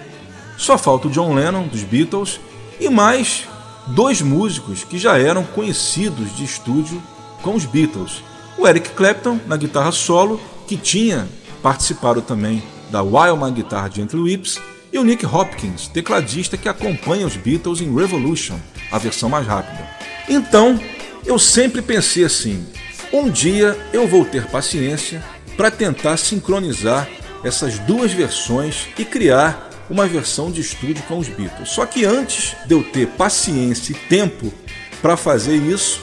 só 0.58 0.78
falta 0.78 1.08
o 1.08 1.12
John 1.12 1.34
Lennon 1.34 1.68
dos 1.68 1.84
Beatles 1.84 2.40
e 2.80 2.90
mais 2.90 3.48
dois 3.88 4.22
músicos 4.22 4.84
que 4.84 4.98
já 4.98 5.18
eram 5.18 5.44
conhecidos 5.44 6.36
de 6.36 6.44
estúdio 6.44 7.02
com 7.42 7.56
os 7.56 7.66
Beatles. 7.66 8.24
O 8.58 8.68
Eric 8.68 8.90
Clapton 8.92 9.40
na 9.48 9.58
guitarra 9.58 9.92
solo, 9.92 10.40
que 10.68 10.78
tinha 10.78 11.28
participado 11.62 12.22
também 12.22 12.62
da 12.90 13.02
Wild 13.02 13.44
My 13.44 13.52
Guitar 13.52 13.92
Gentle 13.92 14.24
Whips, 14.24 14.60
e 14.92 14.98
o 14.98 15.04
Nick 15.04 15.26
Hopkins, 15.26 15.88
tecladista 15.88 16.58
que 16.58 16.68
acompanha 16.68 17.28
os 17.28 17.36
Beatles 17.36 17.80
em 17.80 17.94
Revolution, 17.94 18.58
a 18.92 18.98
versão 18.98 19.30
mais 19.30 19.46
rápida. 19.46 19.88
Então, 20.28 20.80
eu 21.26 21.38
sempre 21.38 21.82
pensei 21.82 22.24
assim: 22.26 22.66
um 23.14 23.30
dia 23.30 23.78
eu 23.94 24.08
vou 24.08 24.26
ter 24.26 24.48
paciência 24.48 25.24
para 25.56 25.70
tentar 25.70 26.18
sincronizar 26.18 27.08
essas 27.44 27.80
duas 27.80 28.12
versões 28.12 28.88
e 28.98 29.06
criar 29.06 29.70
uma 29.90 30.06
versão 30.08 30.52
de 30.52 30.62
estúdio 30.62 31.04
com 31.08 31.18
os 31.18 31.28
Beatles. 31.28 31.70
Só 31.70 31.86
que 31.86 32.06
antes 32.06 32.56
de 32.66 32.74
eu 32.74 32.84
ter 32.84 33.08
paciência 33.08 33.94
e 33.94 33.96
tempo 33.96 34.54
para 35.02 35.18
fazer 35.18 35.56
isso, 35.56 36.02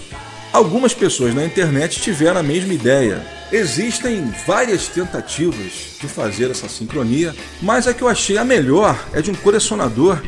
algumas 0.53 0.93
pessoas 0.93 1.35
na 1.35 1.45
internet 1.45 2.01
tiveram 2.01 2.41
a 2.41 2.43
mesma 2.43 2.75
ideia. 2.75 3.25
Existem 3.53 4.33
várias 4.45 4.89
tentativas 4.89 5.99
de 6.01 6.09
fazer 6.09 6.51
essa 6.51 6.69
sincronia, 6.69 7.35
mas 7.63 7.87
a 7.87 7.95
que 7.95 8.03
eu 8.03 8.09
achei 8.09 8.39
a 8.39 8.45
melhor 8.45 8.99
é 9.13 9.23
de 9.23 9.31
um 9.31 9.35
colecionador 9.35 10.21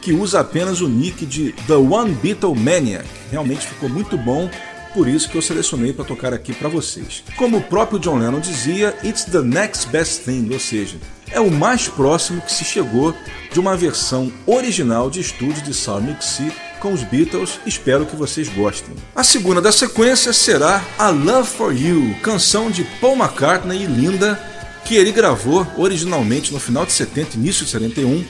que 0.00 0.12
usa 0.12 0.40
apenas 0.40 0.80
o 0.80 0.88
nick 0.88 1.24
de 1.24 1.52
The 1.66 1.76
One 1.76 2.12
Beatle 2.14 2.54
Maniac. 2.54 3.06
Realmente 3.30 3.66
ficou 3.66 3.88
muito 3.88 4.18
bom 4.18 4.50
por 4.94 5.08
isso 5.08 5.28
que 5.28 5.36
eu 5.36 5.42
selecionei 5.42 5.92
para 5.92 6.04
tocar 6.04 6.32
aqui 6.32 6.54
para 6.54 6.68
vocês. 6.68 7.24
Como 7.36 7.58
o 7.58 7.62
próprio 7.62 7.98
John 7.98 8.18
Lennon 8.18 8.38
dizia, 8.38 8.96
it's 9.02 9.24
the 9.24 9.42
next 9.42 9.88
best 9.88 10.22
thing, 10.22 10.48
ou 10.52 10.60
seja, 10.60 10.96
é 11.30 11.40
o 11.40 11.50
mais 11.50 11.88
próximo 11.88 12.40
que 12.40 12.52
se 12.52 12.64
chegou 12.64 13.12
de 13.52 13.58
uma 13.58 13.76
versão 13.76 14.32
original 14.46 15.10
de 15.10 15.20
estúdio 15.20 15.62
de 15.62 15.72
Mix 16.00 16.24
Sea 16.24 16.52
com 16.78 16.92
os 16.92 17.02
Beatles, 17.02 17.58
espero 17.66 18.06
que 18.06 18.14
vocês 18.14 18.48
gostem. 18.48 18.94
A 19.16 19.24
segunda 19.24 19.60
da 19.60 19.72
sequência 19.72 20.32
será 20.32 20.84
A 20.98 21.08
Love 21.08 21.48
for 21.48 21.74
You, 21.74 22.14
canção 22.22 22.70
de 22.70 22.84
Paul 23.00 23.16
McCartney 23.16 23.82
e 23.82 23.86
Linda, 23.86 24.38
que 24.84 24.94
ele 24.94 25.10
gravou 25.10 25.66
originalmente 25.78 26.52
no 26.52 26.60
final 26.60 26.84
de 26.84 26.92
70 26.92 27.36
início 27.36 27.64
de 27.64 27.70
71 27.70 28.24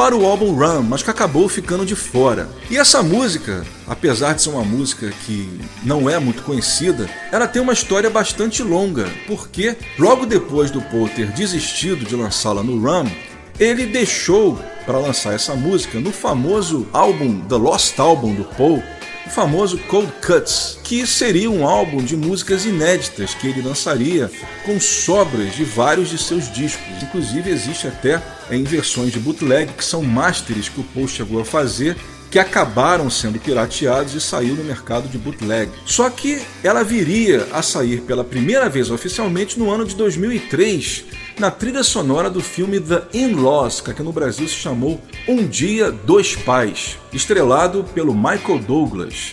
para 0.00 0.16
o 0.16 0.24
álbum 0.24 0.54
Run, 0.54 0.82
mas 0.82 1.02
que 1.02 1.10
acabou 1.10 1.46
ficando 1.46 1.84
de 1.84 1.94
fora. 1.94 2.48
E 2.70 2.78
essa 2.78 3.02
música, 3.02 3.66
apesar 3.86 4.32
de 4.32 4.40
ser 4.40 4.48
uma 4.48 4.64
música 4.64 5.12
que 5.26 5.60
não 5.82 6.08
é 6.08 6.18
muito 6.18 6.42
conhecida, 6.42 7.06
ela 7.30 7.46
tem 7.46 7.60
uma 7.60 7.74
história 7.74 8.08
bastante 8.08 8.62
longa, 8.62 9.06
porque 9.26 9.76
logo 9.98 10.24
depois 10.24 10.70
do 10.70 10.80
Paul 10.80 11.06
ter 11.10 11.26
desistido 11.32 12.06
de 12.06 12.16
lançá-la 12.16 12.62
no 12.62 12.80
Run, 12.80 13.10
ele 13.58 13.84
deixou 13.84 14.58
para 14.86 14.98
lançar 14.98 15.34
essa 15.34 15.54
música 15.54 16.00
no 16.00 16.12
famoso 16.12 16.88
álbum 16.94 17.38
The 17.42 17.56
Lost 17.56 17.98
Album 17.98 18.32
do 18.36 18.44
Paul, 18.44 18.82
o 19.30 19.32
famoso 19.32 19.78
Cold 19.86 20.12
Cuts, 20.26 20.76
que 20.82 21.06
seria 21.06 21.48
um 21.48 21.64
álbum 21.64 22.02
de 22.02 22.16
músicas 22.16 22.66
inéditas 22.66 23.32
que 23.32 23.46
ele 23.46 23.62
lançaria 23.62 24.28
com 24.66 24.80
sobras 24.80 25.54
de 25.54 25.62
vários 25.62 26.10
de 26.10 26.18
seus 26.18 26.52
discos. 26.52 26.84
Inclusive 27.00 27.48
existe 27.48 27.86
até 27.86 28.20
em 28.50 28.64
versões 28.64 29.12
de 29.12 29.20
bootleg 29.20 29.72
que 29.72 29.84
são 29.84 30.02
masters 30.02 30.68
que 30.68 30.80
o 30.80 30.84
Paul 30.84 31.06
chegou 31.06 31.40
a 31.40 31.44
fazer 31.44 31.96
que 32.28 32.38
acabaram 32.38 33.10
sendo 33.10 33.40
pirateados 33.40 34.14
e 34.14 34.20
saiu 34.20 34.54
no 34.54 34.64
mercado 34.64 35.08
de 35.08 35.18
bootleg. 35.18 35.70
Só 35.84 36.08
que 36.10 36.40
ela 36.62 36.84
viria 36.84 37.46
a 37.52 37.62
sair 37.62 38.00
pela 38.02 38.24
primeira 38.24 38.68
vez 38.68 38.90
oficialmente 38.90 39.58
no 39.58 39.70
ano 39.70 39.84
de 39.84 39.96
2003, 39.96 41.04
na 41.40 41.50
trilha 41.50 41.82
sonora 41.82 42.28
do 42.28 42.42
filme 42.42 42.78
The 42.78 43.02
In-Laws, 43.14 43.80
que 43.80 43.90
aqui 43.90 44.02
no 44.02 44.12
Brasil 44.12 44.46
se 44.46 44.56
chamou 44.56 45.00
Um 45.26 45.46
Dia, 45.46 45.90
Dois 45.90 46.36
Pais, 46.36 46.98
estrelado 47.14 47.82
pelo 47.94 48.14
Michael 48.14 48.58
Douglas. 48.58 49.32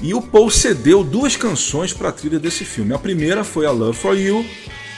E 0.00 0.14
o 0.14 0.22
Paul 0.22 0.50
cedeu 0.50 1.04
duas 1.04 1.36
canções 1.36 1.92
para 1.92 2.08
a 2.08 2.12
trilha 2.12 2.38
desse 2.38 2.64
filme. 2.64 2.94
A 2.94 2.98
primeira 2.98 3.44
foi 3.44 3.66
a 3.66 3.70
Love 3.70 3.98
for 3.98 4.16
You, 4.16 4.46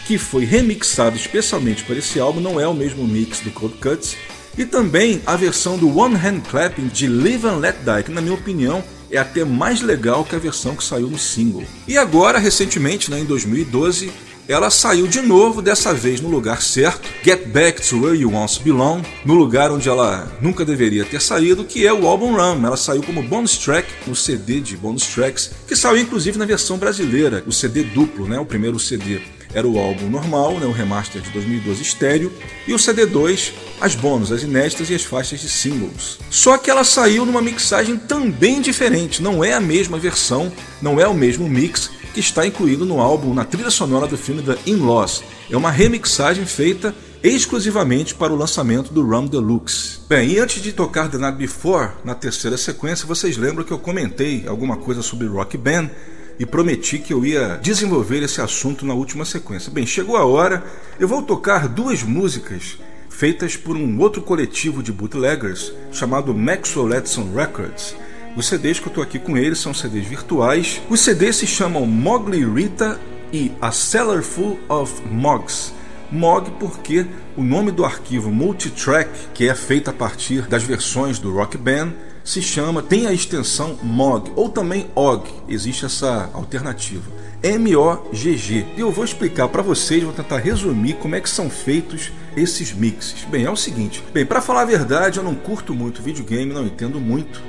que 0.06 0.16
foi 0.16 0.44
remixado 0.44 1.16
especialmente 1.16 1.82
para 1.82 1.96
esse 1.96 2.20
álbum, 2.20 2.38
não 2.38 2.60
é 2.60 2.68
o 2.68 2.72
mesmo 2.72 3.04
mix 3.04 3.40
do 3.40 3.50
Cold 3.50 3.74
Cuts, 3.78 4.16
e 4.56 4.64
também 4.64 5.20
a 5.26 5.34
versão 5.34 5.76
do 5.76 5.98
One 5.98 6.14
Hand 6.14 6.42
Clapping 6.48 6.86
de 6.86 7.08
Live 7.08 7.48
and 7.48 7.56
Let 7.56 7.78
Die, 7.78 8.04
que 8.04 8.12
na 8.12 8.20
minha 8.20 8.34
opinião 8.34 8.84
é 9.10 9.18
até 9.18 9.44
mais 9.44 9.80
legal 9.80 10.24
que 10.24 10.36
a 10.36 10.38
versão 10.38 10.76
que 10.76 10.84
saiu 10.84 11.08
no 11.08 11.18
single. 11.18 11.64
E 11.88 11.98
agora, 11.98 12.38
recentemente, 12.38 13.10
né, 13.10 13.18
em 13.18 13.24
2012, 13.24 14.12
ela 14.46 14.68
saiu 14.68 15.06
de 15.06 15.22
novo, 15.22 15.62
dessa 15.62 15.94
vez 15.94 16.20
no 16.20 16.28
lugar 16.28 16.60
certo, 16.60 17.08
Get 17.22 17.46
Back 17.48 17.80
to 17.88 18.02
Where 18.02 18.18
You 18.18 18.34
Once 18.34 18.60
Belong, 18.60 19.02
no 19.24 19.34
lugar 19.34 19.70
onde 19.70 19.88
ela 19.88 20.30
nunca 20.40 20.64
deveria 20.64 21.04
ter 21.04 21.20
saído, 21.20 21.64
que 21.64 21.86
é 21.86 21.92
o 21.92 22.06
álbum 22.06 22.36
Run. 22.36 22.64
Ela 22.64 22.76
saiu 22.76 23.02
como 23.02 23.22
bonus 23.22 23.56
track 23.56 23.88
no 24.06 24.14
CD 24.14 24.60
de 24.60 24.76
bonus 24.76 25.06
tracks, 25.06 25.50
que 25.66 25.74
saiu 25.74 25.98
inclusive 25.98 26.38
na 26.38 26.44
versão 26.44 26.76
brasileira, 26.76 27.42
o 27.46 27.52
CD 27.52 27.84
duplo, 27.84 28.26
né, 28.26 28.38
o 28.38 28.44
primeiro 28.44 28.78
CD 28.78 29.20
era 29.54 29.68
o 29.68 29.78
álbum 29.78 30.10
normal, 30.10 30.58
né, 30.58 30.66
o 30.66 30.72
remaster 30.72 31.22
de 31.22 31.30
2012 31.30 31.80
estéreo, 31.80 32.32
e 32.66 32.74
o 32.74 32.76
CD2, 32.76 33.52
as 33.80 33.94
bônus, 33.94 34.32
as 34.32 34.42
inéditas 34.42 34.90
e 34.90 34.94
as 34.94 35.04
faixas 35.04 35.40
de 35.40 35.48
singles. 35.48 36.18
Só 36.28 36.58
que 36.58 36.68
ela 36.68 36.82
saiu 36.82 37.24
numa 37.24 37.40
mixagem 37.40 37.96
também 37.96 38.60
diferente, 38.60 39.22
não 39.22 39.44
é 39.44 39.54
a 39.54 39.60
mesma 39.60 39.96
versão, 39.96 40.52
não 40.82 41.00
é 41.00 41.06
o 41.06 41.14
mesmo 41.14 41.48
mix 41.48 41.88
que 42.14 42.20
está 42.20 42.46
incluído 42.46 42.86
no 42.86 43.00
álbum 43.00 43.34
na 43.34 43.44
trilha 43.44 43.70
sonora 43.70 44.06
do 44.06 44.16
filme 44.16 44.40
The 44.40 44.56
In-Laws. 44.66 45.24
É 45.50 45.56
uma 45.56 45.72
remixagem 45.72 46.46
feita 46.46 46.94
exclusivamente 47.24 48.14
para 48.14 48.32
o 48.32 48.36
lançamento 48.36 48.94
do 48.94 49.02
Rum 49.02 49.26
Deluxe. 49.26 49.98
Bem, 50.08 50.30
e 50.30 50.38
antes 50.38 50.62
de 50.62 50.72
tocar 50.72 51.10
The 51.10 51.18
Night 51.18 51.36
Before, 51.36 51.90
na 52.04 52.14
terceira 52.14 52.56
sequência, 52.56 53.04
vocês 53.04 53.36
lembram 53.36 53.64
que 53.64 53.72
eu 53.72 53.78
comentei 53.80 54.44
alguma 54.46 54.76
coisa 54.76 55.02
sobre 55.02 55.26
Rock 55.26 55.58
Band 55.58 55.90
e 56.38 56.46
prometi 56.46 57.00
que 57.00 57.12
eu 57.12 57.26
ia 57.26 57.58
desenvolver 57.60 58.22
esse 58.22 58.40
assunto 58.40 58.86
na 58.86 58.94
última 58.94 59.24
sequência. 59.24 59.72
Bem, 59.72 59.84
chegou 59.84 60.16
a 60.16 60.24
hora, 60.24 60.64
eu 61.00 61.08
vou 61.08 61.20
tocar 61.20 61.66
duas 61.66 62.04
músicas 62.04 62.78
feitas 63.08 63.56
por 63.56 63.76
um 63.76 63.98
outro 63.98 64.22
coletivo 64.22 64.84
de 64.84 64.92
bootleggers 64.92 65.72
chamado 65.90 66.32
Maxwell 66.32 66.94
Edson 66.94 67.32
Records. 67.34 67.96
Os 68.36 68.46
CDs 68.46 68.80
que 68.80 68.86
eu 68.86 68.88
estou 68.88 69.04
aqui 69.04 69.18
com 69.18 69.36
eles 69.36 69.60
são 69.60 69.72
CDs 69.72 70.06
virtuais. 70.06 70.82
Os 70.90 71.00
CDs 71.00 71.36
se 71.36 71.46
chamam 71.46 71.86
Mogli 71.86 72.44
Rita 72.44 73.00
e 73.32 73.52
A 73.60 73.70
Cellar 73.70 74.22
Full 74.22 74.58
of 74.68 75.02
Mogs. 75.08 75.72
Mog 76.10 76.50
porque 76.58 77.06
o 77.36 77.42
nome 77.42 77.70
do 77.70 77.84
arquivo 77.84 78.30
multitrack, 78.30 79.10
que 79.32 79.48
é 79.48 79.54
feito 79.54 79.88
a 79.88 79.92
partir 79.92 80.42
das 80.42 80.64
versões 80.64 81.18
do 81.18 81.32
Rock 81.32 81.56
Band, 81.56 81.92
se 82.24 82.42
chama, 82.42 82.82
tem 82.82 83.06
a 83.06 83.12
extensão 83.12 83.78
MOG 83.82 84.32
ou 84.34 84.48
também 84.48 84.90
OG, 84.96 85.28
existe 85.48 85.84
essa 85.84 86.30
alternativa. 86.32 87.10
M-O-G-G. 87.42 88.66
E 88.76 88.80
eu 88.80 88.90
vou 88.90 89.04
explicar 89.04 89.48
para 89.48 89.62
vocês, 89.62 90.02
vou 90.02 90.12
tentar 90.12 90.38
resumir 90.38 90.94
como 90.94 91.14
é 91.14 91.20
que 91.20 91.28
são 91.28 91.50
feitos 91.50 92.10
esses 92.36 92.72
mixes. 92.72 93.24
Bem, 93.24 93.44
é 93.44 93.50
o 93.50 93.56
seguinte. 93.56 94.02
Bem, 94.12 94.24
para 94.24 94.40
falar 94.40 94.62
a 94.62 94.66
verdade, 94.66 95.18
eu 95.18 95.24
não 95.24 95.34
curto 95.34 95.74
muito 95.74 96.02
videogame, 96.02 96.52
não 96.52 96.66
entendo 96.66 96.98
muito. 96.98 97.42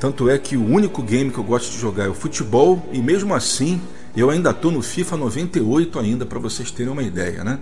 Tanto 0.00 0.28
é 0.28 0.38
que 0.38 0.56
o 0.56 0.64
único 0.64 1.02
game 1.02 1.30
que 1.30 1.38
eu 1.38 1.44
gosto 1.44 1.70
de 1.70 1.78
jogar 1.78 2.04
é 2.04 2.08
o 2.08 2.14
futebol 2.14 2.86
e 2.92 2.98
mesmo 2.98 3.34
assim 3.34 3.80
eu 4.16 4.30
ainda 4.30 4.52
tô 4.54 4.70
no 4.70 4.80
FIFA 4.80 5.16
98 5.18 5.98
ainda 5.98 6.24
para 6.24 6.38
vocês 6.38 6.70
terem 6.70 6.90
uma 6.90 7.02
ideia, 7.02 7.44
né? 7.44 7.58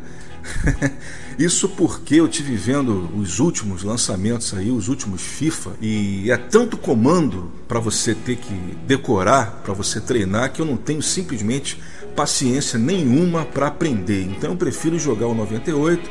Isso 1.38 1.68
porque 1.70 2.16
eu 2.16 2.28
tive 2.28 2.54
vendo 2.54 3.10
os 3.16 3.40
últimos 3.40 3.82
lançamentos 3.82 4.54
aí, 4.54 4.70
os 4.70 4.88
últimos 4.88 5.20
FIFA, 5.20 5.72
e 5.80 6.30
é 6.30 6.36
tanto 6.36 6.76
comando 6.76 7.50
para 7.66 7.80
você 7.80 8.14
ter 8.14 8.36
que 8.36 8.54
decorar, 8.86 9.62
para 9.64 9.74
você 9.74 10.00
treinar, 10.00 10.52
que 10.52 10.60
eu 10.60 10.66
não 10.66 10.76
tenho 10.76 11.02
simplesmente 11.02 11.80
paciência 12.14 12.78
nenhuma 12.78 13.44
para 13.44 13.66
aprender. 13.66 14.22
Então 14.22 14.50
eu 14.50 14.56
prefiro 14.56 14.96
jogar 14.96 15.26
o 15.26 15.34
98, 15.34 16.08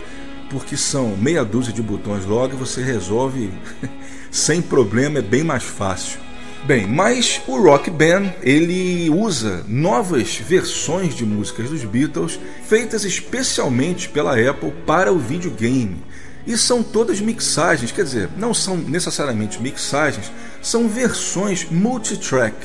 porque 0.49 0.75
são 0.75 1.15
meia 1.15 1.45
dúzia 1.45 1.71
de 1.71 1.81
botões 1.81 2.25
logo 2.25 2.53
e 2.53 2.57
você 2.57 2.83
resolve 2.83 3.49
sem 4.33 4.63
problema, 4.63 5.19
é 5.19 5.21
bem 5.21 5.43
mais 5.43 5.63
fácil. 5.63 6.19
Bem, 6.65 6.87
mas 6.87 7.39
o 7.45 7.61
Rock 7.61 7.91
Band 7.91 8.33
ele 8.41 9.07
usa 9.11 9.63
novas 9.67 10.37
versões 10.37 11.13
de 11.13 11.23
músicas 11.23 11.69
dos 11.69 11.83
Beatles 11.83 12.39
feitas 12.65 13.05
especialmente 13.05 14.09
pela 14.09 14.31
Apple 14.31 14.73
para 14.87 15.13
o 15.13 15.19
videogame. 15.19 16.03
E 16.47 16.57
são 16.57 16.81
todas 16.81 17.21
mixagens, 17.21 17.91
quer 17.91 18.03
dizer, 18.03 18.29
não 18.35 18.55
são 18.55 18.75
necessariamente 18.75 19.61
mixagens, 19.61 20.31
são 20.63 20.89
versões 20.89 21.67
multitrack. 21.69 22.55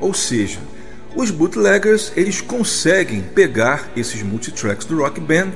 Ou 0.00 0.12
seja, 0.12 0.58
os 1.14 1.30
bootleggers 1.30 2.10
eles 2.16 2.40
conseguem 2.40 3.22
pegar 3.22 3.88
esses 3.96 4.22
multitracks 4.24 4.86
do 4.86 4.98
Rock 4.98 5.20
Band 5.20 5.52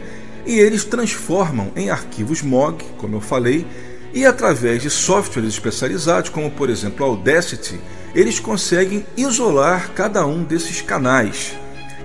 e 0.46 0.60
eles 0.60 0.84
transformam 0.84 1.72
em 1.74 1.90
arquivos 1.90 2.40
MOG, 2.40 2.84
como 2.98 3.16
eu 3.16 3.20
falei, 3.20 3.66
e 4.12 4.26
através 4.26 4.82
de 4.82 4.90
softwares 4.90 5.54
especializados, 5.54 6.30
como 6.30 6.50
por 6.50 6.68
exemplo 6.68 7.06
Audacity, 7.06 7.80
eles 8.14 8.40
conseguem 8.40 9.06
isolar 9.16 9.92
cada 9.94 10.26
um 10.26 10.42
desses 10.42 10.80
canais. 10.80 11.52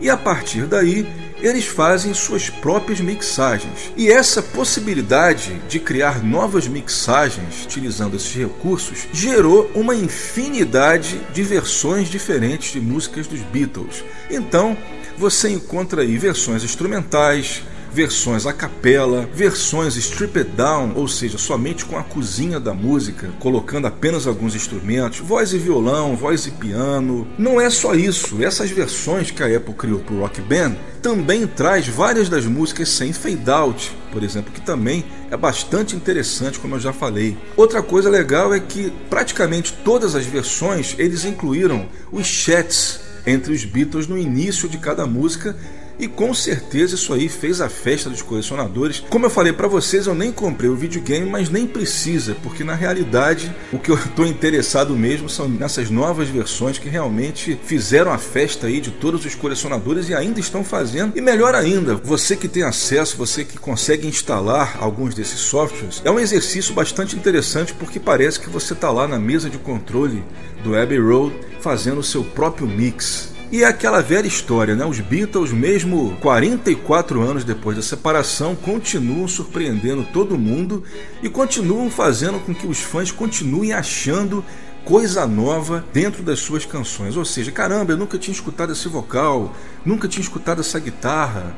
E 0.02 0.10
a 0.10 0.18
partir 0.18 0.66
daí, 0.66 1.08
eles 1.42 1.66
fazem 1.66 2.14
suas 2.14 2.50
próprias 2.50 3.00
mixagens. 3.00 3.92
E 3.96 4.10
essa 4.10 4.42
possibilidade 4.42 5.62
de 5.68 5.80
criar 5.80 6.24
novas 6.24 6.68
mixagens 6.68 7.66
utilizando 7.66 8.16
esses 8.16 8.34
recursos 8.34 9.08
gerou 9.14 9.70
uma 9.74 9.96
infinidade 9.96 11.20
de 11.34 11.44
versões 11.44 12.10
diferentes 12.10 12.74
de 12.74 12.80
músicas 12.80 13.28
dos 13.28 13.42
Beatles. 13.42 14.04
Então, 14.30 14.78
você 15.18 15.50
encontra 15.50 16.02
aí 16.02 16.18
versões 16.18 16.64
instrumentais, 16.64 17.64
versões 17.96 18.46
a 18.46 18.52
capela, 18.52 19.28
versões 19.34 19.96
stripped 19.96 20.52
down, 20.52 20.92
ou 20.96 21.08
seja, 21.08 21.38
somente 21.38 21.86
com 21.86 21.98
a 21.98 22.04
cozinha 22.04 22.60
da 22.60 22.74
música, 22.74 23.30
colocando 23.40 23.88
apenas 23.88 24.28
alguns 24.28 24.54
instrumentos, 24.54 25.20
voz 25.20 25.54
e 25.54 25.58
violão, 25.58 26.14
voz 26.14 26.46
e 26.46 26.52
piano. 26.52 27.26
Não 27.38 27.60
é 27.60 27.70
só 27.70 27.96
isso, 27.96 28.44
essas 28.44 28.70
versões 28.70 29.32
que 29.32 29.42
a 29.42 29.48
Apple 29.48 29.74
criou 29.74 30.00
para 30.00 30.14
o 30.14 30.20
Rock 30.20 30.42
Band 30.42 30.76
também 31.02 31.48
traz 31.48 31.88
várias 31.88 32.28
das 32.28 32.46
músicas 32.46 32.90
sem 32.90 33.14
fade 33.14 33.50
out, 33.50 33.96
por 34.12 34.24
exemplo, 34.24 34.52
que 34.52 34.60
também 34.60 35.06
é 35.32 35.38
bastante 35.38 35.96
interessante, 35.96 36.60
como 36.60 36.76
eu 36.76 36.80
já 36.80 36.92
falei. 36.92 37.38
Outra 37.56 37.82
coisa 37.82 38.10
legal 38.10 38.54
é 38.54 38.60
que 38.60 38.92
praticamente 39.10 39.72
todas 39.86 40.16
as 40.16 40.26
versões 40.26 40.96
eles 40.98 41.24
incluíram 41.24 41.88
os 42.12 42.28
chats 42.28 43.00
entre 43.26 43.54
os 43.54 43.64
Beatles 43.64 44.06
no 44.06 44.18
início 44.18 44.68
de 44.68 44.78
cada 44.78 45.06
música 45.06 45.56
e 46.00 46.08
com 46.08 46.34
certeza 46.34 46.96
isso 46.96 47.14
aí 47.14 47.30
fez 47.30 47.62
a 47.62 47.70
festa 47.70 48.10
dos 48.10 48.22
colecionadores. 48.22 49.04
Como 49.10 49.26
eu 49.26 49.30
falei 49.30 49.54
para 49.54 49.68
vocês, 49.68 50.08
eu 50.08 50.16
nem 50.16 50.32
comprei 50.32 50.70
o 50.70 50.76
videogame, 50.76 51.30
mas 51.30 51.50
nem 51.50 51.66
precisa, 51.66 52.36
porque 52.44 52.64
na 52.64 52.76
realidade 52.76 53.54
o 53.72 53.80
que 53.80 53.90
eu 53.90 53.96
estou 54.00 54.26
interessado 54.26 54.96
mesmo 54.96 55.30
são 55.30 55.48
nessas 55.48 55.90
novas 55.90 56.30
versões 56.30 56.78
que 56.78 56.90
realmente 56.90 57.60
fizeram 57.64 58.12
a 58.12 58.18
festa 58.18 58.68
aí 58.68 58.80
de 58.80 58.92
todos 58.92 59.26
os 59.26 59.36
colecionadores 59.36 60.10
e 60.10 60.14
ainda 60.14 60.40
estão 60.40 60.64
fazendo. 60.64 61.18
E 61.18 61.22
melhor 61.22 61.56
ainda, 61.56 61.96
você 61.96 62.36
que 62.36 62.48
tem 62.48 62.64
acesso, 62.64 63.18
você 63.18 63.44
que 63.44 63.58
consegue 63.58 64.08
instalar 64.08 64.78
alguns 64.80 65.14
desses 65.14 65.40
softwares, 65.40 66.02
é 66.04 66.12
um 66.12 66.20
exercício 66.20 66.74
bastante 66.74 67.16
interessante 67.16 67.74
porque 67.74 68.00
parece 68.00 68.40
que 68.40 68.50
você 68.50 68.74
está 68.74 68.92
lá 68.92 69.08
na 69.08 69.20
mesa 69.20 69.50
de 69.50 69.58
controle 69.58 70.24
do 70.64 70.76
Abbey 70.76 71.00
Road 71.00 71.36
fazendo 71.60 72.00
o 72.00 72.04
seu 72.04 72.24
próprio 72.24 72.68
mix. 72.68 73.35
E 73.52 73.64
é 73.64 73.68
aquela 73.68 74.02
velha 74.02 74.28
história, 74.28 74.76
né? 74.76 74.86
Os 74.86 75.00
Beatles, 75.00 75.52
mesmo 75.52 76.18
44 76.20 77.22
anos 77.22 77.44
depois 77.44 77.78
da 77.78 77.84
separação, 77.84 78.56
continuam 78.56 79.28
surpreendendo 79.28 80.04
todo 80.12 80.38
mundo 80.38 80.84
e 81.22 81.30
continuam 81.30 81.90
fazendo 81.90 82.40
com 82.40 82.54
que 82.54 82.66
os 82.66 82.80
fãs 82.80 83.12
continuem 83.12 83.72
achando 83.72 84.44
coisa 84.84 85.28
nova 85.28 85.86
dentro 85.94 86.24
das 86.24 86.40
suas 86.40 86.66
canções. 86.66 87.16
Ou 87.16 87.24
seja, 87.24 87.52
caramba, 87.52 87.94
eu 87.94 87.98
nunca 87.98 88.18
tinha 88.18 88.34
escutado 88.34 88.74
esse 88.74 88.88
vocal, 88.88 89.56
nunca 89.86 90.08
tinha 90.08 90.24
escutado 90.24 90.62
essa 90.62 90.80
guitarra. 90.80 91.56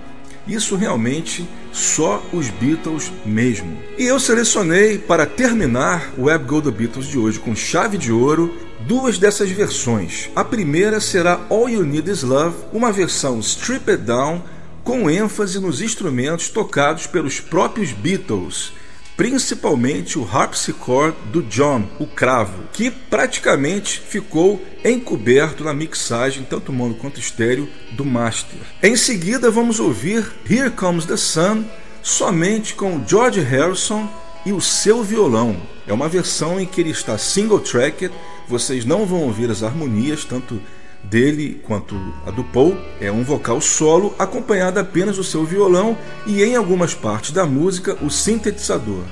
Isso 0.47 0.75
realmente 0.77 1.47
só 1.73 2.23
os 2.31 2.49
Beatles 2.49 3.11
mesmo. 3.25 3.77
E 3.97 4.03
eu 4.03 4.19
selecionei 4.19 4.97
para 4.97 5.25
terminar 5.25 6.13
o 6.17 6.23
Web 6.23 6.45
Go 6.45 6.61
The 6.61 6.71
Beatles 6.71 7.07
de 7.07 7.17
hoje 7.17 7.39
com 7.39 7.55
chave 7.55 7.97
de 7.97 8.11
ouro 8.11 8.53
duas 8.81 9.17
dessas 9.17 9.49
versões. 9.49 10.29
A 10.35 10.43
primeira 10.43 10.99
será 10.99 11.39
All 11.49 11.69
You 11.69 11.83
Need 11.83 12.09
Is 12.09 12.23
Love, 12.23 12.55
uma 12.71 12.91
versão 12.91 13.39
stripped 13.39 13.97
down 13.97 14.43
com 14.83 15.09
ênfase 15.09 15.59
nos 15.59 15.81
instrumentos 15.81 16.47
tocados 16.47 17.07
pelos 17.07 17.41
próprios 17.41 17.91
Beatles, 17.91 18.71
principalmente 19.17 20.17
o 20.17 20.25
harpsichord 20.25 21.17
do 21.31 21.41
John, 21.41 21.89
o 21.99 22.05
cravo, 22.05 22.63
que 22.71 22.89
praticamente 22.89 23.99
ficou 23.99 24.63
encoberto 24.85 25.63
na 25.63 25.73
mixagem, 25.73 26.45
tanto 26.49 26.71
mono 26.71 26.95
quanto 26.95 27.19
estéreo, 27.19 27.67
do 27.91 28.05
master. 28.05 28.59
Em 28.81 28.95
seguida, 28.95 29.51
vamos 29.51 29.79
ouvir 29.79 30.25
Here 30.49 30.69
Comes 30.69 31.05
the 31.05 31.17
Sun, 31.17 31.65
somente 32.01 32.73
com 32.73 33.03
George 33.05 33.41
Harrison 33.41 34.07
e 34.45 34.53
o 34.53 34.61
seu 34.61 35.03
violão. 35.03 35.57
É 35.85 35.91
uma 35.91 36.07
versão 36.07 36.59
em 36.59 36.65
que 36.65 36.79
ele 36.79 36.91
está 36.91 37.17
single 37.17 37.59
tracked, 37.59 38.13
vocês 38.47 38.85
não 38.85 39.05
vão 39.05 39.21
ouvir 39.23 39.49
as 39.49 39.63
harmonias, 39.63 40.23
tanto 40.23 40.61
dele 41.03 41.61
quanto 41.65 41.95
a 42.25 42.31
do 42.31 42.43
Paul. 42.43 42.77
É 42.99 43.11
um 43.11 43.23
vocal 43.23 43.61
solo 43.61 44.15
acompanhado 44.17 44.79
apenas 44.79 45.17
do 45.17 45.23
seu 45.23 45.45
violão 45.45 45.97
e 46.25 46.43
em 46.43 46.55
algumas 46.55 46.93
partes 46.93 47.31
da 47.31 47.45
música 47.45 47.97
o 48.01 48.09
sintetizador. 48.09 49.03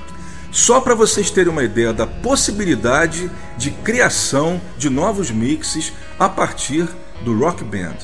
Só 0.52 0.80
para 0.80 0.96
vocês 0.96 1.30
terem 1.30 1.52
uma 1.52 1.64
ideia 1.64 1.92
da 1.92 2.08
possibilidade 2.08 3.30
de 3.58 3.72
criação 3.72 4.62
de 4.78 4.90
novos 4.90 5.30
mixes 5.30 5.92
a 6.18 6.30
partir 6.30 6.88
do 7.24 7.38
Rock 7.38 7.64
Band. 7.64 7.98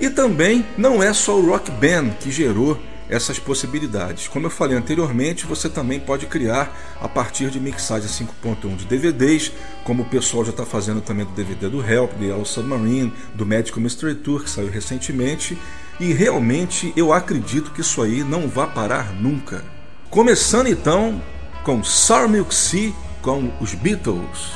E 0.00 0.08
também 0.08 0.64
não 0.76 1.02
é 1.02 1.12
só 1.12 1.36
o 1.36 1.46
Rock 1.46 1.70
Band 1.70 2.10
que 2.20 2.30
gerou 2.30 2.80
essas 3.08 3.38
possibilidades. 3.38 4.28
Como 4.28 4.46
eu 4.46 4.50
falei 4.50 4.76
anteriormente, 4.76 5.46
você 5.46 5.68
também 5.68 5.98
pode 5.98 6.26
criar 6.26 6.96
a 7.00 7.08
partir 7.08 7.50
de 7.50 7.58
mixagem 7.58 8.08
5.1 8.08 8.76
de 8.76 8.84
DVDs, 8.84 9.52
como 9.84 10.02
o 10.02 10.08
pessoal 10.08 10.44
já 10.44 10.50
está 10.50 10.66
fazendo 10.66 11.00
também 11.00 11.24
do 11.24 11.32
DVD 11.32 11.68
do 11.68 11.84
Help, 11.84 12.12
do 12.12 12.24
Yellow 12.24 12.44
Submarine, 12.44 13.12
do 13.34 13.46
Magical 13.46 13.80
Mystery 13.80 14.16
Tour, 14.16 14.44
que 14.44 14.50
saiu 14.50 14.70
recentemente, 14.70 15.58
e 15.98 16.12
realmente 16.12 16.92
eu 16.96 17.12
acredito 17.12 17.72
que 17.72 17.80
isso 17.80 18.02
aí 18.02 18.22
não 18.22 18.46
vai 18.46 18.70
parar 18.70 19.12
nunca. 19.12 19.64
Começando 20.10 20.68
então 20.68 21.20
com 21.64 21.82
Sour 21.82 22.28
Milk 22.28 22.54
Sea 22.54 22.92
com 23.20 23.50
os 23.60 23.74
Beatles. 23.74 24.52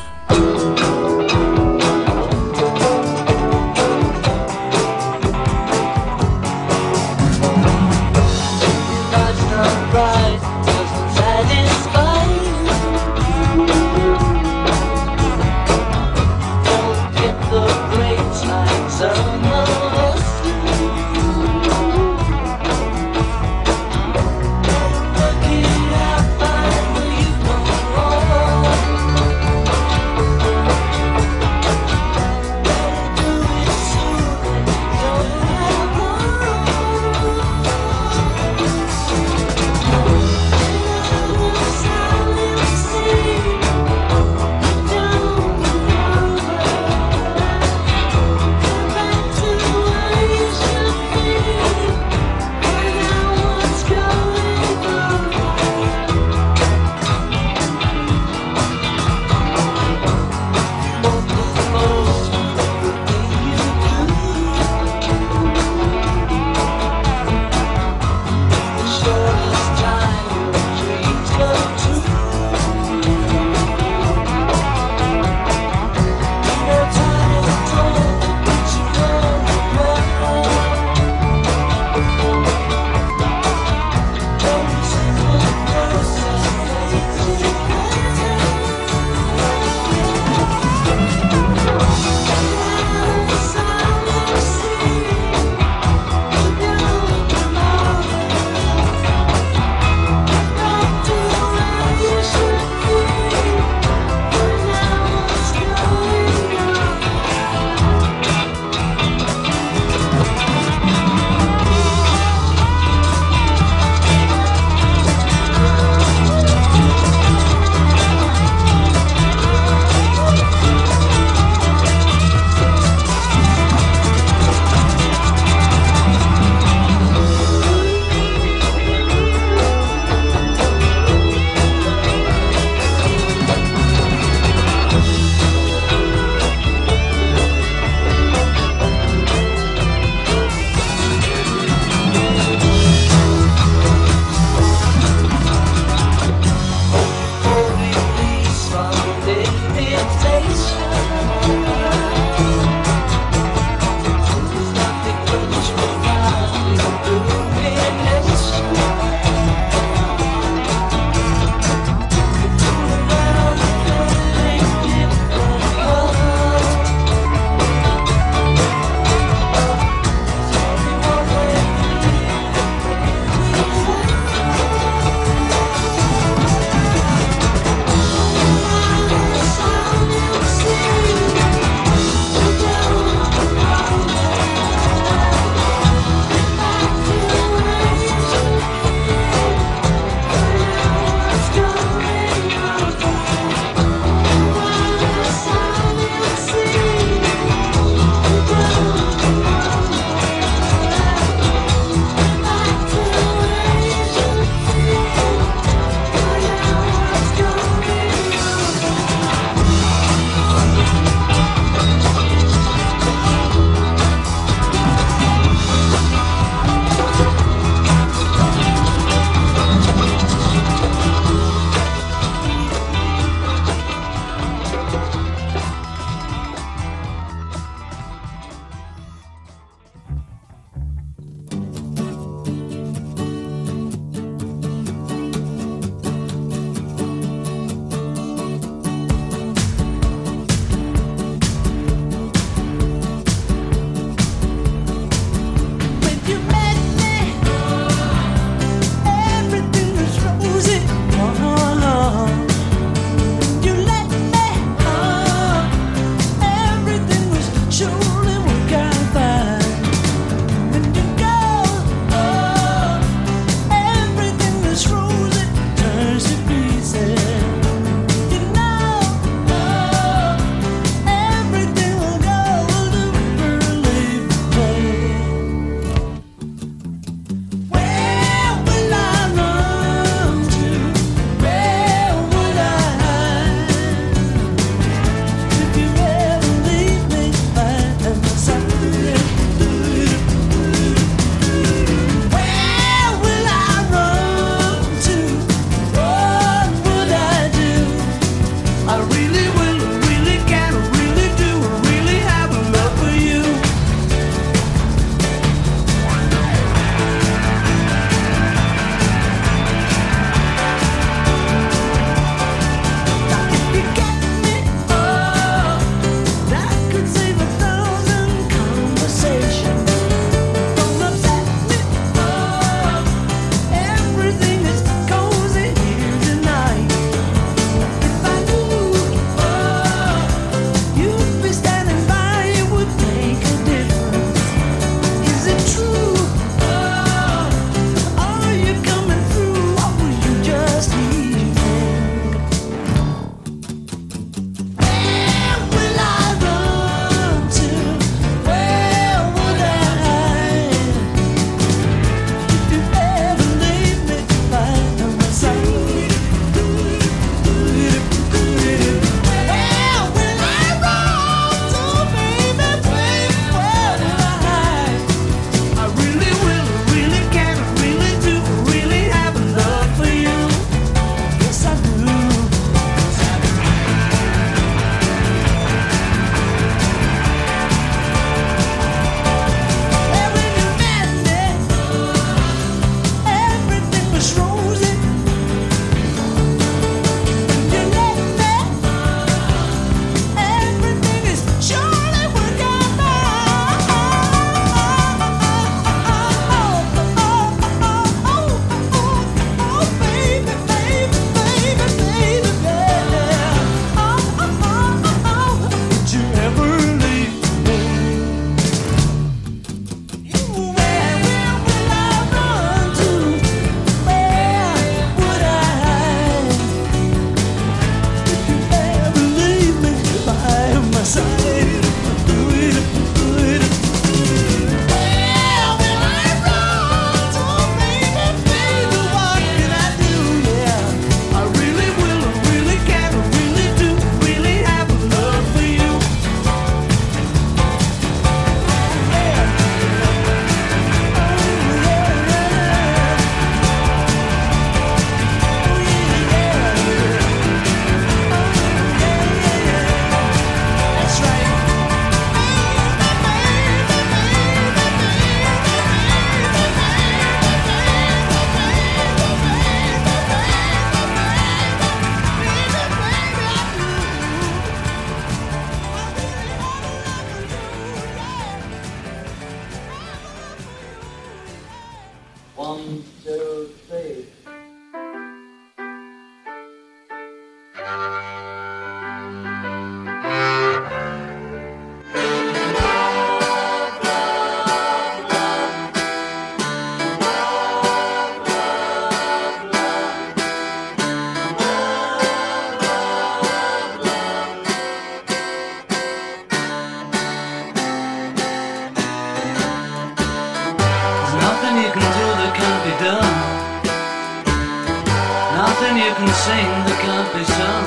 Nothing 505.82 505.98
you 505.98 506.14
can 506.14 506.28
sing 506.46 506.70
that 506.86 506.98
can't 507.02 507.28
be 507.34 507.42
sung. 507.42 507.86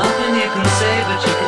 Nothing 0.00 0.32
you 0.40 0.48
can 0.48 0.66
say, 0.80 0.96
but 1.04 1.20
you 1.28 1.39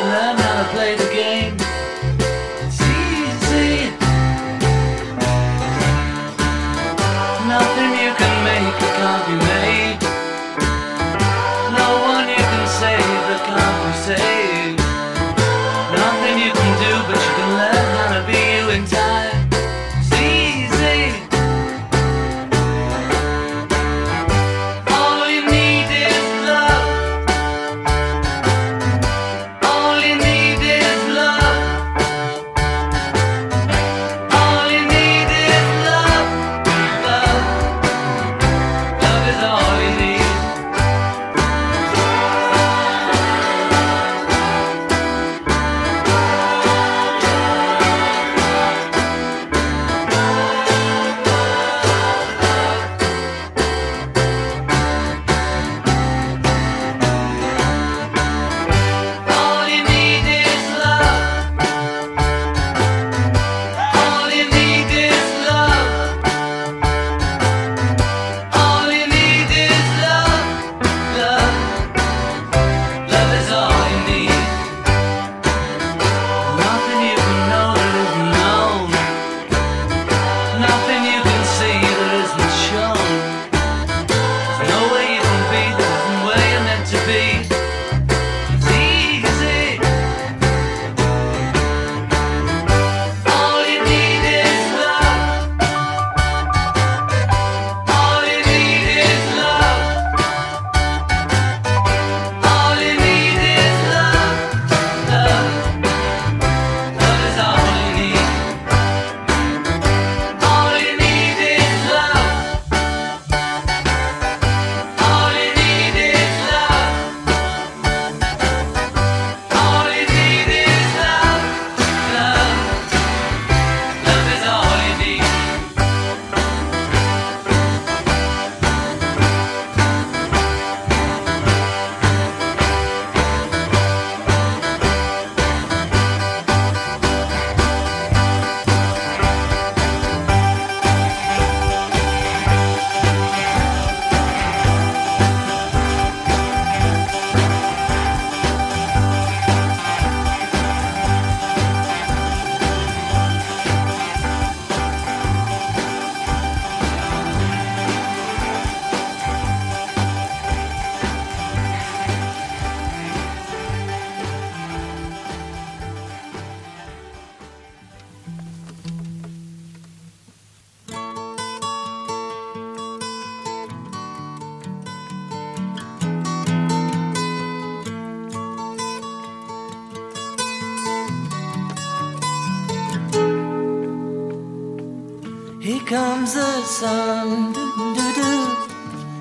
Here 185.63 185.79
comes 185.85 186.33
the 186.33 186.61
sun, 186.63 187.53
doo 187.53 187.95
doo 187.95 188.13
doo. 188.15 188.47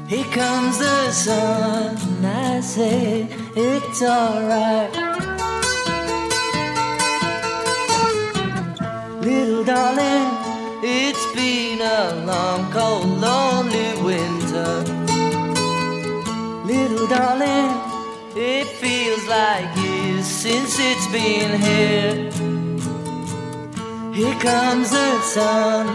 Here 0.08 0.24
comes 0.32 0.76
the 0.80 1.12
sun. 1.12 1.96
I 2.24 2.58
say 2.60 3.28
it's 3.54 4.02
alright. 4.02 4.90
Little 9.22 9.62
darling, 9.62 10.26
it's 10.82 11.24
been 11.32 11.80
a 11.80 12.24
long, 12.26 12.72
cold, 12.72 13.06
lonely 13.20 14.02
winter. 14.02 14.82
Little 16.66 17.06
darling, 17.06 17.70
it 18.34 18.66
feels 18.82 19.24
like 19.28 19.76
years 19.76 20.26
since 20.26 20.76
it's 20.80 21.06
been 21.12 21.60
here. 21.60 22.41
Here 24.14 24.38
comes 24.40 24.90
the 24.90 25.20
sun. 25.22 25.86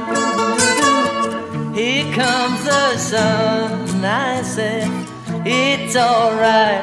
Here 1.76 2.12
comes 2.16 2.64
the 2.66 2.98
sun. 2.98 4.04
I 4.04 4.42
said, 4.42 4.90
it's 5.46 5.96
alright. 5.96 6.82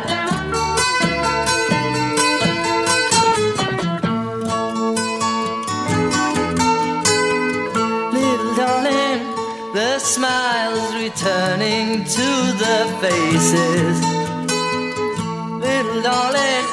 Little 8.13 8.55
darling, 8.55 9.21
the 9.75 9.99
smiles 9.99 10.95
returning 10.95 12.05
to 12.05 12.29
the 12.63 12.79
faces. 13.03 14.01
Little 15.59 16.01
darling, 16.01 16.65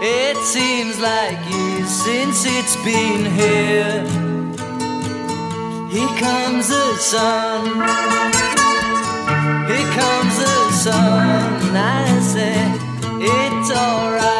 it 0.00 0.36
seems 0.44 1.00
like 1.00 1.36
years 1.50 1.73
since 1.86 2.44
it's 2.46 2.76
been 2.76 3.24
here. 3.40 4.02
Here 5.90 6.14
comes 6.18 6.68
the 6.68 6.96
sun. 6.96 7.64
Here 9.68 9.90
comes 10.00 10.34
the 10.38 10.72
sun. 10.72 11.76
I 11.76 12.18
say 12.20 12.56
it's 13.20 13.70
alright. 13.70 14.33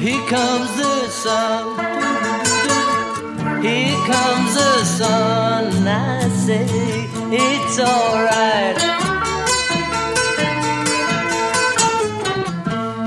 Here 0.00 0.26
comes 0.28 0.74
the 0.76 1.08
sun. 1.08 1.76
Here 3.62 3.98
comes 4.06 4.54
the 4.54 4.84
sun. 4.84 5.86
I 5.86 6.28
say 6.28 6.66
it's 7.30 7.78
alright. 7.78 8.78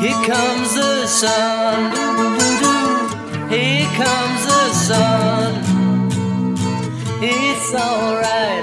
Here 0.02 0.22
comes 0.32 0.76
the 0.76 1.08
sun. 1.08 1.80
Here 3.50 3.88
comes 4.02 4.42
the 4.46 4.66
sun. 4.88 5.52
It's 7.24 7.74
alright. 7.74 8.63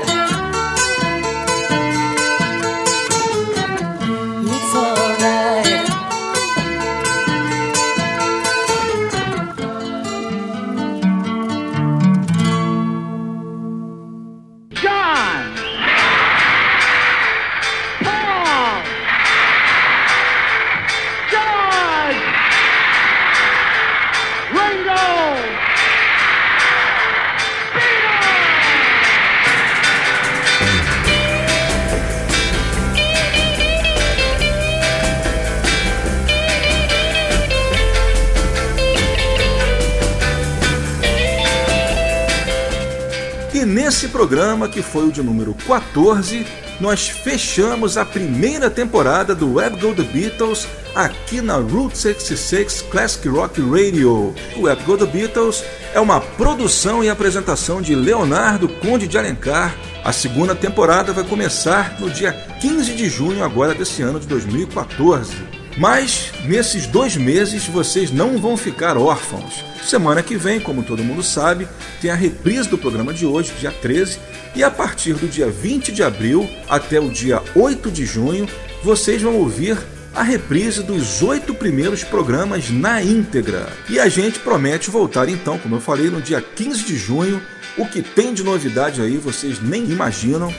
Nesse 43.91 44.07
programa, 44.07 44.69
que 44.69 44.83
foi 44.83 45.09
o 45.09 45.11
de 45.11 45.21
número 45.21 45.53
14, 45.67 46.47
nós 46.79 47.09
fechamos 47.09 47.97
a 47.97 48.05
primeira 48.05 48.71
temporada 48.71 49.35
do 49.35 49.55
Web 49.55 49.81
Go 49.81 49.93
The 49.93 50.05
Beatles 50.05 50.69
aqui 50.95 51.41
na 51.41 51.57
Route 51.57 51.99
66 51.99 52.83
Classic 52.83 53.29
Rock 53.29 53.61
Radio. 53.61 54.33
O 54.57 54.61
Web 54.63 54.85
Go 54.85 54.97
The 54.97 55.07
Beatles 55.07 55.65
é 55.93 55.99
uma 55.99 56.21
produção 56.21 57.03
e 57.03 57.11
apresentação 57.11 57.83
de 57.83 57.97
Leonardo 57.97 58.69
Conde 58.69 59.09
de 59.09 59.19
Alencar. 59.19 59.75
A 60.05 60.13
segunda 60.13 60.55
temporada 60.55 61.13
vai 61.13 61.25
começar 61.25 61.99
no 61.99 62.09
dia 62.09 62.33
15 62.61 62.95
de 62.95 63.09
junho 63.09 63.43
agora 63.43 63.75
desse 63.75 64.03
ano 64.03 64.21
de 64.21 64.29
2014. 64.29 65.60
Mas 65.81 66.31
nesses 66.45 66.87
dois 66.87 67.17
meses 67.17 67.67
vocês 67.67 68.11
não 68.11 68.37
vão 68.37 68.55
ficar 68.55 68.99
órfãos. 68.99 69.65
Semana 69.83 70.23
que 70.23 70.37
vem, 70.37 70.61
como 70.61 70.83
todo 70.83 71.03
mundo 71.03 71.23
sabe, 71.23 71.67
tem 72.03 72.11
a 72.11 72.15
reprise 72.15 72.69
do 72.69 72.77
programa 72.77 73.15
de 73.15 73.25
hoje, 73.25 73.55
dia 73.59 73.73
13, 73.73 74.19
e 74.55 74.63
a 74.63 74.71
partir 74.71 75.15
do 75.15 75.27
dia 75.27 75.49
20 75.49 75.91
de 75.91 76.03
abril 76.03 76.47
até 76.69 77.01
o 77.01 77.09
dia 77.09 77.43
8 77.57 77.91
de 77.91 78.05
junho, 78.05 78.47
vocês 78.85 79.23
vão 79.23 79.37
ouvir 79.37 79.79
a 80.15 80.23
reprise 80.23 80.83
dos 80.83 81.23
oito 81.23 81.55
primeiros 81.55 82.05
programas 82.05 82.69
na 82.69 83.03
íntegra. 83.03 83.73
E 83.89 83.99
a 83.99 84.07
gente 84.07 84.39
promete 84.39 84.91
voltar 84.91 85.31
então, 85.31 85.59
como 85.59 85.77
eu 85.77 85.81
falei, 85.81 86.11
no 86.11 86.21
dia 86.21 86.43
15 86.43 86.85
de 86.85 86.97
junho. 86.99 87.41
O 87.79 87.87
que 87.87 88.03
tem 88.03 88.35
de 88.35 88.43
novidade 88.43 89.01
aí 89.01 89.17
vocês 89.17 89.63
nem 89.63 89.85
imaginam. 89.85 90.53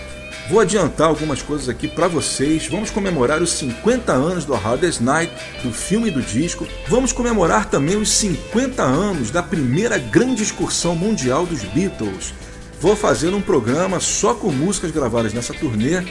Vou 0.52 0.60
adiantar 0.60 1.08
algumas 1.08 1.42
coisas 1.42 1.70
aqui 1.70 1.88
para 1.88 2.10
vocês. 2.10 2.68
Vamos 2.68 2.90
comemorar 2.90 3.42
os 3.42 3.54
50 3.54 4.12
anos 4.12 4.44
do 4.44 4.54
Hardest 4.54 5.02
Night, 5.02 5.34
do 5.64 5.72
filme 5.72 6.10
e 6.10 6.12
do 6.12 6.22
disco. 6.22 6.68
Vamos 6.90 7.14
comemorar 7.14 7.70
também 7.70 7.96
os 7.96 8.10
50 8.10 8.84
anos 8.84 9.32
da 9.32 9.42
primeira 9.42 9.98
grande 9.98 10.44
excursão 10.44 10.94
mundial 10.94 11.46
dos 11.46 11.64
Beatles. 11.64 12.34
Vou 12.82 12.98
fazer 12.98 13.34
um 13.34 13.42
programa 13.42 14.02
só 14.02 14.34
com 14.34 14.52
músicas 14.52 14.92
gravadas 14.92 15.34
nessa 15.34 15.54
turnê. 15.54 16.04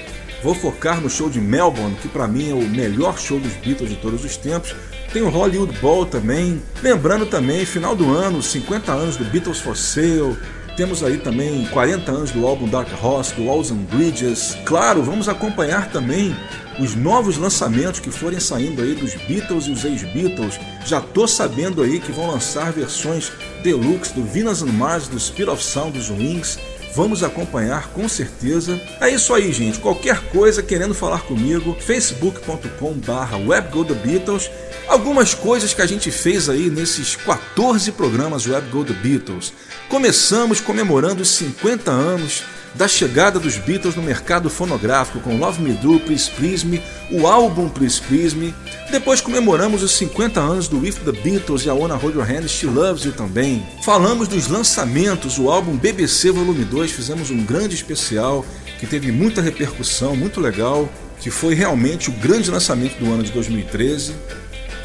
Vou 0.42 0.54
focar 0.54 1.02
no 1.02 1.10
show 1.10 1.28
de 1.28 1.38
Melbourne, 1.38 1.96
que 1.96 2.08
para 2.08 2.26
mim 2.26 2.48
é 2.48 2.54
o 2.54 2.66
melhor 2.66 3.18
show 3.18 3.38
dos 3.38 3.52
Beatles 3.52 3.90
de 3.90 3.96
todos 3.96 4.24
os 4.24 4.38
tempos. 4.38 4.74
Tem 5.12 5.20
o 5.20 5.28
Hollywood 5.28 5.78
Bowl 5.80 6.06
também. 6.06 6.62
Lembrando 6.82 7.26
também, 7.26 7.66
final 7.66 7.94
do 7.94 8.10
ano, 8.10 8.42
50 8.42 8.90
anos 8.90 9.16
do 9.18 9.24
Beatles 9.24 9.60
for 9.60 9.76
Sale. 9.76 10.38
Temos 10.80 11.02
aí 11.02 11.18
também 11.18 11.66
40 11.66 12.10
anos 12.10 12.30
do 12.30 12.46
álbum 12.46 12.66
Dark 12.66 12.88
Horse, 13.04 13.34
do 13.34 13.44
Walls 13.44 13.70
and 13.70 13.84
Bridges. 13.94 14.56
Claro, 14.64 15.02
vamos 15.02 15.28
acompanhar 15.28 15.90
também 15.92 16.34
os 16.78 16.94
novos 16.94 17.36
lançamentos 17.36 18.00
que 18.00 18.10
forem 18.10 18.40
saindo 18.40 18.80
aí 18.80 18.94
dos 18.94 19.14
Beatles 19.14 19.66
e 19.66 19.72
os 19.72 19.84
ex-Beatles. 19.84 20.58
Já 20.86 20.98
tô 20.98 21.28
sabendo 21.28 21.82
aí 21.82 22.00
que 22.00 22.10
vão 22.10 22.30
lançar 22.30 22.72
versões 22.72 23.30
deluxe 23.62 24.14
do 24.14 24.24
Venus 24.24 24.62
and 24.62 24.72
Mars, 24.72 25.06
do 25.06 25.20
Speed 25.20 25.48
of 25.48 25.62
Sound 25.62 25.98
dos 25.98 26.08
Wings. 26.08 26.58
Vamos 26.94 27.22
acompanhar 27.22 27.88
com 27.88 28.08
certeza. 28.08 28.80
É 29.00 29.08
isso 29.08 29.32
aí, 29.32 29.52
gente. 29.52 29.78
Qualquer 29.78 30.20
coisa 30.30 30.60
querendo 30.62 30.94
falar 30.94 31.20
comigo, 31.20 31.76
facebook.com/webgothebeatles. 31.78 34.50
Algumas 34.88 35.34
coisas 35.34 35.72
que 35.72 35.82
a 35.82 35.86
gente 35.86 36.10
fez 36.10 36.48
aí 36.48 36.68
nesses 36.68 37.14
14 37.14 37.92
programas 37.92 38.44
Web 38.46 38.68
Go 38.70 38.84
The 38.84 38.92
Beatles. 38.92 39.52
Começamos 39.88 40.60
comemorando 40.60 41.22
os 41.22 41.28
50 41.28 41.92
anos 41.92 42.42
da 42.74 42.86
chegada 42.86 43.38
dos 43.38 43.56
Beatles 43.56 43.96
no 43.96 44.02
mercado 44.02 44.48
fonográfico 44.48 45.20
com 45.20 45.36
Love 45.36 45.62
Me 45.62 45.72
Do, 45.72 45.98
Please 46.00 46.30
Please 46.30 46.66
Me, 46.66 46.80
o 47.10 47.26
álbum 47.26 47.68
Please 47.68 48.00
Please 48.00 48.36
Me. 48.36 48.54
Depois 48.90 49.20
comemoramos 49.20 49.82
os 49.82 49.92
50 49.92 50.40
anos 50.40 50.68
do 50.68 50.80
With 50.80 50.94
The 51.04 51.12
Beatles 51.12 51.64
e 51.64 51.70
a 51.70 51.74
Wanna 51.74 51.96
Hold 51.96 52.14
Your 52.14 52.30
Hand, 52.30 52.48
She 52.48 52.66
Loves 52.66 53.04
You 53.04 53.12
também. 53.12 53.66
Falamos 53.82 54.28
dos 54.28 54.46
lançamentos, 54.48 55.38
o 55.38 55.50
álbum 55.50 55.76
BBC 55.76 56.30
Volume 56.30 56.64
2, 56.64 56.90
fizemos 56.90 57.30
um 57.30 57.44
grande 57.44 57.74
especial 57.74 58.44
que 58.78 58.86
teve 58.86 59.12
muita 59.12 59.42
repercussão, 59.42 60.16
muito 60.16 60.40
legal, 60.40 60.88
que 61.20 61.30
foi 61.30 61.54
realmente 61.54 62.08
o 62.08 62.12
grande 62.14 62.50
lançamento 62.50 62.98
do 62.98 63.12
ano 63.12 63.22
de 63.22 63.30
2013. 63.32 64.14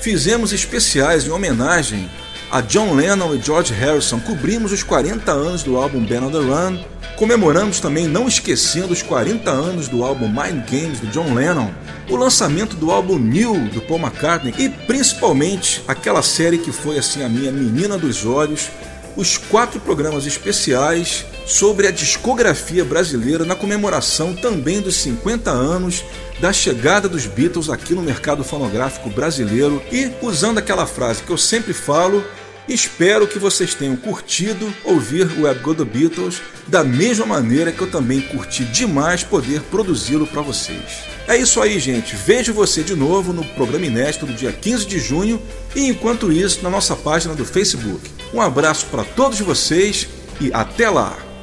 Fizemos 0.02 0.52
especiais 0.52 1.26
em 1.26 1.32
homenagem 1.32 2.10
a 2.52 2.62
John 2.62 2.94
Lennon 2.94 3.34
e 3.34 3.42
George 3.42 3.74
Harrison, 3.74 4.20
cobrimos 4.20 4.72
os 4.72 4.84
40 4.84 5.32
anos 5.32 5.64
do 5.64 5.78
álbum 5.78 6.06
Ben 6.06 6.20
on 6.20 6.32
the 6.32 6.38
Run, 6.38 6.78
comemoramos 7.16 7.80
também, 7.80 8.08
não 8.08 8.28
esquecendo, 8.28 8.94
os 8.94 9.02
40 9.02 9.50
anos 9.50 9.88
do 9.88 10.04
álbum 10.04 10.28
Mind 10.28 10.70
Games 10.70 11.00
do 11.00 11.08
John 11.08 11.34
Lennon, 11.34 11.72
o 12.10 12.16
lançamento 12.16 12.76
do 12.76 12.92
álbum 12.92 13.18
New 13.18 13.70
do 13.70 13.82
Paul 13.82 14.00
McCartney 14.00 14.54
e 14.58 14.70
principalmente 14.70 15.84
aquela 15.88 16.22
série 16.22 16.58
que 16.58 16.72
foi 16.72 16.98
assim 16.98 17.24
a 17.24 17.30
minha 17.30 17.52
menina 17.52 17.98
dos 17.98 18.26
olhos, 18.26 18.70
os 19.16 19.38
quatro 19.38 19.80
programas 19.80 20.26
especiais 20.26 21.26
sobre 21.46 21.88
a 21.88 21.92
discografia 21.92 22.84
brasileira 22.84 23.46
na 23.46 23.56
comemoração 23.56 24.36
também 24.36 24.82
dos 24.82 24.96
50 24.96 25.50
anos 25.50 26.04
da 26.40 26.52
chegada 26.52 27.08
dos 27.08 27.26
Beatles 27.26 27.70
aqui 27.70 27.94
no 27.94 28.02
mercado 28.02 28.44
fonográfico 28.44 29.10
brasileiro. 29.10 29.82
E 29.92 30.12
usando 30.22 30.58
aquela 30.58 30.86
frase 30.86 31.24
que 31.24 31.32
eu 31.32 31.38
sempre 31.38 31.74
falo, 31.74 32.26
espero 32.68 33.28
que 33.28 33.38
vocês 33.38 33.74
tenham 33.74 33.96
curtido 33.96 34.74
ouvir 34.84 35.26
o 35.38 35.44
Web 35.44 35.60
Go 35.60 35.76
The 35.76 35.86
Beatles 35.86 36.42
da 36.68 36.84
mesma 36.84 37.26
maneira 37.26 37.72
que 37.72 37.82
eu 37.82 37.90
também 37.90 38.22
curti 38.22 38.64
demais 38.66 39.24
poder 39.24 39.62
produzi-lo 39.62 40.26
para 40.26 40.42
vocês. 40.42 41.06
É 41.28 41.36
isso 41.36 41.62
aí, 41.62 41.80
gente. 41.80 42.16
Vejo 42.16 42.54
você 42.54 42.84
de 42.84 42.96
novo 42.96 43.34
no 43.34 43.44
programa 43.44 43.86
inédito 43.86 44.26
do 44.26 44.34
dia 44.34 44.52
15 44.52 44.86
de 44.86 45.00
junho 45.00 45.42
e 45.76 45.88
enquanto 45.88 46.32
isso 46.32 46.64
na 46.64 46.70
nossa 46.70 46.96
página 46.96 47.34
do 47.36 47.46
Facebook. 47.46 48.10
Um 48.34 48.42
abraço 48.42 48.86
para 48.88 49.04
todos 49.04 49.40
vocês 49.40 50.08
e 50.40 50.52
até 50.54 50.90
lá! 50.90 51.35